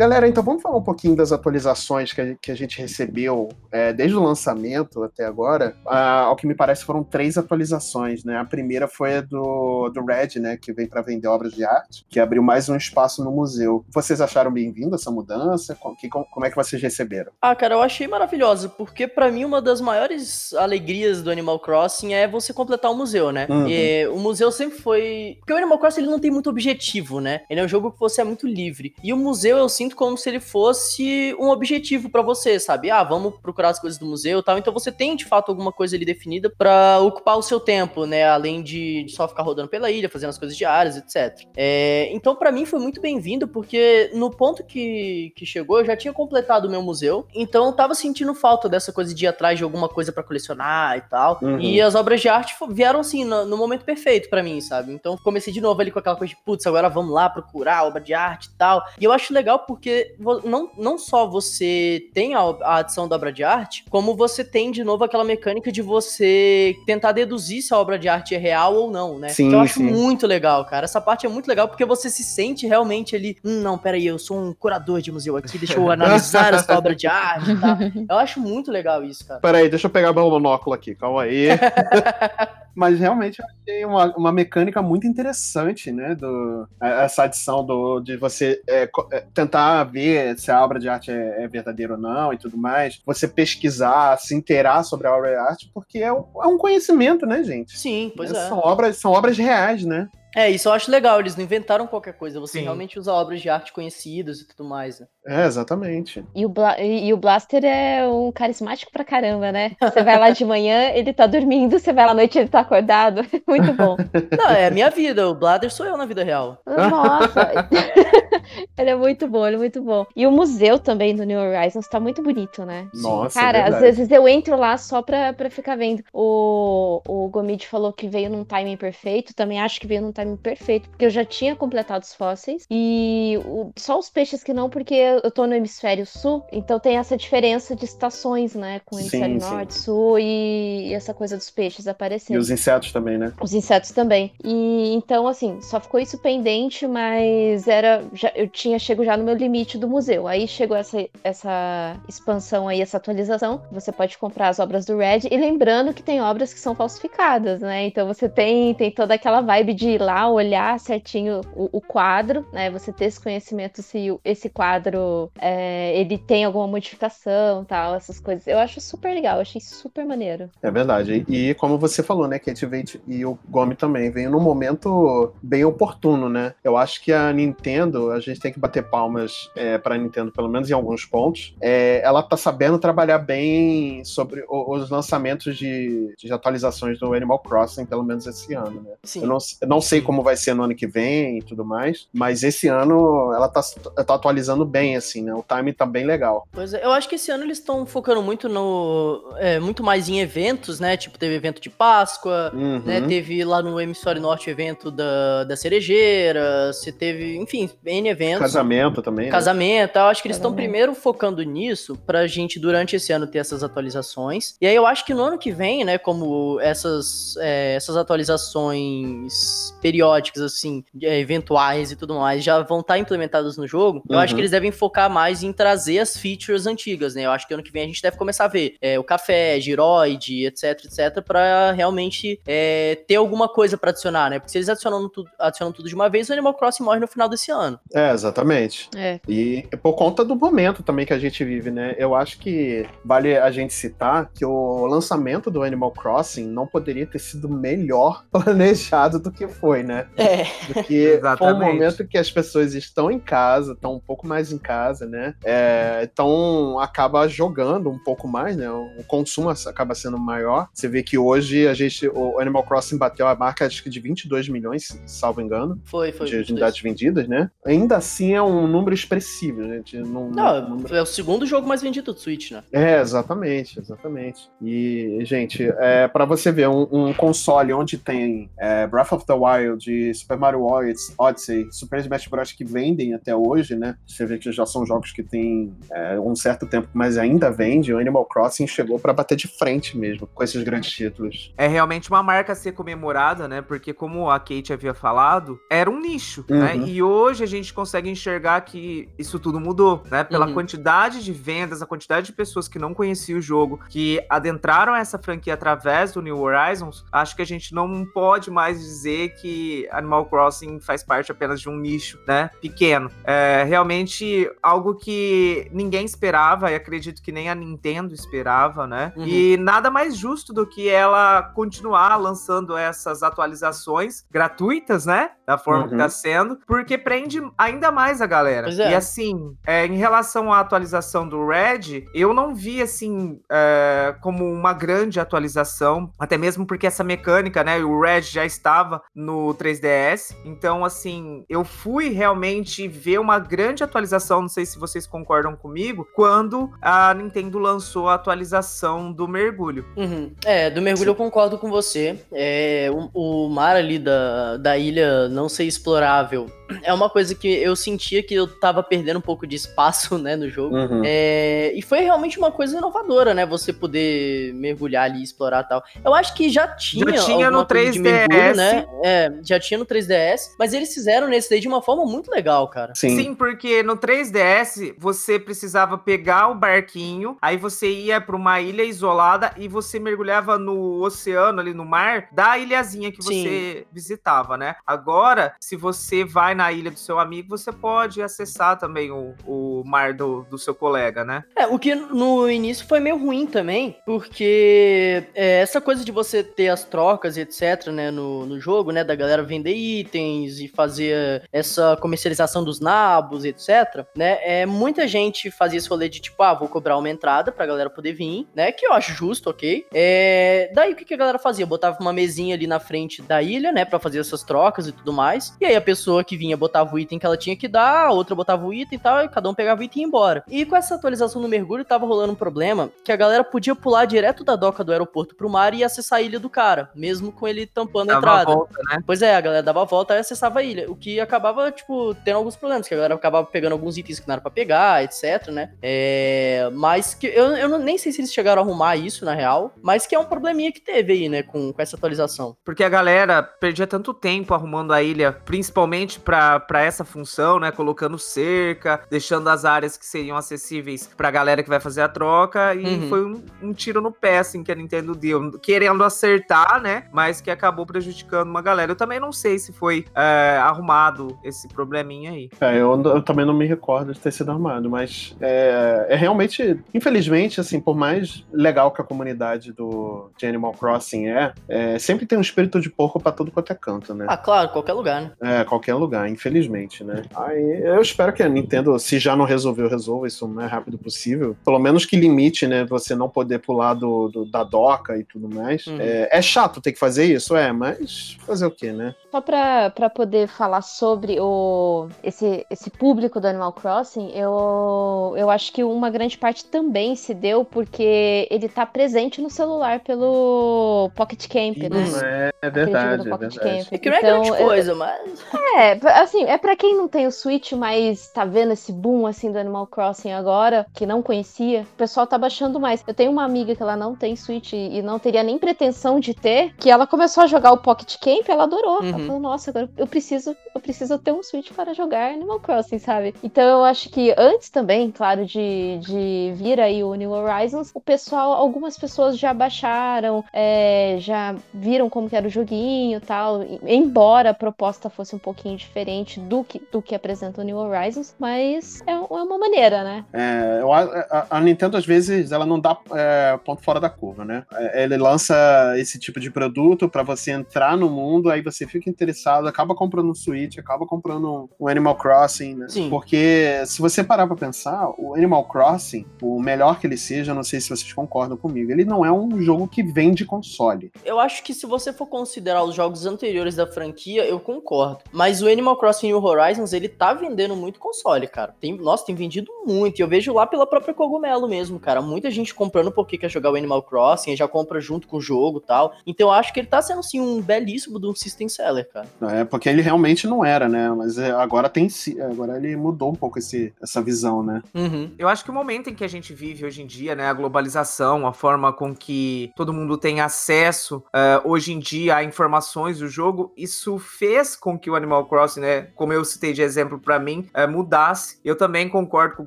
Galera, 0.01 0.27
então 0.27 0.43
vamos 0.43 0.63
falar 0.63 0.79
um 0.79 0.83
pouquinho 0.83 1.15
das 1.15 1.31
atualizações 1.31 2.11
que 2.15 2.21
a, 2.23 2.35
que 2.35 2.51
a 2.51 2.55
gente 2.55 2.81
recebeu 2.81 3.51
é, 3.71 3.93
desde 3.93 4.17
o 4.17 4.23
lançamento 4.23 5.03
até 5.03 5.27
agora. 5.27 5.77
Ah, 5.87 6.21
ao 6.23 6.37
que 6.37 6.47
me 6.47 6.55
parece, 6.55 6.87
foram 6.87 7.05
três 7.05 7.37
atualizações, 7.37 8.25
né? 8.25 8.39
A 8.39 8.45
primeira 8.47 8.89
foi 8.89 9.19
a 9.19 9.21
do, 9.21 9.91
do 9.91 10.03
Red, 10.03 10.41
né? 10.41 10.57
Que 10.57 10.73
veio 10.73 10.89
para 10.89 11.03
vender 11.03 11.29
obras 11.29 11.53
de 11.53 11.67
arte, 11.67 12.07
que 12.09 12.19
abriu 12.19 12.43
mais 12.43 12.67
um 12.71 12.77
espaço 12.77 13.23
no 13.23 13.31
museu. 13.31 13.85
Vocês 13.93 14.23
acharam 14.23 14.51
bem-vindo 14.51 14.95
essa 14.95 15.11
mudança? 15.11 15.75
Com- 15.75 15.95
que- 15.95 16.09
com- 16.09 16.25
como 16.25 16.47
é 16.47 16.51
que 16.51 16.57
vocês 16.57 16.81
receberam? 16.81 17.31
Ah, 17.43 17.55
cara, 17.55 17.75
eu 17.75 17.83
achei 17.83 18.09
maravilhosa, 18.09 18.71
porque 18.71 19.07
pra 19.07 19.31
mim 19.31 19.45
uma 19.45 19.61
das 19.61 19.83
maiores 19.83 20.55
alegrias 20.55 21.21
do 21.23 21.31
Animal 21.31 21.61
Crossing 21.61 22.15
é 22.15 22.27
você 22.27 22.55
completar 22.55 22.91
o 22.91 22.97
museu, 22.97 23.31
né? 23.33 23.47
Uhum. 23.51 23.69
E 23.69 24.07
o 24.07 24.17
museu 24.19 24.51
sempre 24.51 24.79
foi. 24.79 25.37
Porque 25.41 25.53
o 25.53 25.57
Animal 25.59 25.79
Crossing 25.79 26.01
ele 26.01 26.11
não 26.11 26.19
tem 26.19 26.31
muito 26.31 26.49
objetivo, 26.49 27.21
né? 27.21 27.43
Ele 27.51 27.61
é 27.61 27.65
um 27.65 27.69
jogo 27.69 27.93
que 27.93 28.01
você 28.01 28.23
é 28.23 28.25
muito 28.25 28.47
livre. 28.47 28.95
E 29.05 29.13
o 29.13 29.17
museu 29.19 29.59
eu 29.59 29.69
sinto 29.69 29.90
como 29.95 30.17
se 30.17 30.29
ele 30.29 30.41
fosse 30.41 31.35
um 31.39 31.49
objetivo 31.51 32.09
pra 32.09 32.23
você, 32.23 32.59
sabe? 32.59 32.91
Ah, 32.91 33.03
vamos 33.03 33.35
procurar 33.41 33.71
as 33.71 33.79
coisas 33.79 33.99
do 33.99 34.07
museu 34.07 34.41
e 34.41 34.43
tal. 34.43 34.59
Então 34.59 34.73
você 34.73 34.91
tem 34.91 35.17
de 35.17 35.25
fato 35.25 35.51
alguma 35.51 35.73
coisa 35.73 35.97
ali 35.97 36.05
definida 36.05 36.51
pra 36.51 36.99
ocupar 37.01 37.37
o 37.37 37.43
seu 37.43 37.61
tempo, 37.61 38.07
né? 38.07 38.29
Além 38.29 38.63
de 38.63 39.07
só 39.09 39.27
ficar 39.29 39.43
rodando 39.43 39.69
pela 39.69 39.91
ilha, 39.91 40.09
fazendo 40.09 40.31
as 40.31 40.39
coisas 40.39 40.57
diárias, 40.57 40.97
etc. 40.97 41.47
É, 41.57 42.09
então, 42.13 42.37
pra 42.37 42.53
mim, 42.53 42.67
foi 42.67 42.79
muito 42.79 43.01
bem-vindo, 43.01 43.49
porque 43.49 44.11
no 44.15 44.31
ponto 44.31 44.65
que, 44.65 45.33
que 45.37 45.47
chegou, 45.47 45.79
eu 45.79 45.85
já 45.85 45.97
tinha 45.97 46.13
completado 46.13 46.69
o 46.69 46.71
meu 46.71 46.83
museu, 46.83 47.27
então 47.35 47.67
eu 47.67 47.73
tava 47.73 47.95
sentindo 47.95 48.35
falta 48.35 48.69
dessa 48.69 48.93
coisa 48.93 49.15
de 49.15 49.25
ir 49.25 49.29
atrás 49.29 49.59
de 49.59 49.65
alguma 49.65 49.89
coisa 49.89 50.13
pra 50.13 50.23
colecionar 50.23 50.97
e 50.99 51.01
tal. 51.03 51.39
Uhum. 51.43 51.59
E 51.59 51.81
as 51.81 51.95
obras 51.95 52.21
de 52.21 52.29
arte 52.29 52.55
vieram, 52.71 53.01
assim, 53.01 53.25
no, 53.25 53.45
no 53.45 53.57
momento 53.57 53.85
perfeito 53.85 54.29
pra 54.29 54.43
mim, 54.43 54.61
sabe? 54.61 54.93
Então, 54.93 55.17
comecei 55.19 55.53
de 55.53 55.61
novo 55.61 55.81
ali 55.81 55.91
com 55.91 55.99
aquela 55.99 56.17
coisa 56.17 56.35
de, 56.35 56.41
putz, 56.45 56.67
agora 56.67 56.89
vamos 56.89 57.13
lá 57.13 57.29
procurar 57.29 57.85
obra 57.85 58.01
de 58.01 58.15
arte 58.15 58.47
e 58.47 58.57
tal. 58.57 58.85
E 58.99 59.05
eu 59.05 59.13
acho 59.13 59.33
legal 59.33 59.61
porque 59.61 59.80
vo- 60.19 60.43
não, 60.45 60.71
não 60.77 60.99
só 60.99 61.27
você 61.29 62.09
tem 62.13 62.35
a, 62.35 62.41
a 62.41 62.77
adição 62.77 63.09
da 63.09 63.17
obra 63.17 63.33
de 63.33 63.43
arte, 63.45 63.85
como 63.89 64.15
você 64.15 64.45
tem, 64.45 64.71
de 64.71 64.85
novo, 64.85 65.05
aquela 65.05 65.25
mecânica 65.25 65.71
de 65.71 65.83
você 65.83 66.75
tentar 66.87 67.13
deduzir 67.13 67.63
se 67.63 67.73
a 67.73 67.79
obra 67.79 67.99
de 67.99 68.09
arte 68.09 68.35
é 68.35 68.39
real 68.39 68.75
ou 68.75 68.91
não, 68.91 69.19
né? 69.19 69.29
Sim, 69.29 69.47
então 69.49 69.59
eu 69.59 69.65
acho 69.65 69.75
sim. 69.75 69.91
muito 69.91 70.27
legal, 70.27 70.65
cara. 70.65 70.85
Essa 70.85 71.01
parte 71.01 71.27
é 71.27 71.29
muito 71.29 71.47
legal 71.49 71.69
porque 71.69 71.85
você 71.85 72.11
se 72.11 72.23
sente 72.23 72.67
realmente 72.67 73.15
ali, 73.15 73.37
hum, 73.45 73.61
não, 73.63 73.79
peraí, 73.79 74.07
eu 74.07 74.19
sou 74.19 74.39
um 74.39 74.53
curador 74.53 75.01
de 75.01 75.13
museu 75.13 75.37
aqui, 75.37 75.59
deixa 75.59 75.75
eu 75.75 75.89
analisar 75.91 76.55
essa 76.55 76.77
obra 76.77 76.95
de 76.95 77.07
arte 77.07 77.53
e 77.53 77.61
tal. 77.61 77.77
Eu 78.09 78.17
acho 78.19 78.41
muito 78.41 78.71
legal 78.71 79.05
isso, 79.05 79.27
cara. 79.27 79.41
Peraí, 79.41 79.69
deixa 79.69 79.87
eu 79.87 79.91
pegar 79.91 80.13
meu 80.13 80.29
monóculo 80.29 80.75
aqui, 80.75 80.95
calma 80.95 81.23
aí. 81.23 81.49
Mas 82.75 83.01
realmente 83.01 83.41
eu 83.41 83.47
achei 83.47 83.85
uma, 83.85 84.17
uma 84.17 84.33
mecânica 84.33 84.81
muito 84.81 85.07
interessante, 85.07 85.91
né? 85.91 86.15
Do, 86.15 86.69
essa 86.81 87.25
adição 87.25 87.65
do, 87.65 88.01
de 88.01 88.17
você 88.17 88.63
é, 88.67 88.89
é, 89.13 89.27
tentar 89.61 89.85
ver 89.85 90.39
se 90.39 90.51
a 90.51 90.63
obra 90.65 90.79
de 90.79 90.89
arte 90.89 91.11
é, 91.11 91.45
é 91.45 91.49
verdadeira 91.49 91.95
ou 91.95 91.99
não 91.99 92.33
e 92.33 92.39
tudo 92.39 92.57
mais. 92.57 93.01
Você 93.05 93.29
pesquisar, 93.29 94.17
se 94.19 94.35
inteirar 94.35 94.83
sobre 94.83 95.07
a 95.07 95.15
obra 95.15 95.31
de 95.31 95.37
arte, 95.37 95.71
porque 95.75 95.99
é, 95.99 96.13
um- 96.13 96.25
é 96.43 96.47
um 96.47 96.57
conhecimento, 96.59 97.27
né, 97.27 97.43
gente? 97.45 97.79
Sim, 97.79 98.13
pois 98.17 98.31
é. 98.33 98.49
São 98.49 98.59
obras, 98.59 98.97
são 98.97 99.13
obras 99.13 99.37
reais, 99.37 99.85
né? 99.85 100.09
É, 100.37 100.49
isso 100.51 100.69
eu 100.69 100.73
acho 100.73 100.91
legal, 100.91 101.19
eles 101.19 101.37
não 101.37 101.45
inventaram 101.45 101.87
qualquer 101.87 102.15
coisa, 102.15 102.39
você 102.39 102.59
Sim. 102.59 102.65
realmente 102.65 102.99
usa 102.99 103.13
obras 103.13 103.41
de 103.41 103.49
arte 103.49 103.73
conhecidas 103.73 104.41
e 104.41 104.47
tudo 104.49 104.69
mais, 104.69 105.01
né? 105.01 105.07
É, 105.27 105.45
exatamente. 105.45 106.25
E 106.35 106.47
o, 106.47 106.49
Bla- 106.49 106.81
e 106.81 107.13
o 107.13 107.17
Blaster 107.17 107.65
é 107.65 108.07
um 108.07 108.31
carismático 108.33 108.91
pra 108.93 109.05
caramba, 109.05 109.53
né? 109.53 109.73
Você 109.81 110.03
vai 110.03 110.19
lá 110.19 110.31
de 110.31 110.45
manhã, 110.45 110.91
ele 110.95 111.13
tá 111.13 111.27
dormindo, 111.27 111.79
você 111.79 111.93
vai 111.93 112.07
lá 112.07 112.13
à 112.13 112.15
noite, 112.15 112.39
ele 112.39 112.49
tá 112.49 112.61
acordado. 112.61 113.23
Muito 113.47 113.73
bom. 113.75 113.97
Não, 114.37 114.51
é 114.51 114.67
a 114.67 114.71
minha 114.71 114.89
vida, 114.91 115.29
o 115.29 115.35
Blader 115.35 115.71
sou 115.71 115.85
eu 115.87 115.97
na 115.97 116.07
vida 116.07 116.23
real. 116.25 116.59
Nossa! 116.67 117.51
ele 118.79 118.91
é 118.91 118.95
muito 118.97 119.29
bom, 119.29 119.47
ele 119.47 119.57
é 119.57 119.59
muito 119.59 119.83
bom. 119.83 120.07
E 120.17 120.27
o 120.27 120.31
museu 120.31 120.79
também 120.79 121.15
do 121.15 121.25
New 121.25 121.39
Horizons 121.39 121.87
tá 121.89 122.01
muito 122.01 122.23
bonito, 122.23 122.65
né? 122.65 122.89
Nossa, 122.95 123.39
Cara, 123.39 123.59
às 123.59 123.65
verdade. 123.75 123.85
vezes 123.85 124.11
eu 124.11 124.27
entro 124.29 124.57
lá 124.57 124.77
só 124.79 125.03
pra, 125.03 125.33
pra 125.33 125.51
ficar 125.51 125.77
vendo. 125.77 126.03
O, 126.13 127.01
o 127.07 127.29
Gomid 127.29 127.67
falou 127.67 127.93
que 127.93 128.09
veio 128.09 128.31
num 128.31 128.45
timing 128.45 128.77
perfeito. 128.77 129.35
Também 129.35 129.61
acho 129.61 129.81
que 129.81 129.87
veio 129.87 130.03
num 130.03 130.13
timing 130.13 130.20
perfeito, 130.37 130.89
porque 130.89 131.05
eu 131.07 131.11
já 131.11 131.25
tinha 131.25 131.55
completado 131.57 132.03
os 132.05 132.15
fósseis. 132.15 132.65
E 132.71 133.39
o- 133.45 133.73
só 133.79 133.99
os 133.99 134.09
peixes 134.11 134.43
que 134.43 134.53
não, 134.53 134.69
porque 134.71 134.95
eu 134.95 135.31
tô 135.31 135.47
no 135.47 135.55
hemisfério 135.55 136.07
sul, 136.07 136.45
então 136.53 136.79
tem 136.79 136.97
essa 136.99 137.17
diferença 137.17 137.75
de 137.77 137.85
estações, 137.85 138.55
né? 138.55 138.81
Com 138.85 138.97
o 138.97 138.99
hemisfério 139.01 139.41
Sim, 139.41 139.47
norte, 139.51 139.75
sul 139.75 140.19
e, 140.19 140.89
e 140.89 140.95
essa 140.95 141.13
coisa 141.15 141.37
dos 141.37 141.51
peixes 141.51 141.87
E 141.87 141.91
aparecendo. 141.91 142.39
os 142.39 142.51
insetos 142.51 142.93
também, 142.93 143.19
né? 143.19 143.33
Os 143.41 143.53
insetos 143.55 143.91
também. 143.91 144.33
E 144.45 144.93
então, 144.95 145.27
assim, 145.29 145.61
só 145.61 145.81
ficou 145.81 146.01
isso 146.01 146.19
pendente, 146.19 146.87
mas 146.87 147.67
era. 147.69 148.03
Já, 148.13 148.33
eu 148.35 148.49
tinha 148.49 148.79
chego 148.79 149.05
já 149.05 149.17
no 149.17 149.25
meu 149.25 149.35
limite 149.35 149.79
do 149.79 149.89
museu. 149.89 150.27
Aí 150.27 150.47
chegou 150.49 150.77
essa, 150.77 151.07
essa 151.25 151.97
expansão 152.09 152.69
aí, 152.69 152.81
essa 152.81 152.97
atualização. 152.97 153.63
Você 153.73 153.93
pode 153.93 154.17
comprar 154.19 154.49
as 154.49 154.59
obras 154.59 154.85
do 154.85 154.97
Red. 154.99 155.21
E 155.31 155.37
lembrando 155.37 155.95
que 155.95 156.03
tem 156.03 156.21
obras 156.21 156.53
que 156.53 156.61
são 156.61 156.75
falsificadas, 156.75 157.61
né? 157.61 157.87
Então 157.87 158.07
você 158.07 158.29
tem, 158.29 158.75
tem 158.75 158.91
toda 158.91 159.15
aquela 159.15 159.41
vibe 159.41 159.75
de 159.75 159.91
ir 159.91 160.01
lá, 160.01 160.10
olhar 160.29 160.79
certinho 160.81 161.41
o, 161.55 161.69
o 161.79 161.81
quadro, 161.81 162.47
né? 162.53 162.71
Você 162.71 162.93
ter 162.93 163.07
esse 163.07 163.21
conhecimento 163.21 163.83
se 163.83 164.09
esse 164.25 164.49
quadro 164.49 165.31
é, 165.41 165.99
ele 165.99 166.19
tem 166.19 166.45
alguma 166.45 166.67
modificação 166.67 167.65
tal, 167.65 167.95
essas 167.95 168.19
coisas. 168.21 168.47
Eu 168.47 168.59
acho 168.59 168.81
super 168.81 169.13
legal, 169.15 169.41
achei 169.41 169.61
super 169.61 170.05
maneiro. 170.05 170.51
É 170.63 170.71
verdade. 170.71 171.25
E, 171.29 171.51
e 171.51 171.55
como 171.55 171.79
você 171.79 172.03
falou, 172.03 172.27
né, 172.29 172.39
Kate 172.39 172.67
veio 172.67 172.85
e 173.07 173.25
o 173.25 173.39
Gomi 173.49 173.75
também 173.75 174.11
veio 174.11 174.31
num 174.31 174.41
momento 174.41 175.33
bem 175.43 175.65
oportuno, 175.65 176.29
né? 176.29 176.55
Eu 176.65 176.77
acho 176.77 177.03
que 177.03 177.13
a 177.13 177.33
Nintendo, 177.33 178.11
a 178.11 178.21
gente 178.21 178.41
tem 178.41 178.53
que 178.53 178.59
bater 178.59 178.83
palmas 178.89 179.51
é, 179.57 179.79
para 179.79 179.95
a 179.95 179.99
Nintendo, 179.99 180.33
pelo 180.33 180.49
menos 180.49 180.71
em 180.71 180.73
alguns 180.75 181.05
pontos. 181.05 181.55
É, 181.61 182.01
ela 182.03 182.23
tá 182.23 182.37
sabendo 182.37 182.79
trabalhar 182.79 183.19
bem 183.19 184.05
sobre 184.05 184.45
o- 184.49 184.75
os 184.75 184.91
lançamentos 184.91 185.57
de, 185.57 186.15
de 186.17 186.33
atualizações 186.33 186.99
do 186.99 187.13
Animal 187.13 187.39
Crossing, 187.41 187.85
pelo 187.87 188.03
menos 188.03 188.27
esse 188.27 188.55
ano, 188.55 188.81
né? 188.83 188.93
Sim. 189.05 189.23
Eu 189.23 189.29
não, 189.29 189.39
eu 189.61 189.69
não 189.69 189.81
sei 189.81 190.00
como 190.03 190.23
vai 190.23 190.37
ser 190.37 190.55
no 190.55 190.63
ano 190.65 190.75
que 190.75 190.87
vem 190.87 191.39
e 191.39 191.43
tudo 191.43 191.65
mais, 191.65 192.07
mas 192.13 192.43
esse 192.43 192.69
ano 192.69 193.33
ela 193.35 193.49
tá, 193.49 193.61
tá 194.05 194.15
atualizando 194.15 194.65
bem, 194.65 194.97
assim, 194.97 195.23
né? 195.23 195.35
O 195.35 195.45
time 195.47 195.73
tá 195.73 195.85
bem 195.87 196.05
legal. 196.05 196.47
Pois 196.53 196.75
é, 196.75 196.85
eu 196.85 196.91
acho 196.93 197.09
que 197.09 197.15
esse 197.17 197.31
ano 197.31 197.45
eles 197.45 197.59
estão 197.59 197.85
focando 197.87 198.23
muito 198.23 198.49
no. 198.49 199.35
é, 199.39 199.59
muito 199.61 199.83
mais 199.83 200.09
em 200.09 200.21
eventos, 200.21 200.81
né? 200.81 200.97
Tipo, 200.97 201.19
teve 201.19 201.35
evento 201.35 201.61
de 201.61 201.71
Páscoa, 201.71 202.51
Uhum. 202.55 202.83
né? 202.85 203.01
Teve 203.03 203.45
lá 203.45 203.63
no 203.63 203.81
Hemisfério 203.81 204.21
Norte 204.21 204.49
o 204.49 204.51
evento 204.51 204.91
da, 204.91 205.45
da 205.45 205.57
cerejeira, 205.57 206.73
você 206.73 206.91
teve, 206.93 207.37
enfim, 207.37 207.69
N 207.85 208.09
eventos. 208.09 208.41
Casamento 208.41 209.03
também, 209.03 209.27
né? 209.27 209.31
Casamento, 209.31 209.97
eu 209.97 210.03
acho 210.05 210.23
que 210.23 210.29
eles 210.29 210.37
estão 210.37 210.53
primeiro 210.55 210.95
focando 210.95 211.43
nisso 211.43 211.97
pra 212.07 212.27
gente 212.27 212.59
durante 212.59 212.97
esse 212.97 213.13
ano 213.13 213.27
ter 213.27 213.39
essas 213.39 213.63
atualizações. 213.63 214.55
E 214.61 214.67
aí 214.67 214.75
eu 214.75 214.87
acho 214.87 215.05
que 215.05 215.15
no 215.15 215.23
ano 215.23 215.39
que 215.39 215.51
vem, 215.53 215.85
né, 215.85 215.99
como 215.99 216.59
essas, 216.61 217.37
é, 217.39 217.75
essas 217.75 217.97
atualizações 217.97 219.75
periódicas, 219.91 220.41
assim, 220.43 220.85
é, 221.03 221.19
eventuais 221.19 221.91
e 221.91 221.97
tudo 221.97 222.15
mais, 222.15 222.45
já 222.45 222.61
vão 222.63 222.79
estar 222.81 222.97
implementadas 222.99 223.57
no 223.57 223.67
jogo, 223.67 224.03
eu 224.09 224.15
Uhum. 224.17 224.23
acho 224.23 224.35
que 224.35 224.41
eles 224.41 224.51
devem 224.53 224.71
focar 224.71 225.11
mais 225.11 225.43
em 225.43 225.53
trazer 225.53 225.99
as 225.99 226.17
features 226.17 226.65
antigas, 226.67 227.15
né? 227.15 227.23
Eu 227.27 227.33
acho 227.33 227.47
que 227.49 227.53
ano 227.55 227.63
que 227.63 227.73
vem 227.73 227.83
a 227.83 227.87
gente 227.87 228.01
deve 228.01 228.17
começar 228.17 228.45
a 228.45 228.49
ver 228.49 228.77
é, 228.81 228.99
o 228.99 229.05
café, 229.05 229.59
giroide, 229.61 230.47
etc, 230.47 230.85
etc, 230.85 231.23
pra 231.27 231.73
realmente 231.73 232.41
é, 232.47 233.03
ter 233.09 233.17
alguma 233.17 233.49
coisa 233.49 233.77
pra 233.77 233.91
adicionar, 233.91 234.31
né? 234.31 234.39
Porque 234.39 234.53
se 234.53 234.59
eles 234.59 234.69
adicionam 234.69 235.09
tudo, 235.09 235.29
adicionam 235.39 235.73
tudo 235.73 235.89
de 235.89 235.95
uma 235.95 236.09
vez, 236.09 236.29
o 236.29 236.33
Animal 236.33 236.55
Crossing 236.55 236.85
morre 236.85 237.01
no 237.01 237.09
final 237.09 237.29
desse 237.29 237.51
ano. 237.51 237.79
É, 237.93 238.13
exatamente. 238.13 238.89
É. 238.97 239.19
E 239.29 239.67
por 239.83 239.95
conta 239.95 240.25
do 240.25 240.37
momento 240.37 240.83
também 240.85 241.05
que 241.05 241.13
a 241.13 241.19
gente 241.19 241.43
vive, 241.45 241.71
né? 241.71 241.95
Eu 241.99 242.15
acho 242.15 242.39
que 242.39 242.87
vale 243.05 243.37
a 243.37 243.51
gente 243.51 243.73
citar 243.75 244.31
que 244.33 244.45
o 244.45 244.87
lançamento 244.87 245.51
do 245.51 245.63
Animal 245.63 245.91
Crossing 245.91 246.47
não 246.47 246.67
poderia 246.67 247.07
ter 247.07 247.19
sido 247.19 247.49
melhor 247.49 248.25
planejado 248.31 249.19
do 249.19 249.33
que 249.33 249.49
foi, 249.49 249.80
né? 249.83 250.07
É. 250.17 250.45
Porque 250.73 250.83
foi 250.89 251.15
um 251.15 251.19
Exatamente. 251.19 251.73
momento 251.73 252.07
que 252.07 252.19
as 252.19 252.31
pessoas 252.31 252.75
estão 252.75 253.11
em 253.11 253.19
casa, 253.19 253.73
estão 253.73 253.95
um 253.95 254.01
pouco 254.01 254.27
mais 254.27 254.53
em 254.53 254.59
casa, 254.59 255.07
né? 255.07 255.35
É, 255.45 256.01
então 256.11 256.79
acaba 256.79 257.27
jogando 257.29 257.91
um 257.91 257.99
pouco 257.99 258.27
mais, 258.29 258.57
né? 258.57 258.71
O 258.71 259.05
consumo 259.07 259.51
acaba 259.51 259.95
sendo 259.95 260.19
maior. 260.19 260.69
Você 260.73 260.89
vê 260.89 261.03
que 261.03 261.17
hoje 261.19 261.67
a 261.67 261.75
gente, 261.75 262.09
o 262.09 262.39
Animal 262.41 262.63
Crossing 262.65 262.99
bateu 262.99 263.27
a 263.27 263.35
marca 263.35 263.67
acho 263.67 263.83
que 263.83 263.91
de 263.91 264.01
22 264.01 264.49
milhões, 264.49 265.01
salvo 265.07 265.41
engano 265.41 265.81
Foi, 265.85 266.13
foi. 266.13 266.27
de 266.27 266.37
muito 266.37 266.51
unidades 266.51 266.81
vendidas, 266.81 267.29
né? 267.29 267.51
Ainda 267.65 267.97
assim 267.97 268.35
é 268.35 268.43
um 268.43 268.67
número 268.67 268.95
expressivo, 268.95 269.63
gente. 269.65 269.97
Não, 269.99 270.31
Não, 270.31 270.69
número- 270.69 270.95
é 270.95 271.03
o 271.03 271.07
segundo 271.07 271.47
jogo 271.47 271.67
mais 271.69 271.83
vendido 271.83 272.13
do 272.13 272.19
Switch, 272.19 272.51
né? 272.53 272.63
É, 272.73 273.01
exatamente, 273.01 273.79
exatamente. 273.79 274.49
E, 274.63 275.19
gente, 275.23 275.63
é, 275.79 276.09
para 276.09 276.25
você 276.25 276.51
ver 276.51 276.69
um, 276.69 276.87
um 276.91 277.13
console 277.15 277.73
onde 277.73 277.99
tem 277.99 278.51
é, 278.59 278.87
Breath 278.87 279.13
of 279.13 279.27
the 279.27 279.35
Wild, 279.35 279.70
Super 280.15 280.37
Mario 280.39 280.65
Odyssey, 280.65 281.15
Odyssey, 281.19 281.69
Super 281.71 282.01
Smash 282.01 282.27
Bros. 282.27 282.53
que 282.53 282.65
vendem 282.65 283.15
até 283.15 283.35
hoje, 283.35 283.77
né? 283.77 283.97
Você 284.07 284.27
vê 284.27 284.39
que 284.39 284.51
já 284.53 284.65
são 284.67 284.85
jogos 284.87 285.13
que 285.13 285.23
têm 285.23 285.73
é, 285.93 286.19
um 286.21 286.35
certo 286.35 286.67
tempo, 286.67 286.89
mas 286.93 287.17
ainda 287.19 287.51
vende. 287.51 287.93
O 287.93 287.99
Animal 287.99 288.25
Crossing 288.27 288.67
chegou 288.67 288.99
para 288.99 289.13
bater 289.13 289.37
de 289.37 289.49
frente 289.49 289.97
mesmo 289.97 290.27
com 290.27 290.43
esses 290.43 290.63
grandes 290.63 290.91
títulos. 290.91 291.53
É 291.57 291.67
realmente 291.67 292.11
uma 292.11 292.23
marca 292.23 292.53
a 292.53 292.57
ser 292.57 292.73
comemorada, 292.73 293.47
né? 293.49 293.61
Porque, 293.63 293.93
como 293.93 294.31
a 294.31 294.39
Kate 294.39 294.73
havia 294.73 294.95
falado, 294.95 295.59
era 295.71 295.91
um 295.91 296.01
nicho, 296.01 296.45
né? 296.49 296.75
Uhum. 296.75 296.87
E 296.87 297.03
hoje 297.03 297.45
a 297.45 297.47
gente 297.47 297.73
consegue 297.73 298.09
enxergar 298.11 298.61
que 298.63 299.09
isso 299.19 299.39
tudo 299.39 299.61
mudou, 299.61 300.03
né? 300.11 300.25
Pela 300.25 300.47
Uhum. 300.47 300.55
quantidade 300.55 301.23
de 301.25 301.33
vendas, 301.33 301.83
a 301.83 301.87
quantidade 301.87 302.27
de 302.27 302.33
pessoas 302.33 302.69
que 302.69 302.79
não 302.79 302.93
conheciam 302.95 303.39
o 303.39 303.43
jogo, 303.43 303.81
que 303.89 304.21
adentraram 304.29 304.95
essa 304.95 305.19
franquia 305.19 305.55
através 305.55 306.13
do 306.13 306.23
New 306.23 306.39
Horizons, 306.41 307.05
acho 307.13 307.37
que 307.37 307.43
a 307.43 307.47
gente 307.47 307.75
não 307.75 308.05
pode 308.05 308.51
mais 308.51 308.79
dizer 308.81 309.35
que 309.41 309.50
Animal 309.91 310.27
Crossing 310.27 310.81
faz 310.81 311.03
parte 311.03 311.31
apenas 311.33 311.61
de 311.61 311.69
um 311.69 311.77
nicho, 311.77 312.19
né? 312.27 312.51
Pequeno. 312.61 313.11
É 313.25 313.65
realmente 313.67 314.51
algo 314.63 314.95
que 314.95 315.69
ninguém 315.73 316.05
esperava, 316.05 316.71
e 316.71 316.75
acredito 316.75 317.23
que 317.23 317.33
nem 317.33 317.49
a 317.51 317.55
Nintendo 317.55 318.15
esperava, 318.15 318.87
né? 318.87 319.13
Uhum. 319.17 319.27
E 319.27 319.57
nada 319.57 319.91
mais 319.91 320.17
justo 320.17 320.53
do 320.53 320.67
que 320.67 320.89
ela 320.89 321.43
continuar 321.55 322.17
lançando 322.17 322.77
essas 322.77 323.23
atualizações 323.23 324.25
gratuitas, 324.31 325.07
né? 325.07 325.31
Da 325.47 325.59
forma 325.59 325.89
que 325.89 325.95
Uhum. 325.95 325.99
tá 325.99 326.09
sendo, 326.09 326.59
porque 326.67 326.97
prende 326.97 327.43
ainda 327.59 327.91
mais 327.91 328.21
a 328.23 328.27
galera. 328.27 328.69
É. 328.71 328.93
E 328.93 328.95
assim, 328.95 329.57
é, 329.67 329.87
em 329.87 329.97
relação 329.97 330.53
à 330.53 330.61
atualização 330.61 331.29
do 331.29 331.47
Red, 331.47 332.05
eu 332.15 332.33
não 332.33 332.55
vi 332.55 332.81
assim 332.81 333.41
é, 333.51 334.15
como 334.21 334.51
uma 334.51 334.73
grande 334.73 335.19
atualização, 335.19 336.13
até 336.19 336.37
mesmo 336.39 336.67
porque 336.67 336.87
essa 336.87 337.03
mecânica, 337.03 337.65
né? 337.65 337.79
O 337.83 338.01
Red 338.01 338.23
já 338.23 338.45
estava 338.45 339.03
no 339.15 339.40
3DS, 339.59 340.35
então 340.45 340.85
assim, 340.85 341.45
eu 341.49 341.65
fui 341.65 342.11
realmente 342.11 342.87
ver 342.87 343.19
uma 343.19 343.39
grande 343.39 343.83
atualização, 343.83 344.43
não 344.43 344.49
sei 344.49 344.65
se 344.65 344.79
vocês 344.79 345.07
concordam 345.07 345.57
comigo, 345.57 346.07
quando 346.15 346.71
a 346.81 347.13
Nintendo 347.15 347.59
lançou 347.59 348.09
a 348.09 348.15
atualização 348.15 349.13
do 349.13 349.27
mergulho. 349.27 349.85
Uhum. 349.97 350.33
É, 350.45 350.71
do 350.71 350.81
mergulho 350.81 351.11
eu 351.11 351.15
concordo 351.15 351.59
com 351.59 351.69
você. 351.69 352.19
É, 352.33 352.91
o, 352.93 353.47
o 353.47 353.49
mar 353.49 353.77
ali 353.77 353.99
da, 353.99 354.57
da 354.57 354.79
ilha 354.79 355.29
não 355.29 355.49
ser 355.49 355.65
explorável 355.65 356.51
é 356.83 356.93
uma 356.93 357.09
coisa 357.09 357.35
que 357.35 357.49
eu 357.49 357.75
sentia 357.75 358.23
que 358.23 358.35
eu 358.35 358.47
tava 358.47 358.83
perdendo 358.83 359.19
um 359.19 359.23
pouco 359.23 359.47
de 359.47 359.57
espaço, 359.57 360.17
né, 360.19 360.37
no 360.37 360.49
jogo. 360.49 360.77
Uhum. 360.77 361.03
É, 361.05 361.73
e 361.75 361.83
foi 361.83 362.01
realmente 362.01 362.39
uma 362.39 362.51
coisa 362.51 362.77
inovadora, 362.77 363.35
né? 363.35 363.45
Você 363.47 363.73
poder 363.73 364.53
mergulhar 364.55 365.05
ali, 365.05 365.23
explorar 365.23 365.65
tal. 365.65 365.83
Eu 366.05 366.15
acho 366.15 366.35
que 366.35 366.49
já 366.49 366.69
tinha. 366.69 367.05
tinha 367.13 367.47
alguma 367.47 367.63
no 367.63 367.67
coisa 367.67 367.93
de 367.93 368.01
3DS. 368.01 368.03
mergulho, 368.03 368.57
né? 368.57 368.87
É, 369.05 369.30
já 369.43 369.59
tinha 369.59 369.79
no 369.79 369.87
3DS, 369.87 370.55
mas 370.59 370.73
eles 370.73 370.93
fizeram 370.93 371.29
nesse 371.29 371.51
daí 371.51 371.61
de 371.61 371.69
uma 371.69 371.83
forma 371.83 372.05
muito 372.05 372.31
legal, 372.31 372.69
cara. 372.69 372.95
Sim. 372.95 373.17
Sim, 373.17 373.35
porque 373.35 373.83
no 373.83 373.97
3DS 373.97 374.95
você 374.99 375.39
precisava 375.39 375.99
pegar 375.99 376.49
o 376.49 376.55
barquinho, 376.55 377.37
aí 377.41 377.57
você 377.57 377.91
ia 377.91 378.21
para 378.21 378.37
uma 378.37 378.61
ilha 378.61 378.83
isolada 378.85 379.53
e 379.57 379.69
você 379.69 379.99
mergulhava 379.99 380.59
no 380.59 381.03
oceano 381.03 381.61
ali 381.61 381.75
no 381.75 381.85
mar 381.85 382.29
da 382.33 382.59
ilhazinha 382.59 383.13
que 383.13 383.23
Sim. 383.23 383.43
você 383.43 383.87
visitava, 383.93 384.57
né? 384.57 384.77
Agora, 384.87 385.55
se 385.61 385.77
você 385.77 386.25
vai 386.25 386.55
na 386.55 386.73
ilha 386.73 386.91
do 386.91 386.99
seu 386.99 387.19
amigo, 387.19 387.49
você 387.57 387.73
pode 387.73 388.23
acessar 388.23 388.79
também 388.79 389.11
o, 389.11 389.35
o 389.47 389.83
mar 389.85 390.15
do, 390.15 390.43
do 390.43 390.59
seu 390.59 390.75
colega, 390.75 391.25
né? 391.25 391.45
É, 391.57 391.67
o 391.67 391.79
que 391.79 391.95
no 391.95 392.51
início 392.51 392.87
foi 392.87 393.01
meio 393.01 393.17
ruim 393.17 393.47
também, 393.47 393.97
porque 394.05 395.25
é, 395.35 395.61
essa 395.61 395.81
coisa 395.81 396.05
de 396.05 396.13
você 396.13 396.43
ter 396.43 396.69
as 396.69 396.85
trocas 396.85 397.37
e 397.37 397.41
etc, 397.41 397.89
né, 397.89 398.11
no, 398.11 398.47
no 398.47 398.61
jogo, 398.61 398.91
né, 398.91 399.05
da 399.05 399.15
galera 399.21 399.43
vender 399.43 399.75
itens 399.75 400.59
e 400.61 400.69
fazer 400.69 401.43
essa 401.53 401.97
comercialização 402.01 402.65
dos 402.65 402.81
nabos, 402.81 403.45
etc, 403.45 404.05
né, 404.17 404.39
é, 404.43 404.67
muita 404.67 405.07
gente 405.07 405.51
fazia 405.51 405.79
esse 405.79 405.89
rolê 405.89 406.09
de 406.09 406.21
tipo, 406.21 406.43
ah, 406.43 406.55
vou 406.55 406.69
cobrar 406.69 406.97
uma 406.97 407.09
entrada 407.09 407.53
pra 407.53 407.67
galera 407.67 407.91
poder 407.91 408.13
vir, 408.13 408.47
né, 408.55 408.73
que 408.73 408.87
eu 408.87 408.93
acho 408.93 409.13
justo, 409.13 409.51
ok. 409.51 409.87
É, 409.93 410.71
daí 410.75 410.93
o 410.93 410.97
que, 410.97 411.05
que 411.05 411.15
a 411.15 411.17
galera 411.17 411.39
fazia? 411.39 411.67
Botava 411.67 411.99
uma 412.01 412.13
mesinha 412.13 412.55
ali 412.55 412.67
na 412.67 412.81
frente 412.81 413.23
da 413.23 413.43
ilha, 413.43 413.73
né, 413.73 413.85
pra 413.85 413.99
fazer 413.99 414.19
essas 414.19 414.43
trocas 414.43 414.89
e 414.89 414.93
tudo 414.93 415.13
mais, 415.13 415.57
e 415.61 415.65
aí 415.65 415.77
a 415.77 415.81
pessoa 415.81 416.25
que 416.25 416.37
vinha 416.37 416.57
botava 416.57 416.95
o 416.95 416.99
item 416.99 417.19
que 417.19 417.27
ela 417.27 417.37
tinha 417.37 417.57
que 417.57 417.69
dar, 417.69 418.07
a 418.07 418.13
outra 418.13 418.35
botava 418.35 418.67
o 418.67 418.73
item 418.73 418.99
e 418.99 419.01
tal, 419.01 419.25
e 419.25 419.29
cada 419.29 419.49
um 419.49 419.55
pegava 419.55 419.81
o 419.81 419.85
item 419.85 420.01
e 420.01 420.03
ia 420.03 420.09
embora. 420.09 420.45
E 420.49 420.65
com 420.65 420.77
essa 420.77 420.95
atualização 420.95 421.41
do 421.41 421.49
mergulho, 421.49 421.85
tava 421.85 422.07
rolando 422.07 422.33
um 422.33 422.37
problema 422.37 422.91
que 423.05 423.13
a 423.13 423.17
galera 423.17 423.45
podia 423.45 423.75
pular 423.75 424.05
direto 424.05 424.45
da 424.45 424.57
doca 424.57 424.83
do 424.83 424.93
aeroporto 424.93 425.35
pro 425.35 425.51
mar 425.51 425.75
e 425.75 425.85
acessar 425.85 426.19
a 426.19 426.23
ilha 426.23 426.39
do 426.39 426.49
cara, 426.49 426.91
mesmo 426.95 427.33
com 427.33 427.47
ele 427.47 427.67
tampando 427.67 428.11
a 428.11 428.17
entrada. 428.17 428.53
volta, 428.53 428.79
né? 428.89 429.03
Pois 429.11 429.23
é, 429.23 429.35
a 429.35 429.41
galera 429.41 429.61
dava 429.61 429.83
a 429.83 429.85
volta 429.85 430.15
e 430.15 430.19
acessava 430.19 430.61
a 430.61 430.63
ilha, 430.63 430.89
o 430.89 430.95
que 430.95 431.19
acabava, 431.19 431.73
tipo, 431.73 432.15
tendo 432.25 432.37
alguns 432.37 432.55
problemas, 432.55 432.87
que 432.87 432.95
a 432.95 432.97
galera 432.97 433.13
acabava 433.17 433.45
pegando 433.45 433.73
alguns 433.73 433.99
itens 433.99 434.21
que 434.21 434.29
não 434.29 434.35
era 434.35 434.41
pra 434.41 434.53
pegar, 434.53 435.03
etc, 435.03 435.49
né? 435.49 435.73
É, 435.83 436.71
mas 436.73 437.13
que 437.13 437.27
eu, 437.27 437.47
eu 437.57 437.77
nem 437.81 437.99
sei 437.99 438.13
se 438.13 438.21
eles 438.21 438.33
chegaram 438.33 438.63
a 438.63 438.65
arrumar 438.65 438.95
isso, 438.95 439.25
na 439.25 439.35
real, 439.35 439.75
mas 439.83 440.07
que 440.07 440.15
é 440.15 440.19
um 440.21 440.25
probleminha 440.25 440.71
que 440.71 440.81
teve 440.81 441.13
aí, 441.13 441.29
né, 441.29 441.43
com, 441.43 441.73
com 441.73 441.83
essa 441.83 441.97
atualização. 441.97 442.57
Porque 442.65 442.85
a 442.85 442.89
galera 442.89 443.43
perdia 443.43 443.85
tanto 443.85 444.15
tempo 444.15 444.55
arrumando 444.55 444.93
a 444.93 445.03
ilha, 445.03 445.33
principalmente 445.33 446.21
pra 446.21 446.61
pra 446.61 446.81
essa 446.81 447.05
função, 447.05 447.59
né? 447.59 447.73
Colocando 447.73 448.17
cerca, 448.17 449.01
deixando 449.11 449.49
as 449.49 449.65
áreas 449.65 449.97
que 449.97 450.07
seriam 450.07 450.37
acessíveis 450.37 451.11
pra 451.17 451.33
galera 451.33 451.65
que 451.65 451.69
vai 451.69 451.81
fazer 451.81 452.03
a 452.03 452.09
troca. 452.09 452.77
E 452.77 452.85
Uhum. 452.85 453.09
foi 453.09 453.25
um, 453.25 453.45
um 453.63 453.73
tiro 453.73 454.01
no 454.01 454.13
pé, 454.13 454.39
assim, 454.39 454.63
que 454.63 454.71
a 454.71 454.75
Nintendo 454.77 455.17
deu. 455.17 455.59
Querendo 455.59 456.05
acertar, 456.05 456.81
né? 456.81 457.09
Mas 457.13 457.41
que 457.41 457.51
acabou 457.51 457.85
prejudicando 457.85 458.49
uma 458.49 458.63
galera. 458.63 458.93
Eu 458.93 459.00
também 459.01 459.19
não 459.19 459.33
sei 459.33 459.59
se 459.59 459.73
foi 459.73 460.05
é, 460.15 460.59
arrumado 460.63 461.39
esse 461.43 461.67
probleminha 461.69 462.33
aí. 462.33 462.51
É, 462.61 462.77
eu, 462.77 463.01
eu 463.03 463.23
também 463.23 463.47
não 463.47 463.55
me 463.55 463.67
recordo 463.67 464.13
de 464.13 464.21
ter 464.21 464.31
sido 464.31 464.51
armado, 464.51 464.91
mas 464.91 465.35
é, 465.41 466.07
é 466.11 466.17
realmente, 466.17 466.79
infelizmente, 466.93 467.61
assim, 467.61 467.81
por 467.81 467.97
mais 467.97 468.45
legal 468.53 468.91
que 468.91 469.01
a 469.01 469.05
comunidade 469.05 469.73
do 469.73 470.31
de 470.37 470.47
Animal 470.47 470.73
Crossing 470.73 471.29
é, 471.29 471.53
é, 471.67 471.99
sempre 471.99 472.27
tem 472.27 472.37
um 472.37 472.43
espírito 472.43 472.79
de 472.81 472.91
porco 472.91 473.19
pra 473.19 473.33
tudo 473.33 473.51
quanto 473.51 473.73
é 473.73 473.75
canto, 473.75 474.13
né? 474.15 474.27
Ah, 474.29 474.37
claro, 474.37 474.69
qualquer 474.69 474.93
lugar, 474.93 475.23
né? 475.23 475.33
É, 475.41 475.65
qualquer 475.65 475.95
lugar, 475.95 476.29
infelizmente, 476.29 477.03
né? 477.03 477.23
Aí 477.35 477.83
eu 477.83 478.01
espero 478.03 478.33
que 478.35 478.43
a 478.43 478.49
Nintendo, 478.49 478.99
se 478.99 479.19
já 479.19 479.35
não 479.35 479.47
resolveu, 479.47 479.89
resolva 479.89 480.27
isso 480.27 480.45
o 480.45 480.49
mais 480.49 480.71
rápido 480.71 480.99
possível. 480.99 481.57
Pelo 481.65 481.79
menos 481.79 482.05
que 482.05 482.17
limite, 482.17 482.67
né? 482.67 482.85
Você 482.85 483.15
não 483.15 483.29
poder 483.29 483.61
pular 483.61 483.95
do, 483.95 484.29
do- 484.29 484.45
da 484.45 484.63
doca 484.63 485.17
e 485.17 485.25
tudo 485.25 485.49
mais. 485.49 485.87
Uhum. 485.87 485.97
É, 486.01 486.29
é 486.39 486.43
chato 486.43 486.81
ter 486.83 486.93
que 486.93 486.99
fazer 486.99 487.25
isso, 487.25 487.57
é, 487.57 487.73
mas 487.73 488.37
fazer 488.47 488.67
o 488.67 488.71
quê, 488.71 488.90
né? 488.93 489.15
Só 489.31 489.41
pra, 489.41 489.91
pra 489.91 490.11
poder 490.11 490.49
falar 490.49 490.83
sobre 490.83 491.39
o, 491.41 492.09
esse, 492.23 492.67
esse 492.71 492.91
público 492.91 493.41
do 493.41 493.47
Animal 493.47 493.73
Crossing, 493.73 494.31
eu, 494.35 495.35
eu 495.37 495.49
acho 495.51 495.73
que 495.73 495.83
uma 495.85 496.11
grande 496.11 496.37
parte 496.37 496.65
também 496.65 497.15
se 497.17 497.33
deu 497.35 497.65
porque 497.65 498.47
ele 498.51 498.69
tá 498.69 498.85
presente 498.85 499.41
no 499.41 499.49
celular 499.51 500.01
pelo 500.01 501.11
Pocket 501.15 501.47
Camp, 501.49 501.77
né? 501.91 501.99
Hum, 501.99 502.21
é, 502.25 502.51
é 502.63 502.71
verdade, 502.71 503.23
do 503.25 503.29
é 503.35 503.37
verdade. 503.39 503.59
Camp. 503.61 503.89
É 503.93 503.99
que 503.99 504.11
não 504.11 504.17
é 504.17 504.19
Então, 504.21 504.43
grande 504.43 504.61
eu- 504.61 504.67
coisa, 504.67 504.95
mas. 504.95 505.45
É, 505.77 505.93
assim, 506.21 506.45
é 506.45 506.59
pra 506.59 506.77
quem 506.77 506.97
não 506.97 507.09
tem 507.09 507.27
o 507.27 507.33
Switch, 507.33 507.73
mas 507.73 508.29
tá 508.33 508.45
vendo 508.45 508.73
esse 508.73 508.93
boom 508.93 509.27
assim 509.27 509.51
do 509.53 509.59
Animal 509.59 509.87
Crossing 509.87 510.33
agora, 510.33 510.87
que 510.95 511.07
não 511.07 511.23
conhecia, 511.23 511.83
o 511.83 511.97
pessoal 511.97 512.27
tá 512.27 512.37
baixando 512.37 512.79
mais. 512.81 513.03
Eu 513.07 513.15
tenho 513.15 513.31
uma 513.31 513.45
amiga 513.45 513.75
que 513.75 513.83
ela 513.83 513.97
não 513.97 514.15
tem 514.15 514.37
Switch 514.37 514.73
e 514.73 514.91
e 514.91 515.03
não 515.03 515.19
teria 515.19 515.43
nem 515.43 515.57
pretensão 515.59 516.19
de 516.19 516.35
ter, 516.35 516.75
que 516.77 516.91
ela 516.91 517.07
começou 517.07 517.45
a 517.45 517.47
jogar 517.47 517.71
o 517.73 517.79
Pocket 517.79 518.17
Camp, 518.19 518.49
ela 518.49 518.65
adorou. 518.65 518.80
Ela 518.87 519.01
Uhum. 519.03 519.27
falou: 519.27 519.41
"Nossa, 519.41 519.71
agora 519.71 519.89
eu 519.97 520.07
preciso, 520.07 520.57
eu 520.75 520.81
preciso 520.81 521.19
ter 521.19 521.33
um 521.33 521.43
Switch 521.43 521.73
para 521.73 521.93
jogar 521.95 522.33
Animal 522.33 522.61
Crossing", 522.61 522.99
sabe? 522.99 523.35
Então 523.43 523.63
eu 523.65 523.85
acho 523.85 524.09
que 524.11 524.35
antes 524.37 524.71
também, 524.71 525.11
claro, 525.11 525.45
de, 525.47 525.99
de 526.01 526.53
vir 526.55 526.81
aí 526.81 527.03
o 527.05 527.15
New 527.15 527.31
Horizons, 527.31 527.91
o 527.95 528.01
pessoal, 528.01 528.53
algumas 528.53 528.97
pessoas 528.99 529.39
já 529.39 529.53
baixaram, 529.55 530.45
é, 530.53 531.17
já 531.19 531.55
viram 531.73 532.09
como 532.09 532.29
que 532.29 532.37
era 532.37 532.47
o 532.47 532.51
joguinho 532.51 533.19
e 533.19 533.21
tal, 533.21 533.63
embora 533.87 534.51
a 534.51 534.55
proposta 534.55 535.11
fosse 535.11 535.35
um 535.35 535.39
pouquinho 535.39 535.77
diferente 535.77 536.39
do 536.41 536.65
que, 536.65 536.81
do 536.91 537.03
que 537.03 537.15
apresenta 537.15 537.61
o 537.61 537.65
New 537.65 537.77
Horizons, 537.77 538.35
mas 538.39 538.99
é, 539.07 539.13
é 539.13 539.19
uma 539.19 539.59
maneira, 539.59 540.03
né? 540.05 540.25
É, 540.33 540.79
eu 540.81 540.93
a- 540.93 541.47
a, 541.51 541.61
Nintendo, 541.61 541.97
às 541.97 542.07
vezes, 542.07 542.53
ela 542.53 542.65
não 542.67 542.79
dá 542.81 542.97
é, 543.13 543.59
ponto 543.65 543.83
fora 543.83 544.01
da 544.01 544.09
curva, 544.09 544.45
né? 544.45 544.63
É, 544.73 545.03
Ele 545.05 545.17
lança 545.17 545.55
esse 545.97 546.19
tipo 546.19 546.39
de 546.41 546.51
produto 546.51 547.09
pra 547.09 547.23
você 547.23 547.51
entrar 547.53 547.97
no 547.97 548.09
mundo, 548.09 548.51
aí 548.51 548.63
você 548.63 548.70
fica 548.87 549.09
interessado, 549.09 549.67
acaba 549.67 549.95
comprando 549.95 550.31
um 550.31 550.35
Switch, 550.35 550.79
acaba 550.79 551.07
comprando 551.07 551.69
um 551.79 551.89
Animal 551.89 552.17
Crossing, 552.17 552.75
né? 552.75 552.87
Sim. 552.89 553.11
Porque 553.11 553.83
se 553.87 554.01
você 554.01 554.23
parar 554.23 554.47
pra 554.47 554.57
pensar, 554.57 555.13
o 555.19 555.35
Animal 555.35 555.65
Crossing, 555.65 556.27
o 556.43 556.61
melhor 556.61 556.99
que 556.99 557.07
ele 557.07 557.17
seja, 557.17 557.53
eu 557.53 557.55
não 557.55 557.63
sei 557.63 557.81
se 557.81 557.89
vocês 557.89 558.13
concordam 558.13 558.57
comigo, 558.57 558.91
ele 558.91 559.05
não 559.05 559.25
é 559.25 559.33
um 559.33 559.61
jogo 559.61 559.89
que 559.89 560.03
vende 560.03 560.45
console. 560.45 561.13
Eu 561.25 561.39
acho 561.39 561.63
que 561.63 561.75
se 561.75 561.87
você 561.87 562.13
for 562.13 562.27
considerar 562.27 562.85
os 562.85 562.95
jogos 562.95 563.27
anteriores 563.27 563.77
da 563.77 563.87
franquia, 563.87 564.45
eu 564.45 564.59
concordo. 564.61 565.25
Mas 565.33 565.63
o 565.63 565.69
Animal 565.69 565.97
Crossing 565.97 566.29
New 566.29 566.43
Horizons, 566.43 566.93
ele 566.93 567.09
tá 567.09 567.33
vendendo 567.33 567.77
muito 567.77 567.99
console, 567.99 568.47
cara. 568.47 568.75
Tem, 568.81 568.97
nossa, 568.97 569.27
tem 569.27 569.35
vendido 569.35 569.71
muito. 569.87 570.19
E 570.19 570.23
eu 570.23 570.29
vejo 570.29 570.53
lá 570.53 570.67
pela 570.67 570.87
própria 570.87 571.15
Cogumelo 571.15 571.69
mesmo, 571.69 571.99
cara. 571.99 572.23
Muita 572.23 572.51
gente 572.51 572.75
comprando 572.75 573.11
porque 573.11 573.39
quer 573.39 573.51
jogar 573.51 573.71
o 573.71 573.77
Animal 573.77 574.03
Crossing, 574.03 574.57
já 574.57 574.69
compra 574.69 575.01
junto 575.01 575.27
com 575.27 575.39
o 575.39 575.41
jogo 575.41 575.79
e 575.79 575.87
tal. 575.87 576.13
Então 576.27 576.49
eu 576.49 576.53
acho 576.53 576.73
que 576.73 576.81
ele 576.81 576.87
tá 576.87 577.03
sendo, 577.03 577.21
assim, 577.21 577.41
um 577.41 577.61
belíssimo 577.61 578.21
de 578.21 578.27
um 578.27 578.35
system 578.51 578.69
seller, 578.69 579.09
cara. 579.13 579.27
É, 579.53 579.65
porque 579.65 579.89
ele 579.89 580.03
realmente 580.03 580.47
não 580.47 580.65
era, 580.65 580.89
né? 580.89 581.11
Mas 581.11 581.39
é, 581.39 581.51
agora 581.53 581.89
tem 581.89 582.09
si- 582.09 582.41
agora 582.41 582.77
ele 582.77 582.97
mudou 582.97 583.31
um 583.31 583.35
pouco 583.35 583.59
esse, 583.59 583.93
essa 584.03 584.21
visão, 584.21 584.63
né? 584.63 584.83
Uhum. 584.95 585.31
Eu 585.39 585.49
acho 585.49 585.65
que 585.65 585.71
o 585.71 585.75
momento 585.75 586.11
em 586.11 586.15
que 586.15 586.25
a 586.25 586.29
gente 586.29 586.53
vive 586.53 586.85
hoje 586.85 587.03
em 587.03 587.07
dia, 587.07 587.35
né, 587.35 587.47
a 587.49 587.53
globalização, 587.53 588.47
a 588.47 588.53
forma 588.53 588.93
com 588.93 589.15
que 589.15 589.73
todo 589.77 589.93
mundo 589.93 590.17
tem 590.19 590.41
acesso 590.41 591.23
eh, 591.33 591.61
hoje 591.65 591.93
em 591.93 591.99
dia 591.99 592.37
a 592.37 592.45
informações 592.45 593.19
do 593.19 593.29
jogo, 593.29 593.73
isso 593.77 594.19
fez 594.19 594.75
com 594.77 594.99
que 594.99 595.11
o 595.11 595.15
Animal 595.15 595.47
Crossing, 595.47 595.81
né, 595.81 596.09
como 596.15 596.33
eu 596.33 596.45
citei 596.45 596.73
de 596.73 596.83
exemplo 596.83 597.19
pra 597.19 597.39
mim, 597.39 597.69
eh, 597.73 597.87
mudasse. 597.87 598.59
Eu 598.65 598.77
também 598.77 599.09
concordo 599.09 599.57
com 599.57 599.63
o 599.63 599.67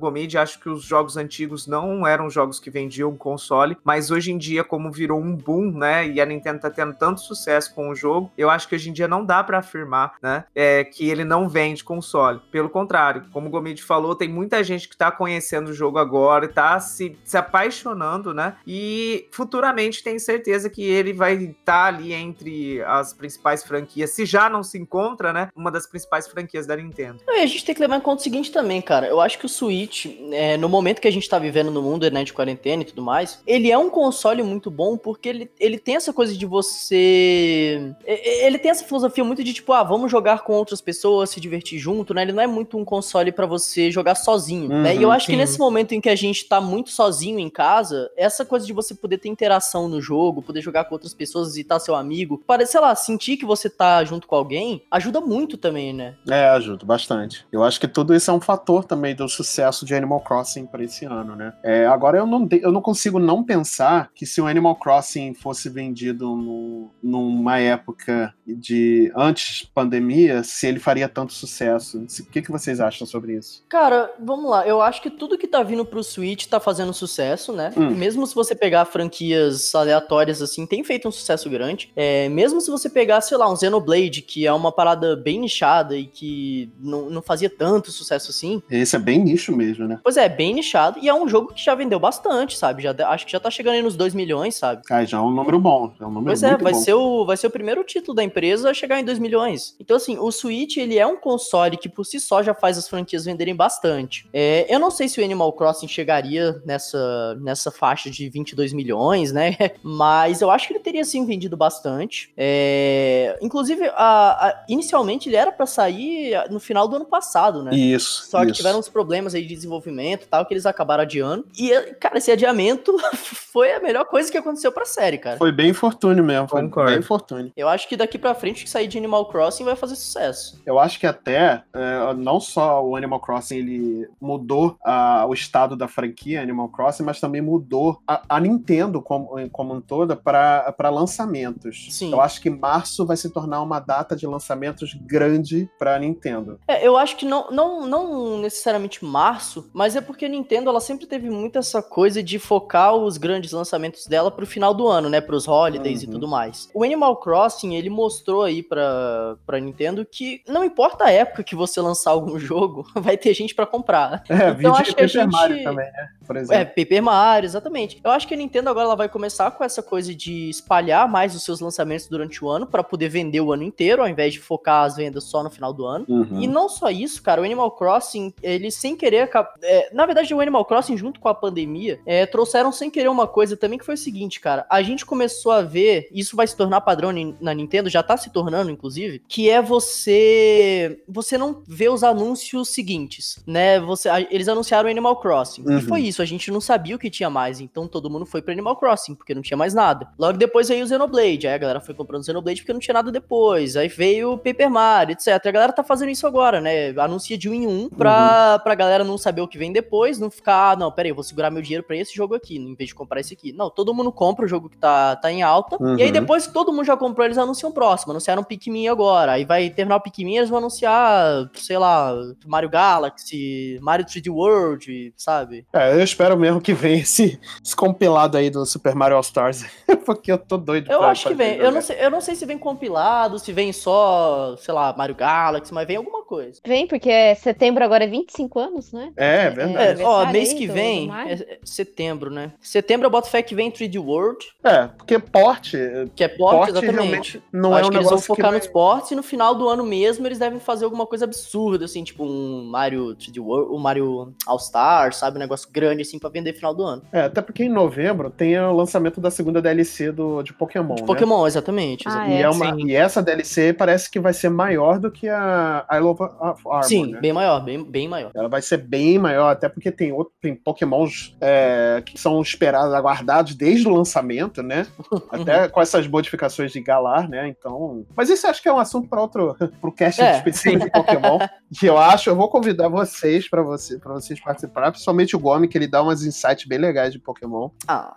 Gomid, 0.00 0.36
acho 0.36 0.60
que 0.60 0.68
os 0.68 0.82
jogos 0.84 1.16
antigos 1.16 1.66
não 1.66 2.06
eram 2.06 2.28
jogos 2.28 2.60
que 2.60 2.70
vendiam 2.70 3.14
console, 3.16 3.76
mas 3.82 4.10
hoje 4.10 4.32
em 4.32 4.38
dia, 4.38 4.62
como 4.62 4.90
virou 4.90 5.20
um 5.20 5.34
boom, 5.34 5.70
né, 5.72 6.06
e 6.08 6.20
a 6.20 6.26
Nintendo 6.26 6.60
tá 6.60 6.70
tendo 6.70 6.94
tanto 6.94 7.20
sucesso 7.20 7.74
com 7.74 7.88
o 7.88 7.94
jogo, 7.94 8.30
eu 8.36 8.50
acho 8.50 8.68
que 8.68 8.73
hoje 8.74 8.90
em 8.90 8.92
dia 8.92 9.08
não 9.08 9.24
dá 9.24 9.42
pra 9.42 9.58
afirmar, 9.58 10.14
né, 10.22 10.44
é, 10.54 10.84
que 10.84 11.08
ele 11.08 11.24
não 11.24 11.48
vende 11.48 11.82
console. 11.84 12.40
Pelo 12.50 12.68
contrário, 12.68 13.24
como 13.32 13.46
o 13.48 13.50
Gomid 13.50 13.82
falou, 13.82 14.14
tem 14.14 14.28
muita 14.28 14.62
gente 14.62 14.88
que 14.88 14.96
tá 14.96 15.10
conhecendo 15.10 15.68
o 15.68 15.74
jogo 15.74 15.98
agora, 15.98 16.48
tá 16.48 16.78
se, 16.80 17.16
se 17.24 17.36
apaixonando, 17.36 18.32
né? 18.34 18.56
E 18.66 19.26
futuramente 19.30 20.02
tenho 20.02 20.18
certeza 20.20 20.68
que 20.70 20.82
ele 20.82 21.12
vai 21.12 21.34
estar 21.34 21.86
ali 21.86 22.12
entre 22.12 22.82
as 22.82 23.12
principais 23.12 23.62
franquias, 23.64 24.10
se 24.10 24.24
já 24.26 24.48
não 24.48 24.62
se 24.62 24.78
encontra, 24.78 25.32
né? 25.32 25.48
Uma 25.56 25.70
das 25.70 25.86
principais 25.86 26.26
franquias 26.26 26.66
da 26.66 26.76
Nintendo. 26.76 27.20
E 27.28 27.40
a 27.40 27.46
gente 27.46 27.64
tem 27.64 27.74
que 27.74 27.80
levar 27.80 27.96
em 27.96 28.00
conta 28.00 28.20
o 28.20 28.24
seguinte 28.24 28.50
também, 28.52 28.80
cara. 28.82 29.06
Eu 29.06 29.20
acho 29.20 29.38
que 29.38 29.46
o 29.46 29.48
Switch, 29.48 30.06
é, 30.32 30.56
no 30.56 30.68
momento 30.68 31.00
que 31.00 31.08
a 31.08 31.12
gente 31.12 31.28
tá 31.28 31.38
vivendo 31.38 31.70
no 31.70 31.82
mundo, 31.82 32.10
né, 32.10 32.24
de 32.24 32.32
quarentena 32.32 32.82
e 32.82 32.86
tudo 32.86 33.02
mais, 33.02 33.40
ele 33.46 33.70
é 33.70 33.78
um 33.78 33.90
console 33.90 34.42
muito 34.42 34.70
bom 34.70 34.96
porque 34.96 35.28
ele, 35.28 35.50
ele 35.58 35.78
tem 35.78 35.96
essa 35.96 36.12
coisa 36.12 36.36
de 36.36 36.46
você. 36.46 37.94
e- 38.06 38.44
Ele 38.46 38.58
tem 38.64 38.70
essa 38.70 38.82
filosofia 38.84 39.22
muito 39.22 39.44
de 39.44 39.52
tipo, 39.52 39.74
ah, 39.74 39.82
vamos 39.82 40.10
jogar 40.10 40.42
com 40.42 40.54
outras 40.54 40.80
pessoas, 40.80 41.28
se 41.28 41.38
divertir 41.38 41.78
junto, 41.78 42.14
né? 42.14 42.22
Ele 42.22 42.32
não 42.32 42.42
é 42.42 42.46
muito 42.46 42.78
um 42.78 42.84
console 42.84 43.30
pra 43.30 43.44
você 43.44 43.90
jogar 43.90 44.14
sozinho, 44.14 44.70
né? 44.70 44.96
E 44.96 45.02
eu 45.02 45.08
Uhum, 45.08 45.14
acho 45.14 45.26
que 45.26 45.32
sim. 45.32 45.36
nesse 45.38 45.58
momento 45.58 45.92
em 45.92 46.00
que 46.00 46.08
a 46.08 46.16
gente 46.16 46.46
tá 46.46 46.62
muito 46.62 46.88
sozinho 46.88 47.38
em 47.38 47.50
casa, 47.50 48.10
essa 48.16 48.42
coisa 48.42 48.64
de 48.64 48.72
você 48.72 48.94
poder 48.94 49.18
ter 49.18 49.28
interação 49.28 49.86
no 49.86 50.00
jogo, 50.00 50.40
poder 50.40 50.62
jogar 50.62 50.84
com 50.84 50.94
outras 50.94 51.12
pessoas, 51.12 51.48
visitar 51.48 51.78
seu 51.78 51.94
amigo, 51.94 52.42
para, 52.46 52.64
sei 52.64 52.80
lá, 52.80 52.94
sentir 52.94 53.36
que 53.36 53.44
você 53.44 53.68
tá 53.68 54.02
junto 54.02 54.26
com 54.26 54.34
alguém, 54.34 54.82
ajuda 54.90 55.20
muito 55.20 55.58
também, 55.58 55.92
né? 55.92 56.14
É, 56.26 56.48
ajuda 56.48 56.86
bastante. 56.86 57.44
Eu 57.52 57.62
acho 57.62 57.78
que 57.78 57.86
tudo 57.86 58.14
isso 58.14 58.30
é 58.30 58.34
um 58.34 58.40
fator 58.40 58.84
também 58.84 59.14
do 59.14 59.28
sucesso 59.28 59.84
de 59.84 59.94
Animal 59.94 60.20
Crossing 60.22 60.64
para 60.64 60.82
esse 60.82 61.04
ano, 61.04 61.36
né? 61.36 61.52
É, 61.62 61.84
agora 61.86 62.16
eu 62.16 62.24
não, 62.26 62.48
eu 62.50 62.72
não 62.72 62.80
consigo 62.80 63.18
não 63.18 63.44
pensar 63.44 64.10
que 64.14 64.24
se 64.24 64.40
o 64.40 64.46
Animal 64.46 64.76
Crossing 64.76 65.34
fosse 65.34 65.68
vendido 65.68 66.34
no- 66.34 66.90
numa 67.02 67.58
época 67.58 68.32
de 68.56 69.12
antes 69.16 69.68
pandemia, 69.74 70.42
se 70.42 70.66
ele 70.66 70.78
faria 70.78 71.08
tanto 71.08 71.32
sucesso. 71.32 72.06
O 72.20 72.30
que, 72.30 72.42
que 72.42 72.50
vocês 72.50 72.80
acham 72.80 73.06
sobre 73.06 73.34
isso? 73.34 73.62
Cara, 73.68 74.12
vamos 74.20 74.50
lá. 74.50 74.66
Eu 74.66 74.80
acho 74.80 75.02
que 75.02 75.10
tudo 75.10 75.38
que 75.38 75.46
tá 75.46 75.62
vindo 75.62 75.84
pro 75.84 76.02
Switch 76.02 76.46
tá 76.46 76.60
fazendo 76.60 76.92
sucesso, 76.92 77.52
né? 77.52 77.72
Hum. 77.76 77.90
Mesmo 77.90 78.26
se 78.26 78.34
você 78.34 78.54
pegar 78.54 78.84
franquias 78.84 79.74
aleatórias 79.74 80.40
assim, 80.42 80.66
tem 80.66 80.82
feito 80.84 81.08
um 81.08 81.12
sucesso 81.12 81.48
grande. 81.50 81.90
É, 81.96 82.28
mesmo 82.28 82.60
se 82.60 82.70
você 82.70 82.88
pegar, 82.88 83.20
sei 83.20 83.36
lá, 83.36 83.50
um 83.50 83.56
Xenoblade, 83.56 84.22
que 84.22 84.46
é 84.46 84.52
uma 84.52 84.72
parada 84.72 85.16
bem 85.16 85.40
nichada 85.40 85.96
e 85.96 86.06
que 86.06 86.70
não, 86.78 87.10
não 87.10 87.22
fazia 87.22 87.50
tanto 87.50 87.90
sucesso 87.90 88.30
assim. 88.30 88.62
Esse 88.70 88.96
é 88.96 88.98
bem 88.98 89.18
nicho 89.18 89.54
mesmo, 89.54 89.86
né? 89.86 89.98
Pois 90.02 90.16
é, 90.16 90.28
bem 90.28 90.54
nichado. 90.54 90.98
E 91.00 91.08
é 91.08 91.14
um 91.14 91.28
jogo 91.28 91.52
que 91.52 91.64
já 91.64 91.74
vendeu 91.74 91.98
bastante, 91.98 92.56
sabe? 92.56 92.82
Já, 92.82 92.94
acho 93.08 93.26
que 93.26 93.32
já 93.32 93.40
tá 93.40 93.50
chegando 93.50 93.74
aí 93.74 93.82
nos 93.82 93.96
2 93.96 94.14
milhões, 94.14 94.54
sabe? 94.54 94.82
Ah, 94.90 95.04
já 95.04 95.18
é 95.18 95.20
um 95.20 95.30
número 95.30 95.58
bom. 95.58 95.92
É 96.00 96.04
um 96.04 96.08
número 96.10 96.26
Pois 96.26 96.42
é, 96.42 96.56
vai 96.56 96.72
bom. 96.72 96.78
ser, 96.78 96.94
o, 96.94 97.24
vai 97.24 97.36
ser 97.36 97.46
o 97.46 97.50
primeiro 97.50 97.82
título 97.84 98.14
da 98.14 98.22
empresa 98.22 98.43
a 98.64 98.72
chegar 98.74 99.00
em 99.00 99.04
2 99.04 99.18
milhões. 99.18 99.74
Então, 99.80 99.96
assim, 99.96 100.16
o 100.18 100.30
Switch, 100.30 100.76
ele 100.76 100.96
é 100.98 101.06
um 101.06 101.16
console 101.16 101.76
que 101.76 101.88
por 101.88 102.04
si 102.04 102.20
só 102.20 102.42
já 102.42 102.54
faz 102.54 102.78
as 102.78 102.88
franquias 102.88 103.24
venderem 103.24 103.54
bastante. 103.56 104.28
É, 104.32 104.66
eu 104.72 104.78
não 104.78 104.90
sei 104.90 105.08
se 105.08 105.20
o 105.20 105.24
Animal 105.24 105.52
Crossing 105.54 105.88
chegaria 105.88 106.62
nessa, 106.64 107.34
nessa 107.40 107.70
faixa 107.70 108.08
de 108.08 108.28
22 108.28 108.72
milhões, 108.72 109.32
né? 109.32 109.56
Mas 109.82 110.40
eu 110.40 110.50
acho 110.50 110.68
que 110.68 110.74
ele 110.74 110.80
teria 110.80 111.04
sim 111.04 111.26
vendido 111.26 111.56
bastante. 111.56 112.32
É, 112.36 113.36
inclusive, 113.42 113.86
a- 113.88 114.48
a- 114.48 114.64
inicialmente 114.68 115.28
ele 115.28 115.36
era 115.36 115.50
pra 115.50 115.64
para 115.64 115.66
sair 115.66 116.34
no 116.50 116.60
final 116.60 116.86
do 116.86 116.96
ano 116.96 117.06
passado, 117.06 117.62
né? 117.62 117.74
Isso. 117.74 118.26
Só 118.28 118.40
que 118.40 118.46
isso. 118.50 118.56
tiveram 118.56 118.78
uns 118.78 118.88
problemas 118.88 119.34
aí 119.34 119.40
de 119.46 119.54
desenvolvimento 119.54 120.24
e 120.24 120.26
tal, 120.26 120.44
que 120.44 120.52
eles 120.52 120.66
acabaram 120.66 121.02
adiando. 121.04 121.46
E, 121.58 121.70
cara, 121.98 122.18
esse 122.18 122.30
adiamento 122.30 122.94
foi 123.16 123.72
a 123.72 123.80
melhor 123.80 124.04
coisa 124.04 124.30
que 124.30 124.36
aconteceu 124.36 124.70
pra 124.70 124.84
série, 124.84 125.16
cara. 125.16 125.38
Foi 125.38 125.50
bem 125.50 125.70
infortúnio 125.70 126.22
mesmo. 126.22 126.48
Foi 126.48 126.60
Concordo. 126.60 126.90
bem 126.90 126.98
infortúnio. 127.00 127.50
Eu 127.56 127.66
acho 127.66 127.88
que 127.88 127.96
daqui 127.96 128.18
pra 128.18 128.33
frente, 128.34 128.64
que 128.64 128.70
sair 128.70 128.86
de 128.86 128.98
Animal 128.98 129.26
Crossing 129.26 129.64
vai 129.64 129.76
fazer 129.76 129.96
sucesso. 129.96 130.60
Eu 130.66 130.78
acho 130.78 130.98
que 130.98 131.06
até 131.06 131.62
é, 131.72 132.14
não 132.16 132.40
só 132.40 132.84
o 132.84 132.96
Animal 132.96 133.20
Crossing 133.20 133.56
ele 133.56 134.08
mudou 134.20 134.76
ah, 134.84 135.24
o 135.28 135.34
estado 135.34 135.76
da 135.76 135.86
franquia 135.88 136.42
Animal 136.42 136.68
Crossing, 136.68 137.02
mas 137.02 137.20
também 137.20 137.40
mudou 137.40 137.98
a, 138.06 138.22
a 138.28 138.40
Nintendo 138.40 139.00
como, 139.00 139.28
como 139.50 139.74
um 139.74 139.80
todo 139.80 140.16
para 140.16 140.90
lançamentos. 140.90 141.88
Sim. 141.90 142.12
Eu 142.12 142.20
acho 142.20 142.40
que 142.40 142.50
março 142.50 143.06
vai 143.06 143.16
se 143.16 143.30
tornar 143.30 143.62
uma 143.62 143.78
data 143.80 144.16
de 144.16 144.26
lançamentos 144.26 144.94
grande 144.94 145.68
para 145.78 145.98
Nintendo. 145.98 146.58
É, 146.66 146.86
eu 146.86 146.96
acho 146.96 147.16
que 147.16 147.24
não, 147.24 147.50
não, 147.50 147.86
não 147.86 148.38
necessariamente 148.38 149.04
março, 149.04 149.68
mas 149.72 149.96
é 149.96 150.00
porque 150.00 150.24
a 150.24 150.28
Nintendo 150.28 150.70
ela 150.70 150.80
sempre 150.80 151.06
teve 151.06 151.30
muito 151.30 151.58
essa 151.58 151.82
coisa 151.82 152.22
de 152.22 152.38
focar 152.38 152.94
os 152.94 153.16
grandes 153.16 153.52
lançamentos 153.52 154.06
dela 154.06 154.30
pro 154.30 154.46
final 154.46 154.74
do 154.74 154.86
ano, 154.88 155.08
né? 155.08 155.20
Pros 155.20 155.46
holidays 155.46 156.02
Uhum. 156.02 156.08
e 156.08 156.12
tudo 156.12 156.26
mais. 156.28 156.68
O 156.74 156.82
Animal 156.82 157.16
Crossing, 157.18 157.74
ele 157.74 157.90
mostrou 157.90 158.23
aí 158.42 158.62
pra, 158.62 159.36
pra 159.46 159.58
Nintendo 159.60 160.04
que 160.04 160.42
não 160.48 160.64
importa 160.64 161.04
a 161.04 161.10
época 161.10 161.42
que 161.42 161.54
você 161.54 161.80
lançar 161.80 162.10
algum 162.12 162.38
jogo, 162.38 162.86
vai 162.94 163.16
ter 163.16 163.34
gente 163.34 163.54
pra 163.54 163.66
comprar. 163.66 164.22
É, 164.28 164.34
Então, 164.34 164.54
vídeo 164.54 164.72
acho 164.74 164.84
que 164.84 164.90
a 164.90 165.06
Paper 165.06 165.08
gente- 165.08 165.32
Mario 165.32 165.64
também, 165.64 165.86
né? 165.92 166.08
Por 166.26 166.36
É, 166.36 166.40
exemplo. 166.40 166.74
Paper 166.74 167.02
Mario, 167.02 167.46
exatamente. 167.46 168.00
Eu 168.02 168.10
acho 168.10 168.26
que 168.26 168.32
a 168.32 168.36
Nintendo 168.36 168.70
agora 168.70 168.86
ela 168.86 168.96
vai 168.96 169.08
começar 169.10 169.50
com 169.50 169.62
essa 169.62 169.82
coisa 169.82 170.14
de 170.14 170.48
espalhar 170.48 171.06
mais 171.08 171.34
os 171.34 171.42
seus 171.42 171.60
lançamentos 171.60 172.08
durante 172.08 172.42
o 172.42 172.48
ano 172.48 172.66
pra 172.66 172.82
poder 172.82 173.08
vender 173.10 173.40
o 173.42 173.52
ano 173.52 173.62
inteiro, 173.62 174.00
ao 174.02 174.08
invés 174.08 174.32
de 174.32 174.40
focar 174.40 174.84
as 174.84 174.96
vendas 174.96 175.24
só 175.24 175.42
no 175.42 175.50
final 175.50 175.72
do 175.72 175.84
ano. 175.84 176.06
Uhum. 176.08 176.40
E 176.40 176.46
não 176.46 176.68
só 176.68 176.88
isso, 176.90 177.22
cara, 177.22 177.42
o 177.42 177.44
Animal 177.44 177.70
Crossing, 177.72 178.32
ele 178.42 178.70
sem 178.70 178.96
querer. 178.96 179.28
é, 179.62 179.90
na 179.94 180.06
verdade, 180.06 180.32
o 180.34 180.40
Animal 180.40 180.64
Crossing, 180.64 180.96
junto 180.96 181.20
com 181.20 181.28
a 181.28 181.34
pandemia, 181.34 182.00
é, 182.06 182.24
trouxeram 182.24 182.72
sem 182.72 182.90
querer 182.90 183.08
uma 183.08 183.26
coisa 183.26 183.54
também 183.56 183.78
que 183.78 183.84
foi 183.84 183.94
o 183.94 183.98
seguinte, 183.98 184.40
cara. 184.40 184.64
A 184.70 184.80
gente 184.82 185.04
começou 185.04 185.52
a 185.52 185.60
ver, 185.60 186.08
isso 186.10 186.34
vai 186.36 186.46
se 186.46 186.56
tornar 186.56 186.80
padrão 186.80 187.10
na 187.40 187.52
Nintendo, 187.52 187.90
já 187.90 188.02
tá 188.02 188.13
se 188.16 188.30
tornando, 188.30 188.70
inclusive, 188.70 189.22
que 189.28 189.48
é 189.50 189.60
você. 189.62 191.02
Você 191.08 191.36
não 191.38 191.62
vê 191.66 191.88
os 191.88 192.02
anúncios 192.02 192.68
seguintes, 192.68 193.38
né? 193.46 193.80
Você, 193.80 194.08
eles 194.30 194.48
anunciaram 194.48 194.88
Animal 194.88 195.16
Crossing. 195.16 195.62
Uhum. 195.66 195.78
E 195.78 195.82
foi 195.82 196.00
isso, 196.02 196.22
a 196.22 196.24
gente 196.24 196.50
não 196.50 196.60
sabia 196.60 196.96
o 196.96 196.98
que 196.98 197.10
tinha 197.10 197.30
mais, 197.30 197.60
então 197.60 197.86
todo 197.86 198.10
mundo 198.10 198.26
foi 198.26 198.42
pro 198.42 198.52
Animal 198.52 198.76
Crossing, 198.76 199.14
porque 199.14 199.34
não 199.34 199.42
tinha 199.42 199.56
mais 199.56 199.74
nada. 199.74 200.08
Logo 200.18 200.38
depois 200.38 200.68
veio 200.68 200.84
o 200.84 200.88
Xenoblade, 200.88 201.46
aí 201.46 201.54
a 201.54 201.58
galera 201.58 201.80
foi 201.80 201.94
comprando 201.94 202.22
o 202.22 202.24
Xenoblade 202.24 202.60
porque 202.62 202.72
não 202.72 202.80
tinha 202.80 202.94
nada 202.94 203.10
depois. 203.10 203.76
Aí 203.76 203.88
veio 203.88 204.32
o 204.32 204.38
Paper 204.38 204.70
Mario, 204.70 205.12
etc. 205.12 205.28
A 205.46 205.50
galera 205.50 205.72
tá 205.72 205.82
fazendo 205.82 206.10
isso 206.10 206.26
agora, 206.26 206.60
né? 206.60 206.90
Anuncia 206.98 207.36
de 207.36 207.48
um 207.48 207.54
em 207.54 207.66
um 207.66 207.88
pra, 207.88 208.58
pra 208.58 208.74
galera 208.74 209.04
não 209.04 209.16
saber 209.18 209.40
o 209.40 209.48
que 209.48 209.58
vem 209.58 209.72
depois, 209.72 210.18
não 210.18 210.30
ficar, 210.30 210.72
ah, 210.72 210.76
não, 210.76 210.90
peraí, 210.90 211.10
eu 211.10 211.14
vou 211.14 211.24
segurar 211.24 211.50
meu 211.50 211.62
dinheiro 211.62 211.84
pra 211.84 211.96
esse 211.96 212.14
jogo 212.14 212.34
aqui, 212.34 212.56
em 212.56 212.74
vez 212.74 212.88
de 212.88 212.94
comprar 212.94 213.20
esse 213.20 213.34
aqui. 213.34 213.52
Não, 213.52 213.70
todo 213.70 213.94
mundo 213.94 214.10
compra 214.12 214.44
o 214.44 214.48
jogo 214.48 214.68
que 214.68 214.76
tá, 214.76 215.16
tá 215.16 215.30
em 215.30 215.42
alta, 215.42 215.76
Uhum. 215.80 215.98
e 215.98 216.02
aí 216.02 216.12
depois 216.12 216.46
que 216.46 216.52
todo 216.52 216.72
mundo 216.72 216.84
já 216.84 216.96
comprou, 216.96 217.24
eles 217.26 217.38
anunciam 217.38 217.70
o 217.70 217.74
próximo. 217.74 217.93
Anunciaram 218.06 218.42
o 218.42 218.44
Pikmin 218.44 218.88
agora, 218.88 219.32
aí 219.32 219.44
vai 219.44 219.70
terminar 219.70 219.96
o 219.96 220.00
Pikmin, 220.00 220.36
eles 220.36 220.48
vão 220.48 220.58
anunciar, 220.58 221.48
sei 221.54 221.78
lá, 221.78 222.12
Mario 222.46 222.68
Galaxy, 222.68 223.78
Mario 223.80 224.04
3D 224.06 224.30
World, 224.32 225.12
sabe? 225.16 225.66
É, 225.72 225.92
eu 225.94 226.02
espero 226.02 226.36
mesmo 226.36 226.60
que 226.60 226.72
venha 226.72 227.00
esse, 227.02 227.38
esse 227.64 227.76
compilado 227.76 228.36
aí 228.36 228.50
do 228.50 228.64
Super 228.66 228.94
Mario 228.94 229.16
All 229.16 229.22
Stars. 229.22 229.64
porque 230.04 230.30
eu 230.32 230.38
tô 230.38 230.56
doido 230.56 230.90
Eu 230.90 230.98
pra- 230.98 231.08
acho 231.10 231.28
que 231.28 231.34
vem. 231.34 231.56
Eu 231.56 231.70
não, 231.72 231.80
sei, 231.80 231.96
eu 232.00 232.10
não 232.10 232.20
sei 232.20 232.34
se 232.34 232.44
vem 232.44 232.58
compilado, 232.58 233.38
se 233.38 233.52
vem 233.52 233.72
só, 233.72 234.56
sei 234.58 234.74
lá, 234.74 234.94
Mario 234.96 235.14
Galaxy, 235.14 235.72
mas 235.72 235.86
vem 235.86 235.96
alguma 235.96 236.22
coisa. 236.24 236.60
Vem, 236.66 236.86
porque 236.86 237.10
é 237.10 237.34
setembro 237.34 237.84
agora 237.84 238.04
é 238.04 238.06
25 238.06 238.58
anos, 238.58 238.92
né? 238.92 239.12
É, 239.16 239.44
É, 239.44 239.50
verdade. 239.50 240.02
ó, 240.02 240.22
aniversário 240.22 240.32
mês 240.32 240.52
que 240.52 240.66
vem, 240.66 241.10
é, 241.26 241.32
é 241.32 241.58
setembro, 241.64 242.30
né? 242.30 242.52
Setembro 242.60 243.06
eu 243.06 243.10
boto 243.10 243.28
fé 243.28 243.42
que 243.42 243.54
vem 243.54 243.70
3D 243.70 243.98
World, 243.98 244.44
É, 244.62 244.88
porque 244.88 245.18
porte, 245.18 245.76
que 246.14 246.24
é 246.24 246.28
porte, 246.28 246.56
porte 246.56 246.70
exatamente. 246.72 246.94
realmente 246.96 247.42
não 247.52 247.76
é 247.76 247.82
acho 247.84 247.88
um 247.88 247.90
que 247.92 247.96
eles 247.98 248.08
vão 248.10 248.18
focar 248.20 248.50
vai- 248.50 248.58
nos 248.58 248.66
portes 248.68 249.10
e 249.10 249.14
no 249.14 249.22
final 249.22 249.54
do 249.54 249.68
ano 249.68 249.84
mesmo 249.84 250.26
eles 250.26 250.38
devem 250.38 250.58
fazer 250.60 250.84
alguma 250.84 251.06
coisa 251.06 251.24
absurda, 251.24 251.84
assim, 251.84 252.02
tipo 252.04 252.24
um 252.24 252.64
Mario 252.70 253.14
3D 253.16 253.40
World, 253.40 253.72
o 253.74 253.78
Mario 253.78 254.34
All 254.46 254.58
Star, 254.58 255.12
sabe? 255.12 255.36
Um 255.36 255.40
negócio 255.40 255.68
grande, 255.72 256.02
assim, 256.02 256.18
pra 256.18 256.28
vender 256.30 256.52
no 256.52 256.56
final 256.56 256.74
do 256.74 256.82
ano. 256.82 257.02
É, 257.12 257.22
até 257.22 257.40
porque 257.40 257.64
em 257.64 257.68
novembro 257.68 258.30
tem 258.30 258.58
o 258.58 258.72
lançamento 258.72 259.20
da 259.20 259.30
segunda 259.30 259.60
DLC 259.60 260.10
do, 260.12 260.42
de 260.42 260.52
Pokémon, 260.52 260.94
De 260.94 261.02
né? 261.02 261.06
Pokémon, 261.06 261.46
exatamente. 261.46 262.04
Ah, 262.08 262.10
exatamente. 262.10 262.36
E, 262.36 262.40
É, 262.40 262.42
é 262.42 262.50
uma, 262.50 262.80
e 262.80 262.94
essa 262.94 263.22
DLC 263.22 263.72
parece 263.72 264.10
que 264.10 264.18
vai 264.20 264.32
ser 264.32 264.48
maior 264.48 264.98
do 264.98 265.10
que 265.10 265.28
a 265.28 265.86
I 265.90 265.98
Love 265.98 266.22
Armor, 266.40 266.82
Sim, 266.84 267.12
né? 267.12 267.20
bem 267.20 267.32
maior, 267.32 267.60
bem, 267.64 267.82
bem 267.84 268.08
maior. 268.08 268.30
Ela 268.34 268.48
vai 268.48 268.62
ser 268.62 268.78
bem 268.78 269.18
maior, 269.18 269.48
até 269.50 269.68
porque 269.68 269.90
tem, 269.90 270.12
outro, 270.12 270.32
tem 270.40 270.54
Pokémons 270.54 271.34
é, 271.40 272.02
que 272.04 272.18
são 272.18 272.40
esperados, 272.40 272.92
aguardados 272.94 273.54
desde 273.54 273.86
o 273.88 273.94
lançamento, 273.94 274.62
né? 274.62 274.86
Até 275.30 275.68
com 275.68 275.80
essas 275.80 276.06
modificações 276.06 276.72
de 276.72 276.80
Galar, 276.80 277.28
né? 277.28 277.48
Então. 277.48 277.73
Mas 278.16 278.28
isso 278.30 278.46
acho 278.46 278.62
que 278.62 278.68
é 278.68 278.72
um 278.72 278.78
assunto 278.78 279.08
para 279.08 279.20
outro. 279.20 279.54
pro 279.80 279.92
cast 279.92 280.20
É. 280.22 280.36
específico 280.36 280.84
de 280.84 280.90
Pokémon. 280.90 281.38
que 281.78 281.86
eu 281.86 281.98
acho, 281.98 282.30
eu 282.30 282.36
vou 282.36 282.48
convidar 282.48 282.88
vocês 282.88 283.48
para 283.48 283.62
você, 283.62 283.98
pra 283.98 284.12
vocês 284.14 284.40
participarem, 284.40 284.90
principalmente 284.90 285.36
o 285.36 285.38
Gomes, 285.38 285.68
que 285.70 285.78
ele 285.78 285.86
dá 285.86 286.02
umas 286.02 286.22
insights 286.24 286.66
bem 286.66 286.78
legais 286.78 287.12
de 287.12 287.18
Pokémon. 287.18 287.70
Ah, 287.88 288.16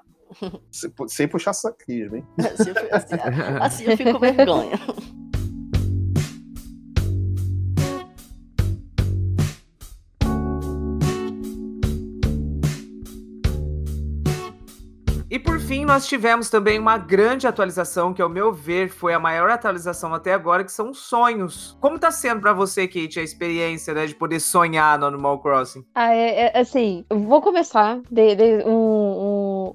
se- 0.71 0.91
Sem 1.07 1.27
puxar 1.27 1.53
saquismo, 1.53 2.17
hein? 2.17 2.25
assim 2.39 2.69
eu, 2.69 2.75
fico- 2.75 2.95
assim, 2.95 3.15
assim 3.61 3.83
eu 3.85 3.97
fico 3.97 4.11
com 4.13 4.19
vergonha. 4.19 4.79
E 15.29 15.37
por 15.37 15.59
fim, 15.59 15.83
nós 15.83 16.07
tivemos 16.07 16.49
também 16.49 16.79
uma 16.79 16.97
grande 16.97 17.47
atualização, 17.47 18.13
que 18.13 18.21
ao 18.21 18.29
meu 18.29 18.53
ver 18.53 18.87
foi 18.87 19.13
a 19.13 19.19
maior 19.19 19.49
atualização 19.49 20.13
até 20.13 20.33
agora, 20.33 20.63
que 20.63 20.71
são 20.71 20.93
sonhos. 20.93 21.77
Como 21.81 21.99
tá 21.99 22.11
sendo 22.11 22.39
pra 22.39 22.53
você, 22.53 22.87
Kate, 22.87 23.19
a 23.19 23.23
experiência, 23.23 23.93
né, 23.93 24.05
de 24.05 24.15
poder 24.15 24.39
sonhar 24.39 24.97
no 24.97 25.05
Animal 25.05 25.39
Crossing? 25.39 25.83
Ah, 25.93 26.13
é, 26.15 26.45
é, 26.55 26.59
assim, 26.59 27.03
vou 27.11 27.41
começar 27.41 27.99
de, 28.09 28.35
de- 28.35 28.63
um- 28.65 29.16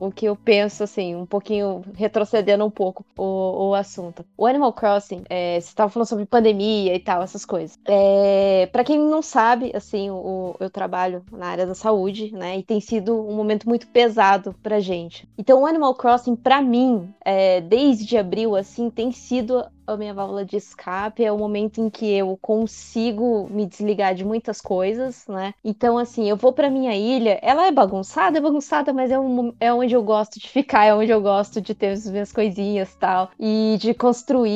o 0.06 0.10
que 0.10 0.26
eu 0.26 0.34
penso, 0.34 0.82
assim, 0.82 1.14
um 1.14 1.24
pouquinho, 1.24 1.82
retrocedendo 1.94 2.64
um 2.64 2.70
pouco 2.70 3.04
o, 3.16 3.68
o 3.68 3.74
assunto. 3.74 4.24
O 4.36 4.46
Animal 4.46 4.72
Crossing, 4.72 5.22
é, 5.30 5.60
você 5.60 5.68
estava 5.68 5.90
falando 5.90 6.08
sobre 6.08 6.26
pandemia 6.26 6.94
e 6.94 6.98
tal, 6.98 7.22
essas 7.22 7.44
coisas. 7.44 7.78
É, 7.86 8.68
para 8.72 8.82
quem 8.82 8.98
não 8.98 9.22
sabe, 9.22 9.70
assim, 9.74 10.10
o, 10.10 10.56
eu 10.58 10.68
trabalho 10.68 11.24
na 11.30 11.46
área 11.46 11.66
da 11.66 11.74
saúde, 11.74 12.32
né, 12.32 12.58
e 12.58 12.62
tem 12.64 12.80
sido 12.80 13.14
um 13.16 13.36
momento 13.36 13.68
muito 13.68 13.86
pesado 13.86 14.54
pra 14.60 14.80
gente. 14.80 15.28
Então, 15.38 15.62
o 15.62 15.66
Animal 15.66 15.94
Crossing, 15.94 16.34
pra 16.34 16.60
mim, 16.60 17.14
é, 17.24 17.60
desde 17.60 18.18
abril, 18.18 18.56
assim, 18.56 18.90
tem 18.90 19.12
sido 19.12 19.64
a 19.86 19.96
minha 19.96 20.14
válvula 20.14 20.44
de 20.44 20.56
escape, 20.56 21.24
é 21.24 21.32
o 21.32 21.38
momento 21.38 21.80
em 21.80 21.90
que 21.90 22.06
eu 22.12 22.36
consigo 22.40 23.48
me 23.50 23.66
desligar 23.66 24.14
de 24.14 24.24
muitas 24.24 24.60
coisas, 24.60 25.26
né? 25.26 25.54
Então, 25.64 25.98
assim, 25.98 26.28
eu 26.28 26.36
vou 26.36 26.52
pra 26.52 26.70
minha 26.70 26.94
ilha, 26.96 27.38
ela 27.42 27.66
é 27.66 27.72
bagunçada, 27.72 28.38
é 28.38 28.40
bagunçada, 28.40 28.92
mas 28.92 29.10
é, 29.10 29.18
um, 29.18 29.52
é 29.60 29.72
onde 29.72 29.94
eu 29.94 30.02
gosto 30.02 30.38
de 30.40 30.48
ficar, 30.48 30.84
é 30.84 30.94
onde 30.94 31.10
eu 31.10 31.20
gosto 31.20 31.60
de 31.60 31.74
ter 31.74 31.88
as 31.90 32.08
minhas 32.08 32.32
coisinhas 32.32 32.94
tal, 32.96 33.30
e 33.38 33.76
de 33.80 33.92
construir. 33.94 34.52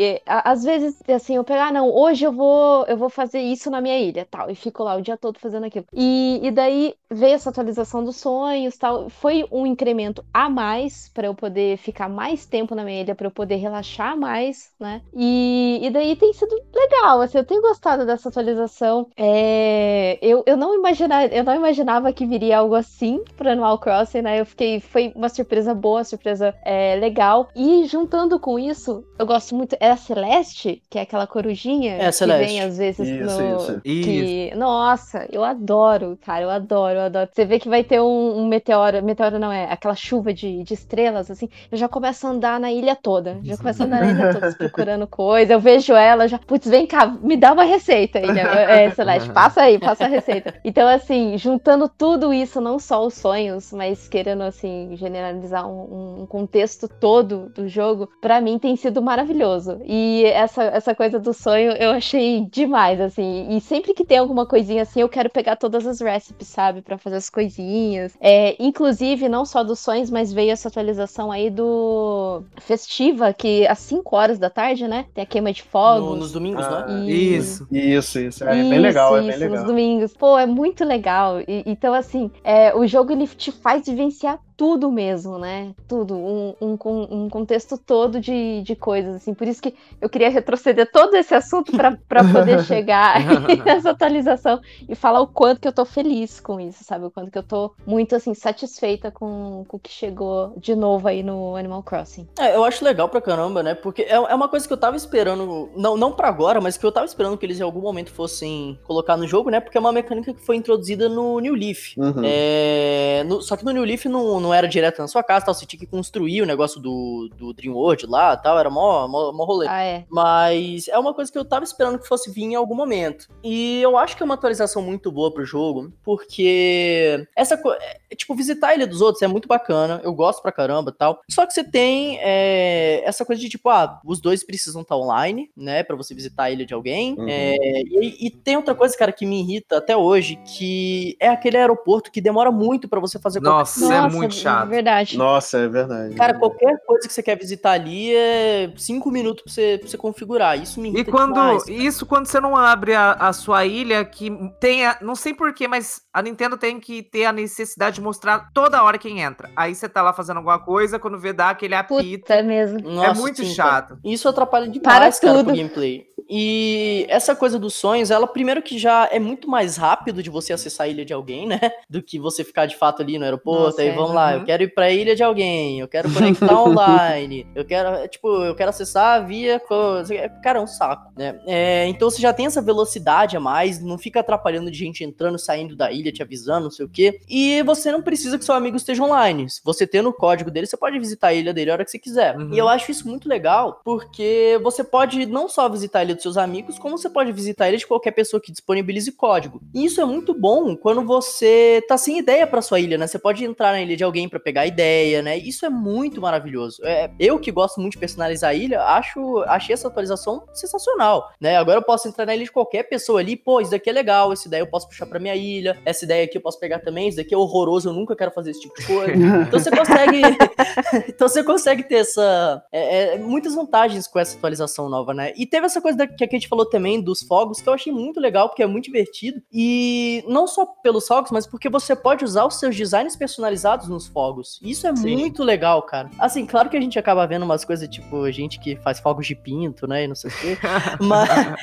E, 0.00 0.22
a- 0.26 0.50
às 0.50 0.62
vezes, 0.64 1.02
assim, 1.08 1.36
eu 1.36 1.44
pego, 1.44 1.60
ah, 1.60 1.72
não, 1.72 1.90
hoje 1.94 2.24
eu 2.24 2.32
vou, 2.32 2.84
eu 2.86 2.96
vou 2.96 3.08
fazer 3.10 3.40
isso 3.40 3.70
na 3.70 3.80
minha 3.80 3.98
ilha, 3.98 4.26
tal, 4.30 4.50
e 4.50 4.54
fico 4.54 4.82
lá 4.82 4.94
o 4.96 5.00
dia 5.02 5.16
todo 5.16 5.38
fazendo 5.38 5.64
aquilo. 5.66 5.86
E, 5.92 6.40
e 6.42 6.50
daí 6.50 6.94
veio 7.10 7.34
essa 7.34 7.50
atualização 7.50 8.04
dos 8.04 8.16
sonhos, 8.16 8.76
tal, 8.76 9.08
foi 9.10 9.44
um 9.50 9.66
incremento 9.66 10.24
a 10.32 10.48
mais 10.48 11.08
para 11.10 11.26
eu 11.26 11.34
poder 11.34 11.76
ficar 11.78 12.08
mais 12.08 12.46
tempo 12.46 12.74
na 12.74 12.84
minha 12.84 13.00
ilha, 13.02 13.14
para 13.14 13.26
eu 13.26 13.30
poder 13.30 13.56
relaxar 13.56 14.16
mais, 14.16 14.72
né? 14.78 15.02
E, 15.14 15.80
e 15.82 15.90
daí 15.90 16.16
tem 16.16 16.32
sido 16.32 16.54
legal, 16.74 17.20
assim, 17.20 17.38
eu 17.38 17.44
tenho 17.44 17.62
gostado 17.62 18.04
dessa 18.04 18.28
atualização. 18.28 19.08
É, 19.16 20.18
eu, 20.20 20.42
eu 20.46 20.56
não 20.56 20.74
imaginava, 20.74 21.26
eu 21.26 21.44
não 21.44 21.54
imaginava 21.54 22.12
que 22.12 22.26
viria 22.26 22.58
algo 22.58 22.74
assim 22.74 23.22
para 23.36 23.52
Animal 23.52 23.78
Crossing, 23.78 24.22
né? 24.22 24.40
Eu 24.40 24.46
fiquei, 24.46 24.80
foi 24.80 25.12
uma 25.14 25.28
surpresa 25.28 25.74
boa, 25.74 26.04
surpresa 26.04 26.54
é, 26.64 26.96
legal. 26.96 27.48
E 27.54 27.86
juntando 27.86 28.38
com 28.38 28.58
isso, 28.58 29.04
eu 29.18 29.26
gosto 29.26 29.54
muito 29.54 29.76
é 29.80 29.90
a 29.90 29.96
Celeste, 29.96 30.82
que 30.90 30.98
é 30.98 31.02
aquela 31.02 31.26
corujinha 31.26 31.94
É 31.94 32.10
que 32.12 32.26
vem 32.26 32.60
às 32.60 32.78
vezes 32.78 33.08
Isso, 33.08 33.40
no, 33.40 33.60
isso. 33.60 33.80
que, 33.82 34.54
nossa, 34.54 35.26
eu 35.30 35.42
adoro, 35.44 36.18
cara, 36.22 36.42
eu 36.42 36.50
adoro, 36.50 36.98
eu 36.98 37.02
adoro. 37.02 37.30
Você 37.32 37.44
vê 37.44 37.58
que 37.58 37.68
vai 37.68 37.84
ter 37.84 38.00
um, 38.00 38.38
um 38.38 38.46
meteoro, 38.48 39.02
meteoro 39.02 39.38
não 39.38 39.50
é, 39.52 39.64
aquela 39.70 39.94
chuva 39.94 40.32
de, 40.32 40.62
de 40.62 40.74
estrelas, 40.74 41.30
assim, 41.30 41.48
eu 41.70 41.78
já 41.78 41.88
começo 41.88 42.26
a 42.26 42.30
andar 42.30 42.60
na 42.60 42.70
ilha 42.72 42.96
toda, 42.96 43.40
já 43.42 43.56
começo 43.56 43.82
a 43.82 43.86
andar 43.86 44.00
na 44.00 44.10
ilha 44.10 44.26
toda. 44.28 44.56
Procurando 44.68 45.06
coisa, 45.06 45.52
eu 45.52 45.60
vejo 45.60 45.94
ela 45.94 46.26
já, 46.26 46.38
putz, 46.38 46.68
vem 46.68 46.86
cá, 46.86 47.06
me 47.06 47.36
dá 47.36 47.52
uma 47.52 47.64
receita 47.64 48.18
aí, 48.18 48.26
né? 48.32 48.84
É, 48.86 48.90
Celeste, 48.90 49.30
passa 49.32 49.62
aí, 49.62 49.78
passa 49.78 50.04
a 50.04 50.08
receita. 50.08 50.54
Então, 50.64 50.88
assim, 50.88 51.36
juntando 51.36 51.88
tudo 51.88 52.32
isso, 52.32 52.60
não 52.60 52.78
só 52.78 53.04
os 53.04 53.14
sonhos, 53.14 53.72
mas 53.72 54.08
querendo, 54.08 54.42
assim, 54.42 54.90
generalizar 54.96 55.68
um, 55.68 56.22
um 56.22 56.26
contexto 56.26 56.88
todo 56.88 57.50
do 57.54 57.68
jogo, 57.68 58.08
para 58.20 58.40
mim 58.40 58.58
tem 58.58 58.76
sido 58.76 59.02
maravilhoso. 59.02 59.80
E 59.84 60.24
essa, 60.26 60.64
essa 60.64 60.94
coisa 60.94 61.18
do 61.18 61.32
sonho 61.32 61.72
eu 61.72 61.90
achei 61.90 62.46
demais, 62.50 63.00
assim. 63.00 63.48
E 63.50 63.60
sempre 63.60 63.92
que 63.92 64.04
tem 64.04 64.18
alguma 64.18 64.46
coisinha 64.46 64.82
assim, 64.82 65.00
eu 65.00 65.08
quero 65.08 65.30
pegar 65.30 65.56
todas 65.56 65.86
as 65.86 66.00
recipes, 66.00 66.48
sabe? 66.48 66.82
para 66.86 66.96
fazer 66.96 67.16
as 67.16 67.28
coisinhas. 67.28 68.16
É, 68.20 68.56
inclusive, 68.62 69.28
não 69.28 69.44
só 69.44 69.62
dos 69.62 69.80
sonhos, 69.80 70.10
mas 70.10 70.32
veio 70.32 70.52
essa 70.52 70.68
atualização 70.68 71.30
aí 71.30 71.50
do 71.50 72.42
Festiva, 72.60 73.32
que 73.32 73.66
às 73.66 73.78
5 73.80 74.16
horas 74.16 74.38
da 74.38 74.48
tarde, 74.56 74.88
né? 74.88 75.06
Tem 75.14 75.22
a 75.22 75.26
queima 75.26 75.52
de 75.52 75.62
fogos. 75.62 76.08
No, 76.10 76.16
nos 76.16 76.32
domingos, 76.32 76.64
Ah, 76.64 76.86
né? 76.86 77.04
E- 77.10 77.36
Isso. 77.36 77.66
Isso, 77.70 78.18
isso. 78.18 78.44
É 78.44 78.52
bem 78.54 78.78
legal, 78.78 79.16
é 79.16 79.20
bem 79.20 79.30
isso, 79.30 79.38
legal. 79.40 79.56
nos 79.58 79.66
domingos. 79.66 80.14
Pô, 80.16 80.38
é 80.38 80.46
muito 80.46 80.84
legal. 80.84 81.40
E- 81.40 81.62
então, 81.66 81.92
assim, 81.94 82.30
é, 82.42 82.74
o 82.74 82.86
jogo 82.86 83.12
ele 83.12 83.26
te 83.26 83.52
faz 83.52 83.86
vivenciar 83.86 84.38
tudo 84.56 84.90
mesmo, 84.90 85.38
né? 85.38 85.74
Tudo. 85.86 86.14
Um, 86.16 86.54
um, 86.60 86.76
um 87.10 87.28
contexto 87.28 87.76
todo 87.76 88.20
de, 88.20 88.62
de 88.62 88.74
coisas, 88.74 89.16
assim. 89.16 89.34
Por 89.34 89.46
isso 89.46 89.60
que 89.60 89.74
eu 90.00 90.08
queria 90.08 90.30
retroceder 90.30 90.90
todo 90.90 91.14
esse 91.14 91.34
assunto 91.34 91.72
para 91.72 92.24
poder 92.32 92.62
chegar 92.64 93.16
nessa 93.64 93.90
atualização 93.90 94.60
e 94.88 94.94
falar 94.94 95.20
o 95.20 95.26
quanto 95.26 95.60
que 95.60 95.68
eu 95.68 95.72
tô 95.72 95.84
feliz 95.84 96.40
com 96.40 96.58
isso, 96.60 96.84
sabe? 96.84 97.04
O 97.04 97.10
quanto 97.10 97.30
que 97.30 97.38
eu 97.38 97.42
tô 97.42 97.72
muito, 97.86 98.16
assim, 98.16 98.34
satisfeita 98.34 99.10
com, 99.10 99.64
com 99.68 99.76
o 99.76 99.80
que 99.80 99.90
chegou 99.90 100.54
de 100.56 100.74
novo 100.74 101.06
aí 101.08 101.22
no 101.22 101.56
Animal 101.56 101.82
Crossing. 101.82 102.26
É, 102.38 102.56
eu 102.56 102.64
acho 102.64 102.84
legal 102.84 103.08
pra 103.08 103.20
caramba, 103.20 103.62
né? 103.62 103.74
Porque 103.74 104.02
é, 104.02 104.14
é 104.14 104.34
uma 104.34 104.48
coisa 104.48 104.66
que 104.66 104.72
eu 104.72 104.78
tava 104.78 104.96
esperando, 104.96 105.68
não, 105.76 105.96
não 105.96 106.12
pra 106.12 106.28
agora, 106.28 106.60
mas 106.60 106.76
que 106.76 106.86
eu 106.86 106.92
tava 106.92 107.06
esperando 107.06 107.36
que 107.36 107.44
eles 107.44 107.60
em 107.60 107.62
algum 107.62 107.80
momento 107.80 108.10
fossem 108.10 108.78
colocar 108.84 109.16
no 109.16 109.26
jogo, 109.26 109.50
né? 109.50 109.60
Porque 109.60 109.76
é 109.76 109.80
uma 109.80 109.92
mecânica 109.92 110.32
que 110.32 110.40
foi 110.40 110.56
introduzida 110.56 111.08
no 111.08 111.38
New 111.40 111.54
Leaf. 111.54 111.94
Uhum. 111.96 112.22
É, 112.24 113.24
no- 113.26 113.42
só 113.42 113.56
que 113.56 113.64
no 113.64 113.72
New 113.72 113.84
Leaf 113.84 114.06
não, 114.06 114.40
não 114.46 114.54
era 114.54 114.68
direto 114.68 114.98
na 115.00 115.08
sua 115.08 115.22
casa, 115.22 115.46
tal, 115.46 115.54
você 115.54 115.66
tinha 115.66 115.80
que 115.80 115.86
construir 115.86 116.42
o 116.42 116.46
negócio 116.46 116.80
do, 116.80 117.28
do 117.36 117.52
Dream 117.52 117.74
World 117.74 118.06
lá 118.06 118.36
tal, 118.36 118.58
era 118.58 118.70
mó, 118.70 119.06
mó, 119.08 119.32
mó 119.32 119.44
rolê. 119.44 119.66
Ah, 119.68 119.82
é. 119.82 120.04
Mas 120.08 120.86
é 120.88 120.98
uma 120.98 121.12
coisa 121.12 121.30
que 121.30 121.36
eu 121.38 121.44
tava 121.44 121.64
esperando 121.64 121.98
que 121.98 122.06
fosse 122.06 122.30
vir 122.30 122.44
em 122.44 122.54
algum 122.54 122.74
momento. 122.74 123.28
E 123.42 123.80
eu 123.82 123.96
acho 123.96 124.16
que 124.16 124.22
é 124.22 124.26
uma 124.26 124.34
atualização 124.34 124.80
muito 124.82 125.10
boa 125.10 125.32
pro 125.32 125.44
jogo, 125.44 125.92
porque 126.04 127.26
essa 127.36 127.56
co- 127.56 127.72
é, 127.72 127.98
tipo, 128.14 128.34
visitar 128.34 128.68
a 128.68 128.74
Ilha 128.74 128.86
dos 128.86 129.00
Outros 129.00 129.22
é 129.22 129.26
muito 129.26 129.48
bacana, 129.48 130.00
eu 130.04 130.12
gosto 130.12 130.40
pra 130.42 130.52
caramba 130.52 130.92
tal. 130.96 131.20
Só 131.28 131.44
que 131.46 131.52
você 131.52 131.64
tem 131.64 132.18
é, 132.20 133.02
essa 133.04 133.24
coisa 133.24 133.40
de 133.40 133.48
tipo, 133.48 133.68
ah, 133.68 134.00
os 134.04 134.20
dois 134.20 134.44
precisam 134.44 134.82
estar 134.82 134.96
online, 134.96 135.50
né, 135.56 135.82
Pra 135.82 135.96
você 135.96 136.14
visitar 136.14 136.44
a 136.44 136.50
ilha 136.50 136.64
de 136.66 136.74
alguém. 136.74 137.14
Uhum. 137.18 137.26
É, 137.28 137.56
e, 137.82 138.26
e 138.26 138.30
tem 138.30 138.56
outra 138.56 138.74
coisa, 138.74 138.96
cara, 138.96 139.12
que 139.12 139.24
me 139.26 139.40
irrita 139.40 139.78
até 139.78 139.96
hoje, 139.96 140.36
que 140.44 141.16
é 141.20 141.28
aquele 141.28 141.56
aeroporto 141.56 142.10
que 142.10 142.20
demora 142.20 142.50
muito 142.50 142.88
pra 142.88 143.00
você 143.00 143.18
fazer 143.18 143.40
qualquer 143.40 143.58
Nossa, 143.58 143.94
é 143.94 144.00
muito 144.08 144.34
chato. 144.36 144.68
Verdade. 144.68 145.16
Nossa, 145.18 145.58
é 145.58 145.68
verdade. 145.68 146.14
Cara, 146.14 146.34
qualquer 146.34 146.76
coisa 146.86 147.06
que 147.06 147.12
você 147.12 147.22
quer 147.22 147.36
visitar 147.38 147.72
ali 147.72 148.14
é 148.14 148.72
cinco 148.76 149.10
minutos 149.10 149.42
pra 149.44 149.52
você, 149.52 149.78
pra 149.78 149.88
você 149.88 149.96
configurar. 149.98 150.60
Isso 150.60 150.80
me 150.80 150.88
E 150.90 150.92
irrita 150.92 151.10
quando 151.10 151.34
demais. 151.34 151.66
isso 151.68 152.06
quando 152.06 152.26
você 152.26 152.40
não 152.40 152.56
abre 152.56 152.94
a, 152.94 153.12
a 153.12 153.32
sua 153.32 153.64
ilha 153.64 154.04
que 154.04 154.30
tenha, 154.60 154.96
não 155.00 155.14
sei 155.14 155.34
porquê, 155.34 155.66
mas 155.68 156.02
a 156.12 156.22
Nintendo 156.22 156.56
tem 156.56 156.78
que 156.80 157.02
ter 157.02 157.24
a 157.24 157.32
necessidade 157.32 157.96
de 157.96 158.00
mostrar 158.02 158.48
toda 158.54 158.82
hora 158.82 158.98
quem 158.98 159.20
entra. 159.20 159.50
Aí 159.56 159.74
você 159.74 159.88
tá 159.88 160.02
lá 160.02 160.12
fazendo 160.12 160.38
alguma 160.38 160.58
coisa, 160.58 160.98
quando 160.98 161.18
vê 161.18 161.32
dá 161.32 161.50
aquele 161.50 161.74
apito. 161.74 162.20
Puta 162.20 162.42
mesmo. 162.42 162.80
Nossa, 162.80 163.06
é 163.10 163.14
muito 163.14 163.44
sim, 163.44 163.54
chato. 163.54 163.98
Isso 164.04 164.28
atrapalha 164.28 164.68
demais, 164.68 164.82
Para 164.82 165.10
cara, 165.20 165.38
tudo. 165.38 165.46
pro 165.46 165.56
gameplay. 165.56 166.06
E 166.28 167.06
essa 167.08 167.36
coisa 167.36 167.56
dos 167.58 167.74
sonhos, 167.74 168.10
ela 168.10 168.26
primeiro 168.26 168.60
que 168.60 168.78
já 168.78 169.08
é 169.12 169.18
muito 169.20 169.48
mais 169.48 169.76
rápido 169.76 170.22
de 170.22 170.28
você 170.28 170.52
acessar 170.52 170.86
a 170.86 170.88
ilha 170.88 171.04
de 171.04 171.12
alguém, 171.12 171.46
né? 171.46 171.60
Do 171.88 172.02
que 172.02 172.18
você 172.18 172.42
ficar 172.42 172.66
de 172.66 172.76
fato 172.76 173.00
ali 173.00 173.16
no 173.16 173.24
aeroporto. 173.24 173.64
Nossa, 173.66 173.82
aí 173.82 173.88
é. 173.88 173.94
vamos 173.94 174.12
lá, 174.26 174.32
Uhum. 174.34 174.40
eu 174.40 174.44
quero 174.44 174.62
ir 174.62 174.74
pra 174.74 174.90
ilha 174.90 175.14
de 175.16 175.22
alguém, 175.22 175.80
eu 175.80 175.88
quero 175.88 176.12
conectar 176.12 176.46
online, 176.60 177.46
eu 177.54 177.64
quero, 177.64 178.06
tipo, 178.08 178.28
eu 178.44 178.54
quero 178.54 178.70
acessar 178.70 179.26
via 179.26 179.58
coisa. 179.60 180.14
Cara, 180.42 180.58
é 180.58 180.62
um 180.62 180.66
saco, 180.66 181.12
né? 181.16 181.38
É, 181.46 181.86
então 181.88 182.10
você 182.10 182.20
já 182.20 182.32
tem 182.32 182.46
essa 182.46 182.60
velocidade 182.62 183.36
a 183.36 183.40
mais, 183.40 183.82
não 183.82 183.98
fica 183.98 184.20
atrapalhando 184.20 184.70
de 184.70 184.78
gente 184.78 185.04
entrando, 185.04 185.38
saindo 185.38 185.76
da 185.76 185.90
ilha, 185.90 186.12
te 186.12 186.22
avisando, 186.22 186.64
não 186.64 186.70
sei 186.70 186.86
o 186.86 186.88
quê. 186.88 187.20
E 187.28 187.62
você 187.62 187.90
não 187.92 188.02
precisa 188.02 188.38
que 188.38 188.44
seu 188.44 188.54
amigo 188.54 188.76
esteja 188.76 189.02
online. 189.02 189.48
Se 189.50 189.60
você 189.64 189.86
tendo 189.86 190.08
o 190.08 190.12
código 190.12 190.50
dele, 190.50 190.66
você 190.66 190.76
pode 190.76 190.98
visitar 190.98 191.28
a 191.28 191.34
ilha 191.34 191.52
dele 191.52 191.70
a 191.70 191.74
hora 191.74 191.84
que 191.84 191.90
você 191.90 191.98
quiser. 191.98 192.36
Uhum. 192.36 192.52
E 192.52 192.58
eu 192.58 192.68
acho 192.68 192.90
isso 192.90 193.06
muito 193.08 193.28
legal, 193.28 193.80
porque 193.84 194.58
você 194.62 194.82
pode 194.82 195.26
não 195.26 195.48
só 195.48 195.68
visitar 195.68 196.00
a 196.00 196.04
ilha 196.04 196.14
dos 196.14 196.22
seus 196.22 196.36
amigos, 196.36 196.78
como 196.78 196.96
você 196.98 197.08
pode 197.08 197.32
visitar 197.32 197.64
a 197.64 197.68
ilha 197.68 197.78
de 197.78 197.86
qualquer 197.86 198.12
pessoa 198.12 198.40
que 198.40 198.50
disponibilize 198.52 199.10
código. 199.12 199.60
E 199.74 199.84
isso 199.84 200.00
é 200.00 200.04
muito 200.04 200.32
bom 200.34 200.74
quando 200.76 201.02
você 201.04 201.82
tá 201.88 201.96
sem 201.96 202.18
ideia 202.18 202.46
pra 202.46 202.62
sua 202.62 202.80
ilha, 202.80 202.96
né? 202.98 203.06
Você 203.06 203.18
pode 203.18 203.44
entrar 203.44 203.72
na 203.72 203.80
ilha 203.82 203.96
de 203.96 204.04
alguém 204.04 204.15
pra 204.28 204.40
pegar 204.40 204.66
ideia, 204.66 205.20
né? 205.20 205.36
Isso 205.36 205.66
é 205.66 205.68
muito 205.70 206.20
maravilhoso. 206.20 206.80
É, 206.84 207.10
eu 207.18 207.38
que 207.38 207.52
gosto 207.52 207.80
muito 207.80 207.92
de 207.92 207.98
personalizar 207.98 208.50
a 208.50 208.54
ilha, 208.54 208.82
acho, 208.82 209.38
achei 209.46 209.74
essa 209.74 209.88
atualização 209.88 210.44
sensacional, 210.54 211.30
né? 211.40 211.56
Agora 211.56 211.78
eu 211.78 211.82
posso 211.82 212.08
entrar 212.08 212.24
na 212.26 212.34
ilha 212.34 212.44
de 212.44 212.52
qualquer 212.52 212.84
pessoa 212.84 213.20
ali, 213.20 213.36
pô, 213.36 213.60
isso 213.60 213.70
daqui 213.70 213.90
é 213.90 213.92
legal, 213.92 214.32
essa 214.32 214.48
ideia 214.48 214.62
eu 214.62 214.66
posso 214.66 214.88
puxar 214.88 215.06
pra 215.06 215.18
minha 215.18 215.34
ilha, 215.36 215.76
essa 215.84 216.04
ideia 216.04 216.24
aqui 216.24 216.38
eu 216.38 216.42
posso 216.42 216.58
pegar 216.58 216.78
também, 216.78 217.08
isso 217.08 217.16
daqui 217.18 217.34
é 217.34 217.36
horroroso, 217.38 217.88
eu 217.88 217.92
nunca 217.92 218.16
quero 218.16 218.30
fazer 218.30 218.50
esse 218.52 218.60
tipo 218.60 218.74
de 218.80 218.86
coisa. 218.86 219.12
Então 219.46 219.60
você 219.60 219.70
consegue. 219.70 220.20
então 221.08 221.28
você 221.28 221.42
consegue 221.44 221.82
ter 221.82 221.96
essa. 221.96 222.62
é, 222.72 223.14
é, 223.14 223.18
muitas 223.18 223.54
vantagens 223.54 224.06
com 224.06 224.18
essa 224.18 224.36
atualização 224.36 224.88
nova, 224.88 225.12
né? 225.14 225.32
E 225.36 225.46
teve 225.46 225.66
essa 225.66 225.80
coisa 225.80 225.98
da- 225.98 226.06
que 226.06 226.24
a 226.24 226.28
gente 226.30 226.48
falou 226.48 226.66
também 226.66 227.00
dos 227.00 227.22
fogos, 227.22 227.60
que 227.60 227.68
eu 227.68 227.72
achei 227.72 227.92
muito 227.92 228.20
legal, 228.20 228.48
porque 228.48 228.62
é 228.62 228.66
muito 228.66 228.84
divertido. 228.84 229.40
E 229.52 230.24
não 230.28 230.46
só 230.46 230.66
pelos 230.66 231.06
fogos, 231.06 231.30
mas 231.30 231.46
porque 231.46 231.68
você 231.68 231.94
pode 231.96 232.24
usar 232.24 232.44
os 232.46 232.58
seus 232.58 232.74
designs 232.76 233.16
personalizados 233.16 233.88
nos 233.88 234.05
fogos. 234.06 234.58
Isso 234.62 234.86
é 234.86 234.94
Sim. 234.94 235.16
muito 235.16 235.42
legal, 235.42 235.82
cara. 235.82 236.10
Assim, 236.18 236.46
claro 236.46 236.68
que 236.68 236.76
a 236.76 236.80
gente 236.80 236.98
acaba 236.98 237.26
vendo 237.26 237.44
umas 237.44 237.64
coisas 237.64 237.88
tipo 237.88 238.30
gente 238.30 238.58
que 238.58 238.76
faz 238.76 238.98
fogos 238.98 239.26
de 239.26 239.34
pinto, 239.34 239.86
né? 239.86 240.04
E 240.04 240.08
não 240.08 240.14
sei 240.14 240.30
o 240.30 240.34
quê. 240.34 240.58
Mas, 241.00 241.56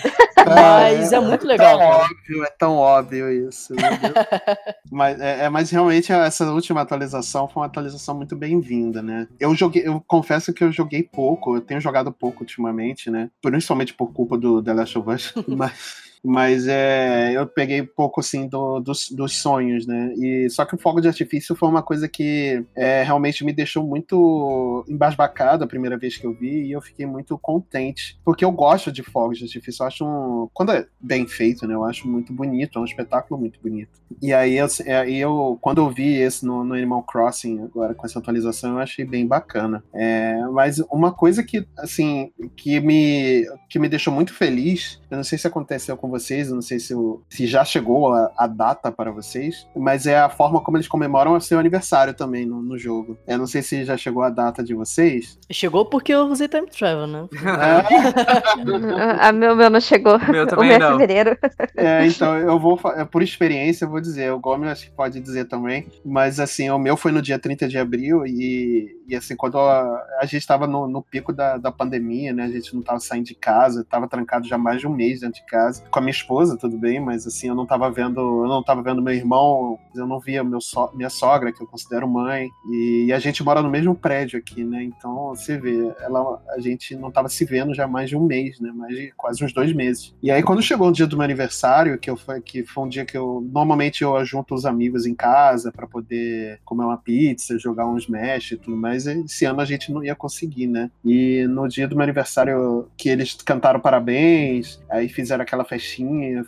mas 0.46 1.14
é 1.14 1.20
muito 1.20 1.46
legal, 1.48 1.78
tão 1.78 1.80
cara. 1.80 2.04
óbvio, 2.04 2.44
é 2.44 2.50
tão 2.58 2.76
óbvio 2.76 3.48
isso. 3.48 3.74
mas, 4.92 5.20
é, 5.20 5.46
é, 5.46 5.50
mas 5.50 5.70
realmente 5.70 6.12
essa 6.12 6.52
última 6.52 6.82
atualização 6.82 7.48
foi 7.48 7.62
uma 7.62 7.68
atualização 7.68 8.16
muito 8.16 8.36
bem-vinda, 8.36 9.02
né? 9.02 9.28
Eu 9.40 9.56
joguei, 9.56 9.88
eu 9.88 10.04
confesso 10.06 10.54
que 10.54 10.64
eu 10.64 10.72
joguei 10.72 11.04
pouco, 11.04 11.56
eu 11.56 11.62
tenho 11.62 11.80
jogado 11.80 12.12
pouco 12.12 12.42
ultimamente, 12.42 13.10
né? 13.10 13.30
Principalmente 13.42 13.94
por 13.94 14.12
culpa 14.12 14.38
do 14.38 14.62
The 14.62 14.74
Last 14.74 14.98
of 14.98 15.10
Us, 15.10 15.34
mas. 15.48 16.13
Mas 16.26 16.68
é, 16.68 17.34
eu 17.36 17.46
peguei 17.46 17.84
pouco 17.84 18.22
assim 18.22 18.48
do- 18.48 18.80
dos, 18.80 19.10
dos 19.12 19.38
sonhos, 19.42 19.86
né? 19.86 20.14
E 20.18 20.50
só 20.50 20.64
que 20.66 20.74
o 20.76 20.78
fogo 20.80 21.02
de 21.02 21.08
artifício 21.10 21.54
foi 21.56 21.68
uma 21.68 21.84
coisa 21.84 22.08
que 22.08 22.64
é, 22.76 23.04
realmente 23.04 23.44
me 23.44 23.52
deixou 23.52 23.84
muito 23.86 24.86
embasbacado 24.88 25.64
a 25.64 25.68
primeira 25.68 25.98
vez 25.98 26.16
que 26.18 26.26
eu 26.26 26.34
vi 26.34 26.68
e 26.68 26.72
eu 26.72 26.82
fiquei 26.82 27.06
muito 27.06 27.38
contente 27.38 28.18
porque 28.24 28.46
eu 28.46 28.52
gosto 28.52 28.92
de 28.92 29.04
fogos 29.04 29.38
de 29.38 29.44
artifício. 29.46 29.84
Eu 29.84 29.88
acho 29.88 30.06
um, 30.06 30.48
quando 30.54 30.72
é 30.72 30.86
bem 31.00 31.28
feito, 31.28 31.68
né? 31.68 31.74
Eu 31.74 31.84
acho 31.84 32.08
muito 32.08 32.32
bonito, 32.32 32.80
é 32.80 32.82
um 32.82 32.86
espetáculo 32.86 33.40
muito 33.40 33.60
bonito. 33.62 33.90
E 34.22 34.34
aí 34.34 34.58
eu, 34.58 34.68
é, 34.86 35.10
eu 35.12 35.58
quando 35.62 35.80
eu 35.82 35.90
vi 35.90 36.16
esse 36.16 36.46
no, 36.46 36.64
no 36.64 36.74
Animal 36.74 37.04
Crossing 37.04 37.64
agora 37.64 37.94
com 37.94 38.06
essa 38.06 38.20
atualização, 38.20 38.74
eu 38.74 38.80
achei 38.80 39.04
bem 39.04 39.28
bacana. 39.28 39.84
É, 39.94 40.40
mas 40.54 40.80
uma 40.92 41.12
coisa 41.12 41.44
que 41.44 41.68
assim 41.78 42.32
que 42.56 42.80
me 42.80 43.46
que 43.70 43.80
me 43.80 43.90
deixou 43.90 44.14
muito 44.14 44.34
feliz, 44.34 45.02
eu 45.10 45.18
não 45.18 45.24
sei 45.24 45.38
se 45.38 45.48
aconteceu 45.48 45.98
com 45.98 46.13
vocês, 46.14 46.48
eu 46.50 46.56
não 46.56 46.62
sei 46.62 46.80
se, 46.80 46.94
o- 46.96 47.22
se 47.30 47.46
já 47.48 47.64
chegou 47.66 48.14
a, 48.14 48.32
a 48.38 48.48
data 48.48 48.92
para 48.92 49.12
vocês, 49.12 49.68
mas 49.76 50.06
é 50.06 50.18
a 50.20 50.30
forma 50.30 50.62
como 50.62 50.78
eles 50.78 50.88
comemoram 50.88 51.34
o 51.36 51.42
seu 51.42 51.60
aniversário 51.60 52.14
também 52.14 52.46
no, 52.46 52.62
no 52.62 52.78
jogo. 52.78 53.18
Eu 53.28 53.38
não 53.38 53.48
sei 53.48 53.62
se 53.62 53.84
já 53.84 53.98
chegou 53.98 54.22
a 54.24 54.30
data 54.30 54.64
de 54.64 54.74
vocês. 54.74 55.38
Chegou 55.52 55.86
porque 55.86 56.14
eu 56.14 56.26
usei 56.28 56.48
Time 56.48 56.68
Travel, 56.68 57.08
né? 57.08 57.28
É, 57.34 59.28
A 59.28 59.32
meu, 59.32 59.56
meu 59.56 59.70
não 59.70 59.80
chegou. 59.80 60.18
Meu 60.30 60.44
o 60.44 60.48
também 60.48 60.68
meu 60.70 60.76
é 60.76 60.80
não. 60.80 60.92
fevereiro. 60.92 61.38
É, 61.76 62.06
então 62.06 62.38
eu 62.38 62.60
vou, 62.60 62.80
é, 62.96 63.06
por 63.06 63.22
experiência, 63.24 63.86
eu 63.86 63.90
vou 63.90 64.00
dizer, 64.02 64.32
o 64.32 64.40
Gomes 64.40 64.70
acho 64.70 64.86
que 64.86 64.92
pode 64.96 65.20
dizer 65.20 65.46
também, 65.46 65.88
mas 66.06 66.40
assim, 66.40 66.70
o 66.70 66.78
meu 66.80 66.96
foi 66.98 67.12
no 67.12 67.22
dia 67.22 67.40
30 67.40 67.68
de 67.68 67.78
abril 67.78 68.26
e, 68.26 68.96
e 69.08 69.16
assim, 69.16 69.36
quando 69.36 69.58
a, 69.58 70.04
a 70.20 70.26
gente 70.26 70.42
estava 70.42 70.68
no, 70.68 70.88
no 70.88 71.02
pico 71.02 71.34
da, 71.34 71.58
da 71.58 71.72
pandemia, 71.72 72.34
né, 72.34 72.44
a 72.46 72.50
gente 72.50 72.74
não 72.74 72.82
estava 72.82 73.00
saindo 73.00 73.26
de 73.26 73.36
casa, 73.36 73.82
estava 73.82 74.08
trancado 74.08 74.48
já 74.48 74.58
mais 74.58 74.80
de 74.80 74.88
um 74.88 74.94
mês 74.94 75.22
dentro 75.22 75.42
de 75.42 75.46
casa, 75.48 75.84
minha 76.04 76.12
esposa, 76.12 76.58
tudo 76.58 76.78
bem, 76.78 77.00
mas 77.00 77.26
assim, 77.26 77.48
eu 77.48 77.56
não 77.56 77.66
tava 77.66 77.90
vendo, 77.90 78.20
eu 78.20 78.48
não 78.48 78.64
tava 78.64 78.82
vendo 78.82 79.02
meu 79.02 79.14
irmão, 79.14 79.80
eu 79.96 80.06
não 80.06 80.20
via 80.20 80.44
meu 80.44 80.62
so, 80.62 80.90
minha 80.94 81.10
sogra, 81.10 81.52
que 81.52 81.62
eu 81.62 81.68
considero 81.68 82.08
mãe, 82.08 82.50
e, 82.70 83.06
e, 83.08 83.14
a 83.14 83.20
gente 83.20 83.44
mora 83.44 83.62
no 83.62 83.70
mesmo 83.70 83.96
prédio 83.96 84.40
aqui, 84.40 84.64
né? 84.64 84.84
Então, 84.84 85.30
você 85.30 85.58
vê, 85.58 85.94
ela, 86.02 86.42
a 86.50 86.60
gente 86.60 86.96
não 86.96 87.12
tava 87.12 87.30
se 87.30 87.46
vendo 87.46 87.74
já 87.74 87.88
mais 87.88 88.10
de 88.10 88.16
um 88.16 88.26
mês, 88.26 88.60
né? 88.60 88.72
Mais 88.72 88.96
de 88.96 89.12
quase 89.16 89.44
uns 89.44 89.54
dois 89.54 89.74
meses. 89.74 90.14
E 90.22 90.32
aí, 90.32 90.44
quando 90.44 90.62
chegou 90.62 90.90
o 90.90 90.92
dia 90.92 91.08
do 91.08 91.18
meu 91.18 91.24
aniversário, 91.24 91.98
que, 91.98 92.10
eu, 92.10 92.18
que 92.44 92.64
foi 92.64 92.84
um 92.84 92.90
dia 92.90 93.06
que 93.06 93.18
eu, 93.18 93.46
normalmente 93.52 94.04
eu 94.04 94.14
junto 94.26 94.54
os 94.54 94.66
amigos 94.66 95.06
em 95.06 95.16
casa 95.16 95.72
para 95.72 95.88
poder 95.88 96.60
comer 96.64 96.86
uma 96.86 96.98
pizza, 96.98 97.58
jogar 97.60 97.88
um 97.88 97.98
Smash 97.98 98.52
e 98.52 98.58
tudo 98.58 98.78
mais, 98.78 99.06
esse 99.06 99.46
ano 99.46 99.62
a 99.62 99.66
gente 99.66 99.92
não 99.92 100.04
ia 100.04 100.16
conseguir, 100.16 100.68
né? 100.68 100.90
E 101.04 101.46
no 101.48 101.68
dia 101.68 101.88
do 101.88 101.96
meu 101.96 102.04
aniversário, 102.04 102.88
que 102.98 103.10
eles 103.10 103.34
cantaram 103.34 103.80
parabéns, 103.80 104.82
aí 104.90 105.10
fizeram 105.10 105.44
aquela 105.44 105.64
festinha, 105.64 105.93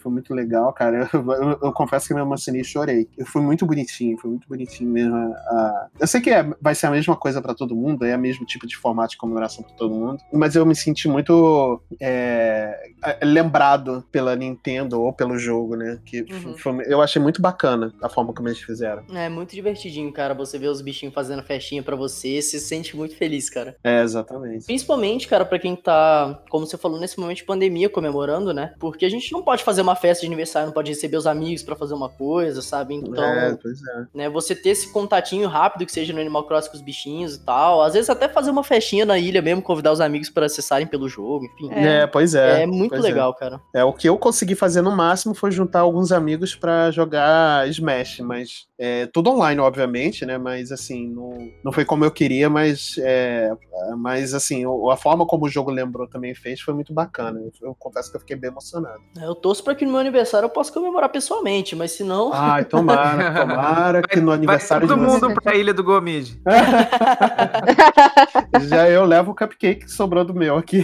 foi 0.01 0.11
muito 0.11 0.33
legal, 0.33 0.71
cara. 0.73 1.09
Eu, 1.13 1.19
eu, 1.31 1.59
eu 1.63 1.73
confesso 1.73 2.07
que 2.07 2.13
me 2.13 2.21
emocionei 2.21 2.61
e 2.61 2.65
chorei. 2.65 3.07
Eu 3.17 3.25
fui 3.25 3.41
muito 3.41 3.65
bonitinho, 3.65 4.17
foi 4.17 4.29
muito 4.29 4.47
bonitinho 4.47 4.89
mesmo. 4.89 5.15
A... 5.15 5.87
Eu 5.99 6.07
sei 6.07 6.21
que 6.21 6.29
é, 6.29 6.43
vai 6.61 6.75
ser 6.75 6.87
a 6.87 6.91
mesma 6.91 7.15
coisa 7.15 7.41
para 7.41 7.53
todo 7.53 7.75
mundo, 7.75 8.05
é 8.05 8.15
o 8.15 8.19
mesmo 8.19 8.45
tipo 8.45 8.67
de 8.67 8.77
formato 8.77 9.11
de 9.11 9.17
comemoração 9.17 9.63
para 9.63 9.75
todo 9.75 9.93
mundo, 9.93 10.19
mas 10.31 10.55
eu 10.55 10.65
me 10.65 10.75
senti 10.75 11.07
muito 11.07 11.81
é, 12.01 12.91
lembrado 13.23 14.05
pela 14.11 14.35
Nintendo 14.35 15.01
ou 15.01 15.13
pelo 15.13 15.37
jogo, 15.37 15.75
né? 15.75 15.99
Que 16.05 16.21
uhum. 16.21 16.57
foi, 16.57 16.83
eu 16.87 17.01
achei 17.01 17.21
muito 17.21 17.41
bacana 17.41 17.93
a 18.01 18.09
forma 18.09 18.33
como 18.33 18.47
eles 18.47 18.59
fizeram. 18.59 19.03
É 19.13 19.29
muito 19.29 19.53
divertidinho, 19.53 20.11
cara, 20.11 20.33
você 20.33 20.57
ver 20.57 20.69
os 20.69 20.81
bichinhos 20.81 21.13
fazendo 21.13 21.43
festinha 21.43 21.83
para 21.83 21.95
você, 21.95 22.41
se 22.41 22.59
sente 22.59 22.95
muito 22.95 23.15
feliz, 23.15 23.49
cara. 23.49 23.75
É, 23.83 24.01
exatamente. 24.01 24.65
Principalmente, 24.65 25.27
cara, 25.27 25.45
para 25.45 25.59
quem 25.59 25.75
tá, 25.75 26.41
como 26.49 26.65
você 26.65 26.77
falou, 26.77 26.99
nesse 26.99 27.19
momento 27.19 27.37
de 27.37 27.43
pandemia 27.43 27.89
comemorando, 27.89 28.53
né? 28.53 28.73
Porque 28.79 29.05
a 29.05 29.09
gente 29.09 29.31
não 29.35 29.43
pode 29.43 29.63
fazer 29.63 29.81
uma 29.81 29.95
festa 29.95 30.21
de 30.21 30.27
aniversário, 30.27 30.67
não 30.67 30.73
pode 30.73 30.89
receber 30.89 31.17
os 31.17 31.27
amigos 31.27 31.61
para 31.61 31.75
fazer 31.75 31.93
uma 31.93 32.09
coisa, 32.09 32.61
sabe? 32.61 32.95
Então, 32.95 33.23
é, 33.23 33.57
pois 33.61 33.79
é. 33.81 34.05
né, 34.13 34.29
você 34.29 34.55
ter 34.55 34.69
esse 34.69 34.91
contatinho 34.91 35.47
rápido 35.47 35.85
que 35.85 35.91
seja 35.91 36.13
no 36.13 36.19
Animal 36.19 36.43
Crossing 36.43 36.69
com 36.69 36.75
os 36.75 36.81
bichinhos 36.81 37.35
e 37.35 37.39
tal, 37.39 37.81
às 37.81 37.93
vezes 37.93 38.09
até 38.09 38.29
fazer 38.29 38.49
uma 38.49 38.63
festinha 38.63 39.05
na 39.05 39.17
ilha 39.19 39.41
mesmo, 39.41 39.61
convidar 39.61 39.91
os 39.91 40.01
amigos 40.01 40.29
para 40.29 40.45
acessarem 40.45 40.87
pelo 40.87 41.09
jogo, 41.09 41.45
enfim. 41.45 41.69
É, 41.71 42.01
é 42.01 42.07
pois 42.07 42.33
é. 42.33 42.63
É 42.63 42.65
muito 42.65 42.95
é. 42.95 42.99
legal, 42.99 43.31
é. 43.31 43.39
cara. 43.39 43.61
É, 43.73 43.83
o 43.83 43.93
que 43.93 44.07
eu 44.07 44.17
consegui 44.17 44.55
fazer 44.55 44.81
no 44.81 44.91
máximo 44.91 45.35
foi 45.35 45.51
juntar 45.51 45.81
alguns 45.81 46.11
amigos 46.11 46.55
para 46.55 46.91
jogar 46.91 47.67
Smash, 47.69 48.19
mas 48.19 48.67
é, 48.77 49.05
tudo 49.07 49.31
online, 49.31 49.61
obviamente, 49.61 50.25
né? 50.25 50.37
Mas 50.37 50.71
assim, 50.71 51.07
não, 51.07 51.49
não 51.63 51.71
foi 51.71 51.85
como 51.85 52.03
eu 52.03 52.11
queria, 52.11 52.49
mas, 52.49 52.95
é, 52.99 53.49
mas 53.97 54.33
assim, 54.33 54.65
a 54.91 54.97
forma 54.97 55.25
como 55.25 55.45
o 55.45 55.49
jogo 55.49 55.71
lembrou 55.71 56.07
também 56.07 56.35
fez 56.35 56.59
foi 56.59 56.73
muito 56.73 56.93
bacana. 56.93 57.39
Eu, 57.39 57.69
eu 57.69 57.75
confesso 57.79 58.11
que 58.11 58.17
eu 58.17 58.19
fiquei 58.19 58.35
bem 58.35 58.49
emocionado. 58.49 58.99
É, 59.17 59.25
eu 59.25 59.35
torço 59.35 59.63
para 59.63 59.75
que 59.75 59.85
no 59.85 59.91
meu 59.91 60.01
aniversário 60.01 60.45
eu 60.45 60.49
possa 60.49 60.73
comemorar 60.73 61.09
pessoalmente, 61.09 61.75
mas 61.75 61.91
se 61.91 62.03
não. 62.03 62.31
Ai, 62.33 62.65
tomara, 62.65 63.31
tomara 63.47 64.01
que 64.01 64.19
no 64.19 64.31
aniversário 64.31 64.87
vai 64.87 64.97
todo 64.97 65.07
mundo 65.07 65.29
você... 65.29 65.35
pra 65.35 65.55
ilha 65.55 65.73
do 65.73 65.83
Gomide. 65.83 66.41
Já 68.67 68.89
eu 68.89 69.05
levo 69.05 69.31
o 69.31 69.35
cupcake 69.35 69.85
que 69.85 69.91
sobrou 69.91 70.25
do 70.25 70.33
meu 70.33 70.57
aqui. 70.57 70.83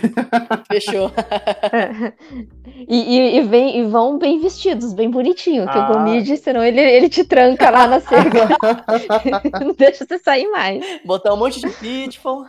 Fechou. 0.71 1.11
e, 2.87 3.17
e, 3.17 3.37
e, 3.37 3.43
vem, 3.43 3.79
e 3.79 3.83
vão 3.83 4.17
bem 4.17 4.39
vestidos, 4.39 4.93
bem 4.93 5.09
bonitinho, 5.09 5.67
que 5.67 5.77
ah. 5.77 5.89
o 5.89 5.93
Gomide, 5.93 6.37
senão 6.37 6.63
ele, 6.63 6.79
ele 6.79 7.09
te 7.09 7.25
tranca 7.25 7.69
lá 7.69 7.80
na 7.88 7.99
cerca. 7.99 8.47
não 9.63 9.73
deixa 9.73 10.05
você 10.05 10.17
sair 10.19 10.47
mais. 10.49 10.84
Botar 11.05 11.34
um 11.34 11.38
monte 11.38 11.59
de 11.59 11.69
pitfall. 11.69 12.45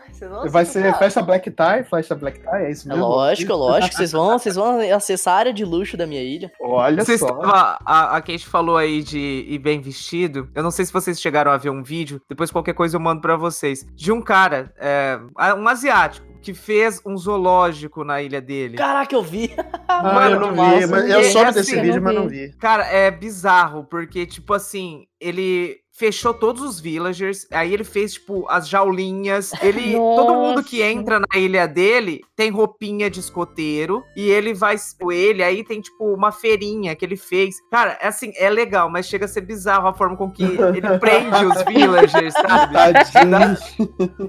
Vai 0.49 0.65
ser 0.65 0.95
festa 0.99 1.23
black 1.23 1.51
tie, 1.51 1.85
festa 1.89 2.15
black 2.15 2.41
tie, 2.41 2.67
é 2.67 2.71
isso 2.71 2.89
mesmo? 2.89 3.03
É 3.03 3.07
lógico, 3.07 3.53
lógico. 3.55 3.95
Vocês 3.95 4.13
vão, 4.13 4.39
vocês 4.39 4.55
vão 4.57 4.81
acessar 4.95 5.35
a 5.35 5.39
área 5.39 5.53
de 5.53 5.65
luxo 5.65 5.97
da 5.97 6.07
minha 6.07 6.23
ilha. 6.23 6.51
Olha 6.61 7.05
vocês, 7.05 7.21
só. 7.21 7.41
A, 7.43 7.79
a, 7.85 8.17
a 8.17 8.21
Kate 8.21 8.47
falou 8.47 8.77
aí 8.77 9.03
de 9.03 9.47
ir 9.49 9.59
bem 9.59 9.81
vestido. 9.81 10.49
Eu 10.55 10.63
não 10.63 10.71
sei 10.71 10.85
se 10.85 10.93
vocês 10.93 11.21
chegaram 11.21 11.51
a 11.51 11.57
ver 11.57 11.71
um 11.71 11.83
vídeo, 11.83 12.21
depois 12.29 12.51
qualquer 12.51 12.75
coisa 12.75 12.97
eu 12.97 13.01
mando 13.01 13.21
para 13.21 13.37
vocês. 13.37 13.85
De 13.95 14.13
um 14.13 14.21
cara, 14.23 14.73
é, 14.79 15.19
um 15.57 15.69
asiático, 15.69 16.32
que 16.43 16.53
fez 16.53 17.01
um 17.07 17.17
zoológico 17.17 18.05
na 18.05 18.21
ilha 18.21 18.41
dele. 18.41 18.77
Caraca, 18.77 19.15
eu 19.15 19.23
vi. 19.23 19.55
Ah, 19.95 20.03
Mano, 20.03 20.37
eu 20.37 20.41
não 20.41 20.51
vi, 20.53 20.87
mas 20.87 21.11
eu 21.11 21.23
soube 21.25 21.51
é 21.51 21.53
desse 21.53 21.73
assim, 21.73 21.83
vídeo, 21.83 22.01
mas 22.01 22.15
não 22.15 22.27
vi. 22.27 22.51
Cara, 22.55 22.87
é 22.87 23.11
bizarro, 23.11 23.85
porque, 23.85 24.25
tipo 24.25 24.55
assim, 24.55 25.07
ele 25.21 25.82
fechou 25.93 26.33
todos 26.33 26.63
os 26.63 26.81
villagers, 26.81 27.47
aí 27.51 27.73
ele 27.73 27.85
fez, 27.85 28.15
tipo, 28.15 28.49
as 28.49 28.69
jaulinhas. 28.69 29.53
Ele. 29.63 29.95
Nossa. 29.95 30.23
Todo 30.23 30.35
mundo 30.35 30.65
que 30.65 30.83
entra 30.83 31.21
na 31.21 31.39
ilha 31.39 31.67
dele 31.67 32.21
tem 32.35 32.51
roupinha 32.51 33.11
de 33.11 33.21
escoteiro. 33.21 34.03
E 34.17 34.29
ele 34.31 34.55
vai. 34.55 34.77
Ele 35.11 35.43
aí 35.43 35.63
tem, 35.63 35.81
tipo, 35.81 36.13
uma 36.13 36.33
feirinha 36.33 36.97
que 36.97 37.05
ele 37.05 37.17
fez. 37.17 37.57
Cara, 37.71 37.99
é 38.01 38.09
assim, 38.09 38.33
é 38.37 38.49
legal, 38.49 38.91
mas 38.91 39.07
chega 39.07 39.27
a 39.27 39.29
ser 39.29 39.43
bizarro 39.43 39.87
a 39.87 39.95
forma 39.95 40.17
com 40.17 40.31
que 40.31 40.45
ele 40.45 40.59
prende 40.99 41.45
os 41.45 41.63
villagers, 41.63 42.33
sabe? 42.35 42.77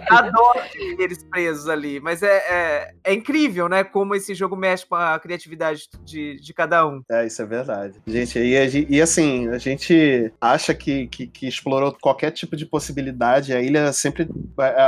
Adoro 0.10 0.60
eles 1.00 1.24
presos 1.24 1.70
ali. 1.70 2.00
Mas 2.00 2.22
é, 2.22 2.38
é, 2.38 2.94
é, 3.04 3.14
incrível, 3.14 3.70
né? 3.70 3.84
Como 3.84 4.14
esse 4.14 4.36
jogo 4.36 4.56
mexe 4.56 4.86
com 4.86 4.96
a 4.96 5.18
criatividade 5.20 5.88
de, 6.04 6.36
de 6.36 6.54
cada 6.54 6.86
um. 6.86 7.02
É, 7.10 7.26
isso 7.26 7.42
é 7.42 7.46
verdade. 7.46 8.02
Gente, 8.06 8.38
e, 8.40 8.88
e 8.90 9.02
assim, 9.02 9.48
a 9.50 9.58
gente 9.58 10.32
acha 10.42 10.74
que, 10.74 11.08
que, 11.08 11.28
que 11.28 11.53
explorou 11.54 11.96
qualquer 12.02 12.32
tipo 12.32 12.56
de 12.56 12.66
possibilidade. 12.66 13.54
A 13.54 13.62
ilha 13.62 13.92
sempre. 13.94 14.28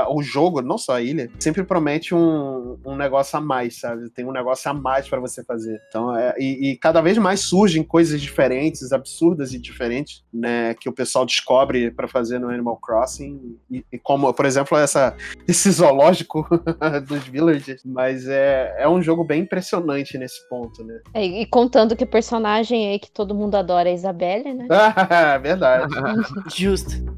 O 0.09 0.21
jogo, 0.21 0.61
não 0.61 0.77
só 0.77 0.93
a 0.93 1.01
ilha, 1.01 1.29
sempre 1.39 1.63
promete 1.63 2.13
um, 2.13 2.77
um 2.85 2.95
negócio 2.95 3.37
a 3.37 3.41
mais, 3.41 3.79
sabe? 3.79 4.09
Tem 4.09 4.25
um 4.25 4.31
negócio 4.31 4.69
a 4.69 4.73
mais 4.73 5.07
para 5.07 5.19
você 5.19 5.43
fazer. 5.43 5.81
Então, 5.87 6.15
é, 6.15 6.35
e, 6.37 6.71
e, 6.71 6.77
cada 6.77 7.01
vez 7.01 7.17
mais 7.17 7.41
surgem 7.41 7.83
coisas 7.83 8.21
diferentes, 8.21 8.91
absurdas 8.91 9.53
e 9.53 9.59
diferentes, 9.59 10.23
né? 10.33 10.73
Que 10.75 10.89
o 10.89 10.93
pessoal 10.93 11.25
descobre 11.25 11.91
para 11.91 12.07
fazer 12.07 12.39
no 12.39 12.49
Animal 12.49 12.77
Crossing. 12.77 13.57
E, 13.69 13.85
e, 13.91 13.97
como, 13.97 14.33
por 14.33 14.45
exemplo, 14.45 14.77
essa, 14.77 15.15
esse 15.47 15.69
zoológico 15.71 16.47
dos 17.07 17.23
villagers. 17.27 17.81
Mas 17.85 18.27
é, 18.27 18.75
é 18.79 18.89
um 18.89 19.01
jogo 19.01 19.23
bem 19.23 19.41
impressionante 19.41 20.17
nesse 20.17 20.47
ponto, 20.49 20.83
né? 20.83 20.99
É, 21.13 21.25
e 21.25 21.45
contando 21.45 21.95
que 21.95 22.03
o 22.03 22.07
personagem 22.07 22.89
aí 22.89 22.99
que 22.99 23.11
todo 23.11 23.35
mundo 23.35 23.55
adora 23.55 23.89
é 23.89 23.91
a 23.91 23.95
Isabelle, 23.95 24.53
né? 24.53 24.67
Verdade. 25.41 25.93
Justo. 26.57 27.14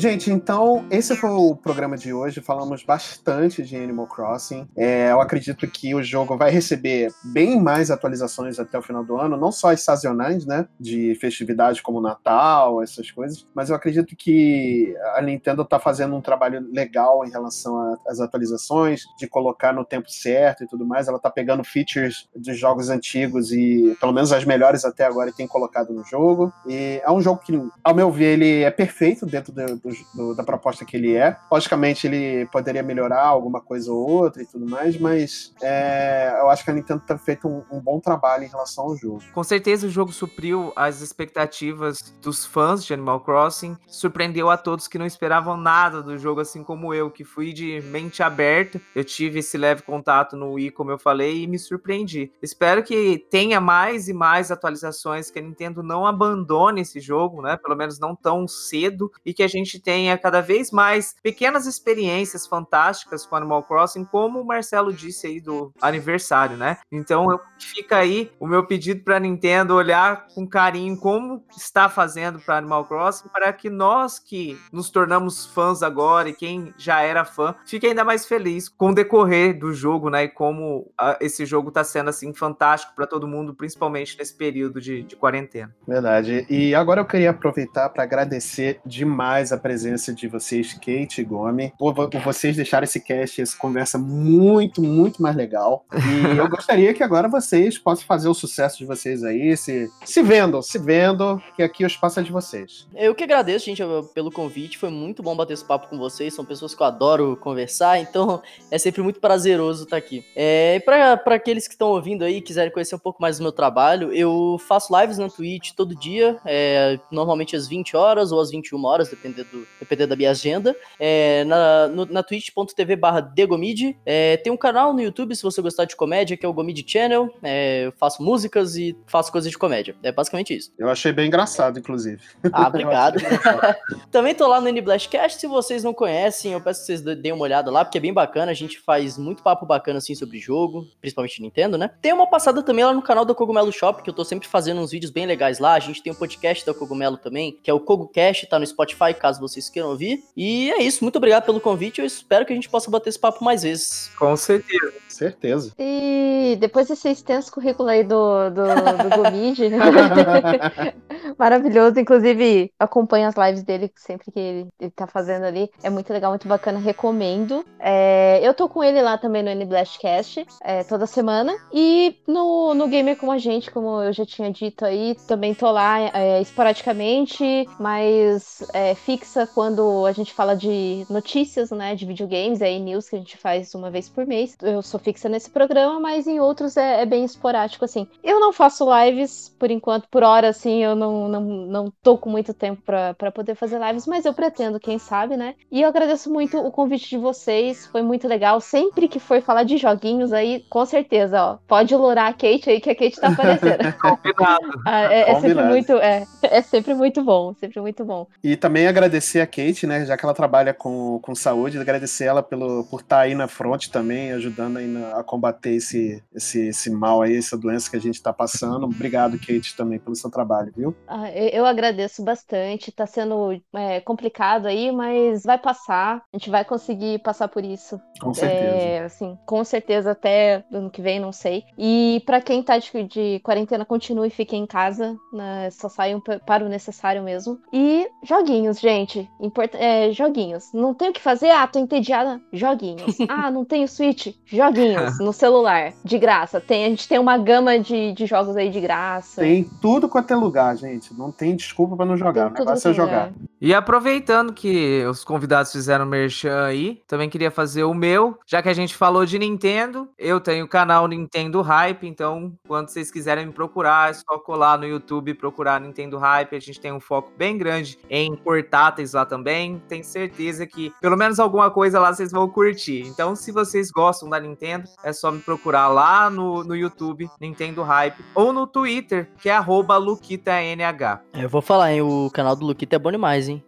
Gente, 0.00 0.30
então 0.30 0.86
esse 0.90 1.14
foi 1.14 1.28
o 1.28 1.54
programa 1.54 1.94
de 1.94 2.10
hoje. 2.10 2.40
Falamos 2.40 2.82
bastante 2.82 3.62
de 3.62 3.76
Animal 3.76 4.06
Crossing. 4.06 4.66
É, 4.74 5.10
eu 5.10 5.20
acredito 5.20 5.68
que 5.68 5.94
o 5.94 6.02
jogo 6.02 6.38
vai 6.38 6.50
receber 6.50 7.12
bem 7.22 7.60
mais 7.60 7.90
atualizações 7.90 8.58
até 8.58 8.78
o 8.78 8.82
final 8.82 9.04
do 9.04 9.18
ano, 9.18 9.36
não 9.36 9.52
só 9.52 9.70
as 9.70 9.82
sazonais, 9.82 10.46
né? 10.46 10.66
De 10.80 11.14
festividade 11.16 11.82
como 11.82 12.00
Natal, 12.00 12.82
essas 12.82 13.10
coisas. 13.10 13.46
Mas 13.54 13.68
eu 13.68 13.76
acredito 13.76 14.16
que 14.16 14.96
a 15.16 15.20
Nintendo 15.20 15.66
tá 15.66 15.78
fazendo 15.78 16.16
um 16.16 16.22
trabalho 16.22 16.66
legal 16.72 17.22
em 17.26 17.30
relação 17.30 17.94
às 18.08 18.20
atualizações, 18.20 19.02
de 19.18 19.28
colocar 19.28 19.74
no 19.74 19.84
tempo 19.84 20.10
certo 20.10 20.64
e 20.64 20.66
tudo 20.66 20.86
mais. 20.86 21.08
Ela 21.08 21.18
tá 21.18 21.28
pegando 21.28 21.62
features 21.62 22.26
dos 22.34 22.58
jogos 22.58 22.88
antigos 22.88 23.52
e, 23.52 23.94
pelo 24.00 24.14
menos 24.14 24.32
as 24.32 24.46
melhores 24.46 24.82
até 24.82 25.04
agora, 25.04 25.30
tem 25.30 25.46
colocado 25.46 25.92
no 25.92 26.02
jogo. 26.04 26.50
E 26.66 27.02
é 27.04 27.12
um 27.12 27.20
jogo 27.20 27.42
que, 27.44 27.52
ao 27.84 27.94
meu 27.94 28.10
ver, 28.10 28.38
ele 28.40 28.62
é 28.62 28.70
perfeito 28.70 29.26
dentro 29.26 29.52
do, 29.52 29.89
do 30.14 30.20
do, 30.20 30.34
da 30.34 30.42
proposta 30.42 30.84
que 30.84 30.96
ele 30.96 31.14
é. 31.14 31.36
Logicamente, 31.50 32.06
ele 32.06 32.46
poderia 32.46 32.82
melhorar 32.82 33.24
alguma 33.24 33.60
coisa 33.60 33.92
ou 33.92 34.08
outra 34.08 34.42
e 34.42 34.46
tudo 34.46 34.68
mais, 34.68 34.98
mas 34.98 35.54
é, 35.62 36.36
eu 36.38 36.50
acho 36.50 36.64
que 36.64 36.70
a 36.70 36.74
Nintendo 36.74 37.02
tem 37.06 37.18
feito 37.18 37.48
um, 37.48 37.62
um, 37.70 37.80
bom 37.80 37.98
trabalho 38.00 38.44
em 38.44 38.48
relação 38.48 38.84
ao 38.84 38.96
jogo. 38.96 39.22
Com 39.32 39.42
certeza, 39.42 39.86
o 39.86 39.90
jogo 39.90 40.12
supriu 40.12 40.72
as 40.76 41.00
expectativas 41.00 42.14
dos 42.20 42.44
fãs 42.44 42.84
de 42.84 42.92
Animal 42.92 43.20
Crossing, 43.20 43.76
surpreendeu 43.86 44.50
a 44.50 44.56
todos 44.56 44.88
que 44.88 44.98
não 44.98 45.06
esperavam 45.06 45.56
nada 45.56 46.02
do 46.02 46.18
jogo, 46.18 46.40
assim 46.40 46.62
como 46.62 46.92
eu, 46.92 47.10
que 47.10 47.24
fui 47.24 47.52
de 47.52 47.80
mente 47.82 48.22
aberta. 48.22 48.80
Eu 48.94 49.04
tive 49.04 49.40
esse 49.40 49.56
leve 49.56 49.82
contato 49.82 50.36
no 50.36 50.52
Wii, 50.52 50.70
como 50.72 50.90
eu 50.90 50.98
falei, 50.98 51.42
e 51.42 51.46
me 51.46 51.58
surpreendi. 51.58 52.32
Espero 52.42 52.82
que 52.82 53.26
tenha 53.30 53.60
mais 53.60 54.08
e 54.08 54.12
mais 54.12 54.50
atualizações, 54.50 55.30
que 55.30 55.38
a 55.38 55.42
Nintendo 55.42 55.82
não 55.82 56.06
abandone 56.06 56.82
esse 56.82 57.00
jogo, 57.00 57.42
né? 57.42 57.56
Pelo 57.56 57.76
menos 57.76 57.98
não 57.98 58.14
tão 58.14 58.46
cedo, 58.46 59.10
e 59.24 59.32
que 59.32 59.42
a 59.42 59.48
gente 59.48 59.79
tenha 59.80 60.16
cada 60.18 60.40
vez 60.40 60.70
mais 60.70 61.14
pequenas 61.22 61.66
experiências 61.66 62.46
fantásticas 62.46 63.26
com 63.26 63.36
Animal 63.36 63.62
Crossing, 63.64 64.04
como 64.04 64.40
o 64.40 64.46
Marcelo 64.46 64.92
disse 64.92 65.26
aí 65.26 65.40
do 65.40 65.72
aniversário, 65.80 66.56
né? 66.56 66.78
Então 66.90 67.26
fica 67.58 67.96
aí 67.96 68.30
o 68.38 68.46
meu 68.46 68.66
pedido 68.66 69.02
para 69.02 69.16
a 69.16 69.20
Nintendo 69.20 69.74
olhar 69.74 70.26
com 70.34 70.46
carinho 70.46 70.96
como 70.96 71.44
está 71.56 71.88
fazendo 71.88 72.38
para 72.40 72.58
Animal 72.58 72.84
Crossing, 72.84 73.28
para 73.28 73.52
que 73.52 73.70
nós 73.70 74.18
que 74.18 74.58
nos 74.72 74.90
tornamos 74.90 75.46
fãs 75.46 75.82
agora 75.82 76.28
e 76.28 76.34
quem 76.34 76.74
já 76.76 77.02
era 77.02 77.24
fã, 77.24 77.54
fique 77.66 77.86
ainda 77.86 78.04
mais 78.04 78.26
feliz 78.26 78.68
com 78.68 78.90
o 78.90 78.94
decorrer 78.94 79.58
do 79.58 79.72
jogo, 79.72 80.10
né? 80.10 80.24
E 80.24 80.28
como 80.28 80.90
a, 80.98 81.16
esse 81.20 81.46
jogo 81.46 81.68
está 81.68 81.84
sendo 81.84 82.10
assim 82.10 82.32
fantástico 82.34 82.94
para 82.94 83.06
todo 83.06 83.28
mundo, 83.28 83.54
principalmente 83.54 84.18
nesse 84.18 84.34
período 84.34 84.80
de, 84.80 85.02
de 85.02 85.16
quarentena. 85.16 85.74
Verdade. 85.86 86.46
E 86.48 86.74
agora 86.74 87.00
eu 87.00 87.06
queria 87.06 87.30
aproveitar 87.30 87.88
para 87.88 88.02
agradecer 88.02 88.80
demais 88.84 89.52
a 89.52 89.58
presença 89.58 89.69
de 90.14 90.28
vocês, 90.28 90.72
Kate 90.74 91.20
e 91.20 91.24
Gomes, 91.24 91.72
por, 91.78 91.94
por 91.94 92.20
vocês 92.20 92.56
deixarem 92.56 92.84
esse 92.84 93.00
cast, 93.00 93.40
essa 93.40 93.56
conversa 93.56 93.98
muito, 93.98 94.82
muito 94.82 95.22
mais 95.22 95.36
legal. 95.36 95.84
E 95.92 96.36
eu 96.38 96.48
gostaria 96.48 96.92
que 96.94 97.02
agora 97.02 97.28
vocês 97.28 97.78
possam 97.78 98.04
fazer 98.06 98.28
o 98.28 98.34
sucesso 98.34 98.78
de 98.78 98.84
vocês 98.84 99.22
aí, 99.22 99.56
se, 99.56 99.90
se 100.04 100.22
vendam, 100.22 100.62
se 100.62 100.78
vendam, 100.78 101.40
que 101.56 101.62
aqui 101.62 101.84
o 101.84 101.86
espaço 101.86 102.20
é 102.20 102.22
de 102.22 102.32
vocês. 102.32 102.86
Eu 102.94 103.14
que 103.14 103.24
agradeço, 103.24 103.66
gente, 103.66 103.82
pelo 104.14 104.30
convite. 104.30 104.78
Foi 104.78 104.90
muito 104.90 105.22
bom 105.22 105.36
bater 105.36 105.54
esse 105.54 105.64
papo 105.64 105.88
com 105.88 105.98
vocês. 105.98 106.34
São 106.34 106.44
pessoas 106.44 106.74
que 106.74 106.82
eu 106.82 106.86
adoro 106.86 107.36
conversar, 107.36 107.98
então 107.98 108.42
é 108.70 108.78
sempre 108.78 109.02
muito 109.02 109.20
prazeroso 109.20 109.84
estar 109.84 109.96
aqui. 109.96 110.24
É, 110.34 110.76
e 110.76 110.80
para 110.80 111.20
aqueles 111.26 111.66
que 111.66 111.74
estão 111.74 111.88
ouvindo 111.88 112.24
aí 112.24 112.36
e 112.36 112.40
quiserem 112.40 112.72
conhecer 112.72 112.94
um 112.94 112.98
pouco 112.98 113.20
mais 113.20 113.38
do 113.38 113.42
meu 113.42 113.52
trabalho, 113.52 114.12
eu 114.12 114.58
faço 114.66 114.94
lives 114.98 115.18
na 115.18 115.28
Twitch 115.28 115.72
todo 115.72 115.94
dia, 115.94 116.38
é, 116.44 116.98
normalmente 117.10 117.56
às 117.56 117.68
20 117.68 117.96
horas 117.96 118.32
ou 118.32 118.40
às 118.40 118.50
21 118.50 118.84
horas, 118.84 119.08
dependendo, 119.08 119.48
do, 119.50 119.59
dependendo 119.78 120.10
da 120.10 120.16
minha 120.16 120.30
agenda. 120.30 120.76
É, 120.98 121.44
na, 121.44 121.88
na 121.88 122.22
twitch.tv 122.22 122.96
barra 122.96 123.20
Degomid. 123.20 123.96
É, 124.04 124.36
tem 124.38 124.52
um 124.52 124.56
canal 124.56 124.92
no 124.92 125.00
YouTube, 125.00 125.34
se 125.34 125.42
você 125.42 125.60
gostar 125.62 125.84
de 125.84 125.96
comédia, 125.96 126.36
que 126.36 126.44
é 126.44 126.48
o 126.48 126.52
Gomid 126.52 126.84
Channel. 126.86 127.32
É, 127.42 127.86
eu 127.86 127.92
faço 127.92 128.22
músicas 128.22 128.76
e 128.76 128.96
faço 129.06 129.32
coisas 129.32 129.50
de 129.50 129.58
comédia. 129.58 129.94
É 130.02 130.12
basicamente 130.12 130.56
isso. 130.56 130.72
Eu 130.78 130.88
achei 130.88 131.12
bem 131.12 131.26
engraçado, 131.26 131.78
inclusive. 131.78 132.22
Ah, 132.52 132.68
obrigado. 132.68 133.18
Também 134.10 134.34
tô 134.34 134.46
lá 134.46 134.60
no 134.60 134.68
N 134.68 134.80
Blastcast. 134.80 135.40
Se 135.40 135.46
vocês 135.46 135.84
não 135.84 135.94
conhecem, 135.94 136.52
eu 136.52 136.60
peço 136.60 136.80
que 136.80 136.86
vocês 136.86 137.00
deem 137.00 137.32
uma 137.32 137.44
olhada 137.44 137.70
lá, 137.70 137.84
porque 137.84 137.98
é 137.98 138.00
bem 138.00 138.12
bacana. 138.12 138.50
A 138.50 138.54
gente 138.54 138.78
faz 138.80 139.16
muito 139.18 139.42
papo 139.42 139.66
bacana 139.66 139.98
assim 139.98 140.14
sobre 140.14 140.38
jogo, 140.38 140.86
principalmente 141.00 141.40
Nintendo, 141.42 141.78
né? 141.78 141.90
Tem 142.00 142.12
uma 142.12 142.26
passada 142.26 142.62
também 142.62 142.84
lá 142.84 142.92
no 142.92 143.02
canal 143.02 143.24
do 143.24 143.34
Cogumelo 143.34 143.72
Shop, 143.72 144.02
que 144.02 144.10
eu 144.10 144.14
tô 144.14 144.24
sempre 144.24 144.48
fazendo 144.48 144.80
uns 144.80 144.90
vídeos 144.90 145.10
bem 145.10 145.26
legais 145.26 145.58
lá. 145.58 145.74
A 145.74 145.80
gente 145.80 146.02
tem 146.02 146.12
um 146.12 146.16
podcast 146.16 146.64
da 146.64 146.74
Cogumelo 146.74 147.16
também, 147.16 147.58
que 147.62 147.70
é 147.70 147.74
o 147.74 147.80
CogoCast, 147.80 148.46
tá 148.46 148.58
no 148.58 148.66
Spotify, 148.66 149.14
caso 149.18 149.40
vocês 149.52 149.68
queiram 149.68 149.90
ouvir. 149.90 150.24
E 150.36 150.70
é 150.70 150.82
isso. 150.82 151.04
Muito 151.04 151.16
obrigado 151.16 151.44
pelo 151.44 151.60
convite. 151.60 152.00
Eu 152.00 152.06
espero 152.06 152.46
que 152.46 152.52
a 152.52 152.56
gente 152.56 152.68
possa 152.68 152.90
bater 152.90 153.10
esse 153.10 153.18
papo 153.18 153.44
mais 153.44 153.62
vezes. 153.62 154.10
Com 154.18 154.36
certeza. 154.36 154.94
Certeza. 155.20 155.74
E 155.78 156.56
depois 156.58 156.88
desse 156.88 157.10
extenso 157.10 157.52
currículo 157.52 157.90
aí 157.90 158.02
do, 158.02 158.48
do, 158.48 158.62
do 158.64 159.16
Gomid, 159.16 159.60
maravilhoso. 161.38 162.00
Inclusive, 162.00 162.72
acompanho 162.78 163.28
as 163.28 163.34
lives 163.34 163.62
dele 163.62 163.92
sempre 163.96 164.32
que 164.32 164.40
ele, 164.40 164.68
ele 164.80 164.90
tá 164.90 165.06
fazendo 165.06 165.44
ali. 165.44 165.70
É 165.82 165.90
muito 165.90 166.10
legal, 166.10 166.30
muito 166.30 166.48
bacana, 166.48 166.78
recomendo. 166.78 167.62
É, 167.78 168.40
eu 168.42 168.54
tô 168.54 168.66
com 168.66 168.82
ele 168.82 169.02
lá 169.02 169.18
também 169.18 169.42
no 169.42 169.50
NBlastcast, 169.50 170.46
é, 170.62 170.84
toda 170.84 171.06
semana. 171.06 171.54
E 171.70 172.16
no, 172.26 172.72
no 172.72 172.88
Gamer 172.88 173.18
com 173.18 173.30
a 173.30 173.36
gente, 173.36 173.70
como 173.70 174.02
eu 174.02 174.14
já 174.14 174.24
tinha 174.24 174.50
dito 174.50 174.86
aí, 174.86 175.14
também 175.28 175.54
tô 175.54 175.70
lá 175.70 176.00
é, 176.14 176.40
esporadicamente, 176.40 177.68
mas 177.78 178.66
é, 178.72 178.94
fixa 178.94 179.46
quando 179.46 180.06
a 180.06 180.12
gente 180.12 180.32
fala 180.32 180.56
de 180.56 181.04
notícias, 181.10 181.70
né, 181.70 181.94
de 181.94 182.06
videogames, 182.06 182.62
aí 182.62 182.78
news 182.78 183.10
que 183.10 183.16
a 183.16 183.18
gente 183.18 183.36
faz 183.36 183.74
uma 183.74 183.90
vez 183.90 184.08
por 184.08 184.26
mês. 184.26 184.56
Eu 184.62 184.80
sou 184.80 184.98
fixa 184.98 185.09
nesse 185.28 185.50
programa, 185.50 185.98
mas 185.98 186.26
em 186.26 186.40
outros 186.40 186.76
é, 186.76 187.02
é 187.02 187.06
bem 187.06 187.24
esporádico, 187.24 187.84
assim. 187.84 188.06
Eu 188.22 188.40
não 188.40 188.52
faço 188.52 188.86
lives, 189.04 189.54
por 189.58 189.70
enquanto, 189.70 190.08
por 190.08 190.22
hora, 190.22 190.48
assim, 190.48 190.82
eu 190.82 190.94
não, 190.94 191.28
não, 191.28 191.40
não 191.40 191.92
tô 192.02 192.16
com 192.18 192.30
muito 192.30 192.52
tempo 192.52 192.82
para 192.82 193.32
poder 193.32 193.54
fazer 193.54 193.80
lives, 193.80 194.06
mas 194.06 194.24
eu 194.24 194.34
pretendo, 194.34 194.80
quem 194.80 194.98
sabe, 194.98 195.36
né? 195.36 195.54
E 195.70 195.82
eu 195.82 195.88
agradeço 195.88 196.30
muito 196.30 196.58
o 196.58 196.70
convite 196.70 197.08
de 197.10 197.18
vocês, 197.18 197.86
foi 197.86 198.02
muito 198.02 198.26
legal. 198.28 198.60
Sempre 198.60 199.08
que 199.08 199.18
for 199.18 199.40
falar 199.42 199.64
de 199.64 199.76
joguinhos 199.76 200.32
aí, 200.32 200.64
com 200.68 200.84
certeza, 200.84 201.42
ó, 201.42 201.58
pode 201.66 201.94
lourar 201.94 202.30
a 202.30 202.32
Kate 202.32 202.70
aí, 202.70 202.80
que 202.80 202.90
a 202.90 202.94
Kate 202.94 203.20
tá 203.20 203.28
aparecendo. 203.28 203.92
Combinado. 204.00 204.80
Ah, 204.86 205.12
é, 205.12 205.30
é 205.30 205.40
sempre 205.40 205.64
muito, 205.64 205.92
é, 205.92 206.26
é 206.42 206.62
sempre 206.62 206.94
muito 206.94 207.22
bom, 207.22 207.54
sempre 207.54 207.80
muito 207.80 208.04
bom. 208.04 208.26
E 208.42 208.56
também 208.56 208.86
agradecer 208.86 209.40
a 209.40 209.46
Kate, 209.46 209.86
né, 209.86 210.04
já 210.04 210.16
que 210.16 210.24
ela 210.24 210.34
trabalha 210.34 210.74
com, 210.74 211.18
com 211.20 211.34
saúde, 211.34 211.78
agradecer 211.78 212.24
ela 212.24 212.42
pelo, 212.42 212.84
por 212.84 213.00
estar 213.00 213.16
tá 213.16 213.22
aí 213.22 213.34
na 213.34 213.48
frente 213.48 213.90
também, 213.90 214.32
ajudando 214.32 214.78
aí 214.78 214.86
na, 214.90 215.18
a 215.18 215.24
combater 215.24 215.74
esse, 215.74 216.22
esse, 216.34 216.68
esse 216.68 216.90
mal 216.90 217.22
aí, 217.22 217.36
essa 217.36 217.56
doença 217.56 217.90
que 217.90 217.96
a 217.96 218.00
gente 218.00 218.22
tá 218.22 218.32
passando. 218.32 218.84
Obrigado, 218.84 219.38
Kate, 219.38 219.76
também 219.76 219.98
pelo 219.98 220.16
seu 220.16 220.30
trabalho, 220.30 220.72
viu? 220.76 220.94
Ah, 221.06 221.30
eu 221.30 221.64
agradeço 221.64 222.22
bastante, 222.22 222.92
tá 222.92 223.06
sendo 223.06 223.60
é, 223.74 224.00
complicado 224.00 224.66
aí, 224.66 224.90
mas 224.92 225.44
vai 225.44 225.58
passar, 225.58 226.22
a 226.32 226.36
gente 226.36 226.50
vai 226.50 226.64
conseguir 226.64 227.20
passar 227.20 227.48
por 227.48 227.64
isso. 227.64 228.00
Com 228.20 228.34
certeza. 228.34 228.76
É, 228.76 229.04
assim, 229.04 229.38
com 229.46 229.64
certeza 229.64 230.10
até 230.12 230.64
ano 230.72 230.90
que 230.90 231.00
vem, 231.00 231.20
não 231.20 231.32
sei. 231.32 231.64
E 231.78 232.22
para 232.26 232.40
quem 232.40 232.62
tá 232.62 232.78
de, 232.78 233.04
de, 233.04 233.40
quarentena, 233.40 233.84
continue 233.84 234.28
e 234.28 234.30
fique 234.30 234.56
em 234.56 234.66
casa, 234.66 235.16
né? 235.32 235.70
só 235.70 235.88
saiam 235.88 236.20
para 236.20 236.64
o 236.64 236.68
necessário 236.68 237.22
mesmo. 237.22 237.58
E 237.72 238.08
joguinhos, 238.22 238.80
gente. 238.80 239.28
Import 239.40 239.74
é, 239.74 240.10
joguinhos. 240.12 240.72
Não 240.72 240.94
tem 240.94 241.10
o 241.10 241.12
que 241.12 241.20
fazer? 241.20 241.50
Ah, 241.50 241.66
tô 241.66 241.78
entediada. 241.78 242.40
Joguinhos. 242.52 243.16
ah, 243.28 243.50
não 243.50 243.64
tenho 243.64 243.88
Switch? 243.88 244.34
Joguinhos 244.46 244.79
no 245.20 245.32
celular, 245.32 245.92
de 246.04 246.18
graça. 246.18 246.60
Tem, 246.60 246.84
a 246.84 246.88
gente 246.88 247.08
tem 247.08 247.18
uma 247.18 247.38
gama 247.38 247.78
de, 247.78 248.12
de 248.12 248.26
jogos 248.26 248.56
aí 248.56 248.70
de 248.70 248.80
graça. 248.80 249.40
Tem 249.40 249.64
tudo 249.80 250.08
quanto 250.08 250.32
é 250.32 250.36
lugar, 250.36 250.76
gente. 250.76 251.14
Não 251.14 251.30
tem 251.30 251.56
desculpa 251.56 251.96
para 251.96 252.06
não 252.06 252.16
jogar. 252.16 252.50
Tem 252.50 252.62
o 252.62 252.66
negócio 252.66 252.90
é 252.90 252.94
jogar. 252.94 253.32
E 253.60 253.74
aproveitando 253.74 254.52
que 254.52 255.04
os 255.04 255.22
convidados 255.22 255.70
fizeram 255.70 256.06
merchan 256.06 256.64
aí, 256.64 257.02
também 257.06 257.28
queria 257.28 257.50
fazer 257.50 257.84
o 257.84 257.92
meu. 257.92 258.38
Já 258.46 258.62
que 258.62 258.68
a 258.68 258.74
gente 258.74 258.94
falou 258.94 259.26
de 259.26 259.38
Nintendo, 259.38 260.08
eu 260.18 260.40
tenho 260.40 260.64
o 260.64 260.68
canal 260.68 261.06
Nintendo 261.06 261.60
Hype, 261.60 262.06
então 262.06 262.52
quando 262.66 262.88
vocês 262.88 263.10
quiserem 263.10 263.46
me 263.46 263.52
procurar, 263.52 264.10
é 264.10 264.14
só 264.14 264.38
colar 264.38 264.78
no 264.78 264.86
YouTube 264.86 265.30
e 265.30 265.34
procurar 265.34 265.80
Nintendo 265.80 266.16
Hype. 266.16 266.56
A 266.56 266.60
gente 266.60 266.80
tem 266.80 266.92
um 266.92 267.00
foco 267.00 267.30
bem 267.36 267.58
grande 267.58 267.98
em 268.08 268.34
portáteis 268.34 269.12
lá 269.12 269.26
também. 269.26 269.82
Tenho 269.88 270.04
certeza 270.04 270.66
que 270.66 270.92
pelo 271.00 271.16
menos 271.16 271.38
alguma 271.38 271.70
coisa 271.70 272.00
lá 272.00 272.12
vocês 272.12 272.32
vão 272.32 272.48
curtir. 272.48 273.02
Então, 273.06 273.36
se 273.36 273.52
vocês 273.52 273.90
gostam 273.90 274.28
da 274.28 274.40
Nintendo, 274.40 274.69
é 275.02 275.12
só 275.12 275.30
me 275.30 275.40
procurar 275.40 275.88
lá 275.88 276.28
no, 276.28 276.64
no 276.64 276.76
YouTube, 276.76 277.28
Nintendo 277.40 277.82
Hype, 277.82 278.22
ou 278.34 278.52
no 278.52 278.66
Twitter, 278.66 279.30
que 279.38 279.48
é 279.48 279.58
LuquitaNH. 279.58 281.20
Eu 281.34 281.48
vou 281.48 281.62
falar, 281.62 281.92
hein? 281.92 282.02
O 282.02 282.30
canal 282.30 282.54
do 282.56 282.66
Luquita 282.66 282.96
é 282.96 282.98
bom 282.98 283.10
demais, 283.10 283.48
hein? 283.48 283.64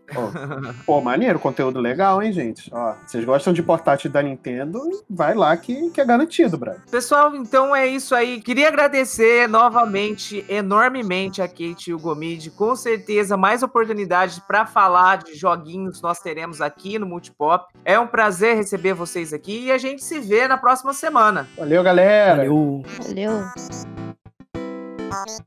Pô, 0.84 1.00
maneiro, 1.00 1.38
conteúdo 1.38 1.80
legal, 1.80 2.22
hein, 2.22 2.32
gente? 2.32 2.70
Ó, 2.72 2.94
vocês 3.06 3.24
gostam 3.24 3.52
de 3.52 3.62
portátil 3.62 4.10
da 4.10 4.22
Nintendo? 4.22 4.80
Vai 5.08 5.34
lá 5.34 5.56
que, 5.56 5.90
que 5.90 6.00
é 6.00 6.04
garantido, 6.04 6.58
brother. 6.58 6.82
Pessoal, 6.90 7.34
então 7.34 7.74
é 7.74 7.86
isso 7.86 8.14
aí. 8.14 8.40
Queria 8.40 8.68
agradecer 8.68 9.48
novamente, 9.48 10.44
enormemente 10.48 11.40
a 11.40 11.48
Kate 11.48 11.90
e 11.90 11.94
o 11.94 11.98
Gomid. 11.98 12.50
Com 12.50 12.76
certeza, 12.76 13.36
mais 13.36 13.62
oportunidades 13.62 14.38
para 14.38 14.66
falar 14.66 15.18
de 15.18 15.34
joguinhos 15.34 16.02
nós 16.02 16.20
teremos 16.20 16.60
aqui 16.60 16.98
no 16.98 17.06
Multipop. 17.06 17.72
É 17.84 17.98
um 17.98 18.06
prazer 18.06 18.56
receber 18.56 18.94
vocês 18.94 19.32
aqui 19.32 19.66
e 19.66 19.72
a 19.72 19.78
gente 19.78 20.02
se 20.04 20.20
vê 20.20 20.46
na 20.46 20.58
próxima 20.58 20.91
próxima 20.92 20.94
semana. 20.94 21.48
Valeu, 21.56 21.82
galera. 21.82 22.36
Valeu. 22.36 22.82
Valeu. 22.98 23.42
Bye. 25.10 25.42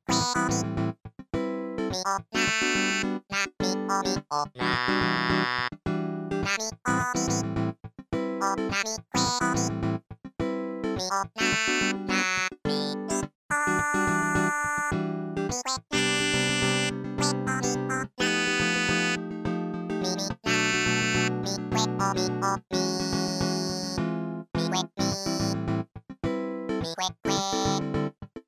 me, 26.98 27.10
me, 27.26 27.82